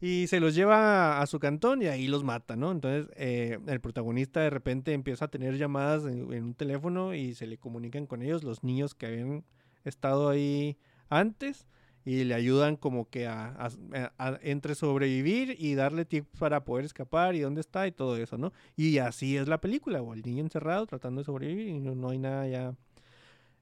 [0.01, 2.73] y se los lleva a su cantón y ahí los mata, ¿no?
[2.73, 7.47] Entonces eh, el protagonista de repente empieza a tener llamadas en, un teléfono y se
[7.47, 9.45] le comunican con ellos los niños que habían
[9.85, 10.79] estado ahí
[11.09, 11.67] antes
[12.05, 16.87] y le ayudan como que a, a- a- entre sobrevivir y darle tiempo para poder
[16.87, 18.53] escapar y dónde está y todo eso, ¿no?
[18.77, 22.19] Y así es la película, o el niño encerrado tratando de sobrevivir y no hay
[22.19, 22.75] nada ya.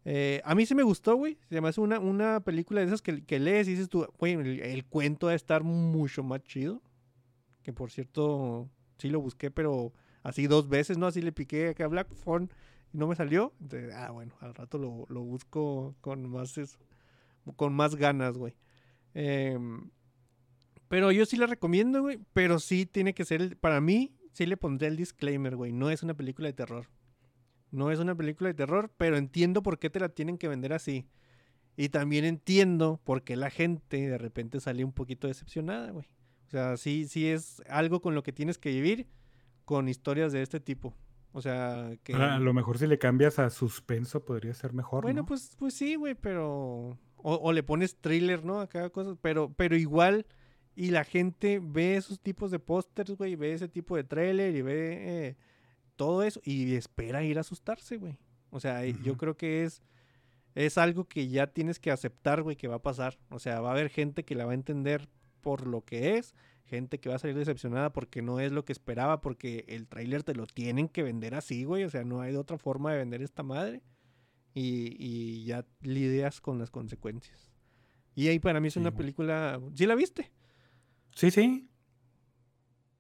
[0.05, 1.39] Eh, a mí sí me gustó, güey.
[1.49, 5.27] Se me una, una película de esas que, lees y dices tú, güey, el, cuento
[5.27, 6.83] va a estar mucho más chido.
[7.63, 8.69] Que por cierto,
[8.99, 9.93] sí lo busqué, pero
[10.23, 11.07] así dos veces, ¿no?
[11.07, 12.51] Así le piqué a Black Phone
[12.93, 13.53] y no me salió.
[13.61, 16.59] Entonces, ah, bueno, al rato lo, lo busco con más
[17.57, 18.55] con más ganas, güey.
[19.15, 19.91] Em,
[20.89, 22.19] pero yo sí la recomiendo, güey.
[22.33, 25.73] Pero sí tiene que ser, para mí, sí le pondré el disclaimer, güey.
[25.73, 26.89] No es una película de terror.
[27.71, 30.73] No es una película de terror, pero entiendo por qué te la tienen que vender
[30.73, 31.07] así.
[31.77, 36.07] Y también entiendo por qué la gente de repente sale un poquito decepcionada, güey.
[36.47, 39.07] O sea, sí, sí es algo con lo que tienes que vivir
[39.65, 40.97] con historias de este tipo.
[41.33, 42.15] O sea, que...
[42.15, 45.03] A lo mejor si le cambias a suspenso podría ser mejor.
[45.03, 45.27] Bueno, ¿no?
[45.27, 46.99] pues, pues sí, güey, pero.
[47.17, 48.61] O, o le pones thriller, ¿no?
[48.61, 49.17] Acá cosas.
[49.21, 50.27] Pero, pero igual.
[50.75, 53.37] Y la gente ve esos tipos de pósters, güey.
[53.37, 55.37] Ve ese tipo de trailer y ve eh,
[55.99, 56.41] todo eso.
[56.43, 58.17] Y espera ir a asustarse, güey.
[58.49, 59.83] O sea, eh, yo creo que es.
[60.55, 63.19] Es algo que ya tienes que aceptar, güey, que va a pasar.
[63.29, 65.09] O sea, va a haber gente que la va a entender
[65.43, 66.35] por lo que es.
[66.65, 69.21] Gente que va a salir decepcionada porque no es lo que esperaba.
[69.21, 71.85] Porque el tráiler te lo tienen que vender así, güey.
[71.85, 73.83] O sea, no hay otra forma de vender esta madre
[74.55, 77.53] y, y ya lidias con las consecuencias.
[78.15, 78.99] Y ahí para mí es Sí, una güey.
[78.99, 79.61] película...
[79.75, 80.33] ¿Sí la viste?
[81.15, 81.69] Sí, sí.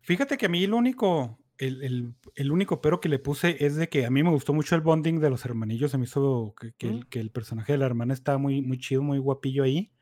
[0.00, 3.76] Fíjate que a mí lo único, el, el- el único pero que le puse es
[3.76, 5.90] de que a mí me gustó mucho el bonding de los hermanillos.
[5.90, 6.90] Se me hizo que, que Mm.
[6.96, 9.92] el, que el personaje de la hermana estaba muy, muy chido, muy guapillo ahí.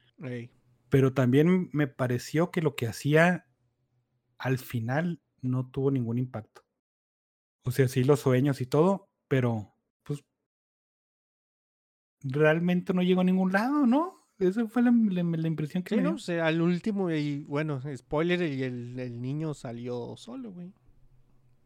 [0.88, 3.46] Pero también me pareció que lo que hacía
[4.38, 6.62] al final no tuvo ningún impacto.
[7.64, 9.74] O sea, sí los sueños y todo, pero
[10.04, 10.22] pues
[12.22, 14.14] realmente no llegó a ningún lado, ¿no?
[14.38, 16.08] Esa fue la, la- la impresión que Sí, me ¿no?
[16.10, 16.16] dio.
[16.16, 20.72] O sea, al último, y bueno, spoiler, y el, el niño salió solo, güey.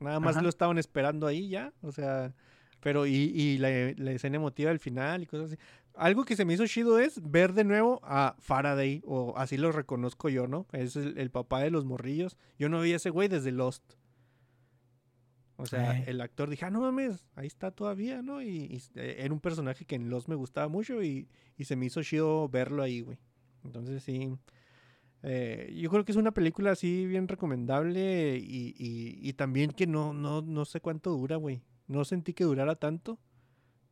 [0.00, 0.42] Nada más Ajá.
[0.42, 2.34] lo estaban esperando ahí ya, o sea,
[2.80, 5.60] pero y, y la, la escena emotiva del final y cosas así.
[5.94, 9.72] Algo que se me hizo chido es ver de nuevo a Faraday, o así lo
[9.72, 10.66] reconozco yo, ¿no?
[10.72, 12.38] Es el, el papá de los morrillos.
[12.58, 13.84] Yo no vi a ese güey desde Lost.
[15.56, 18.40] O sea, el actor dije, ah, no mames, ahí está todavía, ¿no?
[18.40, 21.28] Y, y, eh, era un personaje que en Lost me gustaba mucho y,
[21.58, 23.18] y se me hizo chido verlo ahí, güey.
[23.62, 24.32] Entonces sí.
[25.22, 29.86] Eh, yo creo que es una película así bien recomendable y, y- y también que
[29.86, 31.62] no, no, no sé cuánto dura, güey.
[31.86, 33.18] No sentí que durara tanto,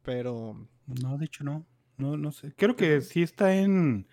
[0.03, 0.69] pero
[1.03, 1.67] No, de hecho no.
[1.97, 2.53] No, no sé.
[2.57, 4.07] Creo que sí está en,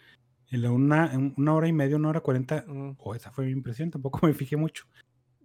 [0.49, 2.65] en la una, en una hora y media, una hora cuarenta.
[2.67, 4.85] mm, O esa fue mi impresión, tampoco me fijé mucho.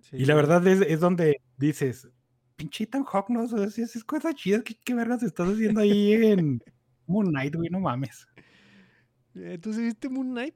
[0.01, 2.09] sí, y la verdad es, es donde dices,
[2.57, 5.81] pinche Ethan Hawke, no, o sea, si haces cosas chidas, ¿qué, qué vergas estás haciendo
[5.81, 6.63] ahí en
[7.07, 7.69] Moon Knight, güey?
[7.71, 8.27] No mames.
[9.35, 10.55] Eh, ¿Tú sí viste Moon Knight?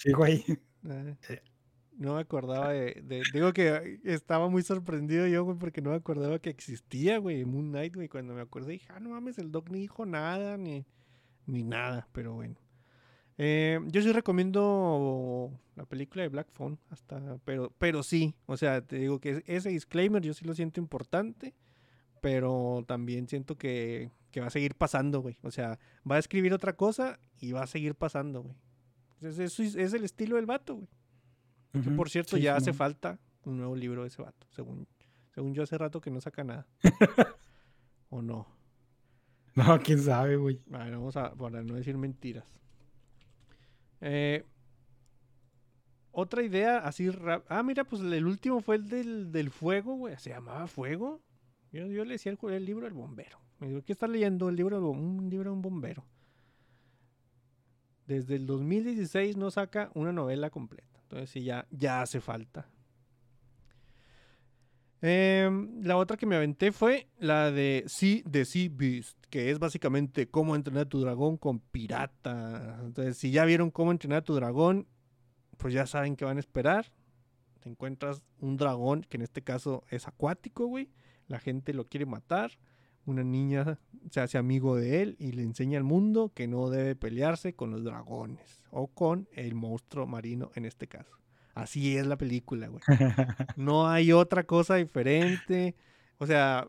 [0.00, 0.44] Sí, güey.
[0.88, 1.34] Ah, Sí.
[1.98, 5.96] no me acordaba de, de- Digo que estaba muy sorprendido yo, güey, porque no me
[5.96, 8.08] acordaba que existía, güey, Moon Knight, güey.
[8.08, 10.86] Cuando me acordé dije, ah, no mames, el Doc ni dijo nada, ni,
[11.46, 12.56] ni nada, pero bueno.
[13.36, 18.80] Eh, yo sí recomiendo la película de Black Phone, hasta, pero, pero sí, o sea,
[18.82, 21.54] te digo que ese disclaimer yo sí lo siento importante,
[22.22, 25.38] pero también siento que, que va a seguir pasando, güey.
[25.42, 25.78] O sea,
[26.10, 28.56] va a escribir otra cosa y va a seguir pasando, güey.
[29.20, 30.88] Es, eso es, el estilo del vato, güey.
[31.72, 34.88] Que por cierto, sí, ya hace falta un nuevo libro de ese vato, según,
[35.34, 36.66] según yo hace rato que no saca nada.
[38.10, 38.48] ¿O no?
[39.54, 40.60] No, quién sabe, güey.
[40.72, 42.44] A ver, vamos a, para no decir mentiras.
[44.00, 44.44] Eh,
[46.12, 50.16] otra idea así rap- Ah, mira, pues el último fue el del, del fuego, güey.
[50.18, 51.20] ¿Se llamaba Fuego?
[51.72, 53.38] Yo, yo le decía el, libro del bombero.
[53.60, 54.48] Me digo, ¿qué está leyendo?
[54.48, 56.04] El libro un libro de un bombero.
[58.10, 60.98] Desde el 2016 no saca una novela completa.
[61.02, 62.68] Entonces sí, ya, ya hace falta.
[65.00, 69.60] Em, la otra que me aventé fue la de Sea, The Sea Beast, que es
[69.60, 72.80] básicamente cómo entrenar a tu dragón con pirata.
[72.82, 74.88] Entonces, si ya vieron cómo entrenar a tu dragón,
[75.56, 76.86] pues ya saben qué van a esperar.
[77.60, 80.90] Te encuentras un dragón, que en este caso es acuático, güey.
[81.28, 82.58] La gente lo quiere matar.
[83.06, 83.78] Una niña
[84.10, 87.70] se hace amigo de él y le enseña al mundo que no debe pelearse con
[87.70, 91.10] los dragones o con el monstruo marino en este caso.
[91.54, 92.82] Así es la película, güey.
[93.56, 95.74] No hay otra cosa diferente.
[96.18, 96.68] O sea,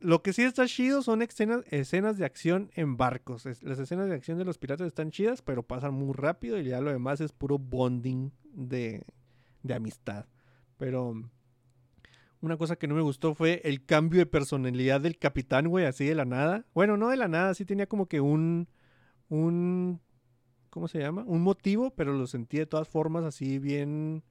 [0.00, 3.44] lo que sí está chido son escenas, escenas de acción en barcos.
[3.46, 6.64] Es- Las escenas de acción de los piratas están chidas, pero pasan muy rápido y
[6.64, 9.04] ya lo demás es puro bonding de,
[9.62, 10.26] de amistad.
[10.78, 11.14] Pero
[12.42, 16.04] una cosa que no me gustó fue el cambio de personalidad del capitán, güey, así
[16.04, 16.66] de la nada.
[16.74, 18.68] Bueno, no de la nada, sí tenía como que un,
[19.28, 20.00] un,
[20.68, 21.22] ¿cómo se llama?
[21.24, 24.24] Un motivo, pero lo sentí de todas formas así bien,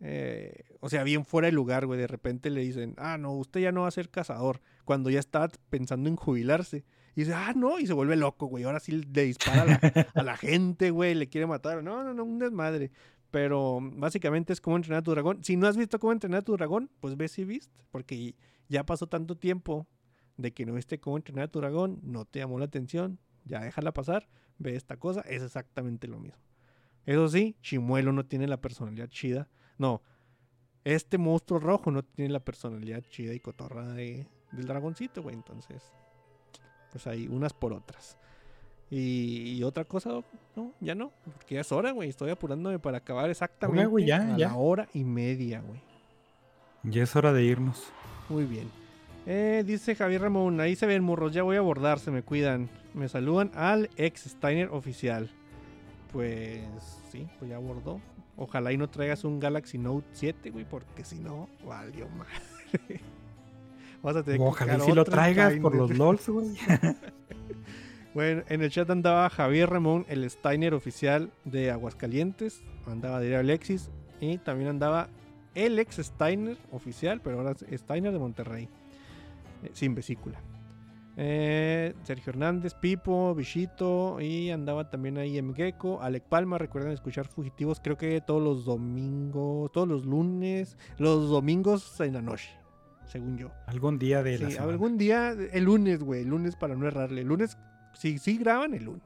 [0.00, 1.98] eh, o sea, bien fuera de lugar, güey.
[1.98, 5.18] De repente le dicen, ah, no, usted ya no va a ser cazador, cuando ya
[5.18, 6.84] estaba pensando en jubilarse.
[7.16, 8.64] Y dice, ah, no, y se vuelve loco, güey.
[8.64, 11.82] Ahora sí le dispara a la, a la gente, güey, le quiere matar.
[11.82, 12.92] No, no, no, un desmadre.
[13.30, 15.44] Pero básicamente es como entrenar a tu dragón.
[15.44, 17.84] Si no has visto cómo entrenar a tu dragón, pues ve si viste.
[17.90, 18.34] Porque
[18.68, 19.86] ya pasó tanto tiempo
[20.36, 23.60] de que no viste cómo entrenar a tu dragón, no te llamó la atención, ya
[23.60, 24.28] déjala pasar,
[24.58, 26.40] ve esta cosa, es exactamente lo mismo.
[27.04, 29.48] Eso sí, Chimuelo no tiene la personalidad chida.
[29.78, 30.02] No,
[30.84, 35.34] este monstruo rojo no tiene la personalidad chida y cotorra de, del dragoncito, güey.
[35.34, 35.82] Entonces,
[36.90, 38.18] pues ahí, unas por otras.
[38.90, 40.24] Y, y otra cosa, Doc,
[40.56, 42.08] no, ya no, porque ya es hora, güey.
[42.08, 44.48] Estoy apurándome para acabar exactamente güey, ya, a ya.
[44.48, 45.80] la hora y media, güey.
[46.84, 47.92] Ya es hora de irnos.
[48.28, 48.70] Muy bien.
[49.26, 52.70] Eh, dice Javier Ramón, ahí se ven morros, ya voy a abordar, se me cuidan.
[52.94, 55.30] Me saludan al ex Steiner oficial.
[56.12, 56.62] Pues
[57.12, 58.00] sí, pues ya abordó.
[58.36, 63.02] Ojalá y no traigas un Galaxy Note 7, güey, porque si no, valió madre.
[64.02, 66.56] Vas a tener que Ojalá y buscar si lo traigas por los LOLs, güey.
[68.14, 72.62] Bueno, en el chat andaba Javier Ramón, el Steiner oficial de Aguascalientes.
[72.86, 73.90] Andaba Diario Alexis.
[74.20, 75.08] Y también andaba
[75.54, 78.68] el ex Steiner oficial, pero ahora es Steiner de Monterrey.
[79.62, 80.40] eh, sin vesícula.
[81.16, 84.20] Eh, Sergio Hernández, Pipo, Bichito.
[84.20, 86.58] Y andaba también ahí Mgeko, Alec Palma.
[86.58, 92.22] Recuerden escuchar Fugitivos, creo que todos los domingos, todos los lunes, los domingos en la
[92.22, 92.50] noche,
[93.06, 93.50] según yo.
[93.66, 94.72] Algún día de la Sí, semana.
[94.72, 97.22] algún día, el lunes, güey, el lunes para no errarle.
[97.22, 97.58] El lunes,
[97.98, 99.02] sí, sí graban el lunes.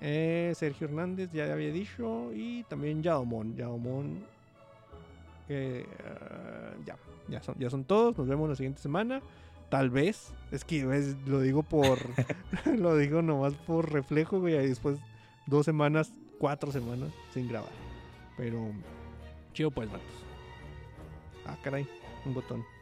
[0.00, 2.32] Eh, Sergio Hernández, ya había dicho.
[2.34, 3.56] Y también Yadomón.
[3.56, 4.24] Yadomón.
[5.48, 6.96] eh, ah, ya,
[7.28, 8.16] ya son, ya son todos.
[8.18, 9.20] Nos vemos la siguiente semana.
[9.68, 10.32] Tal vez.
[10.50, 11.98] Es que ves, lo digo por.
[12.76, 14.54] lo digo nomás por reflejo, güey.
[14.54, 14.98] Y después
[15.46, 17.70] dos semanas, cuatro semanas sin grabar.
[18.36, 18.70] Pero.
[19.52, 20.06] Chido, pues, vatos.
[21.46, 21.88] Ah, caray.
[22.24, 22.77] Un botón.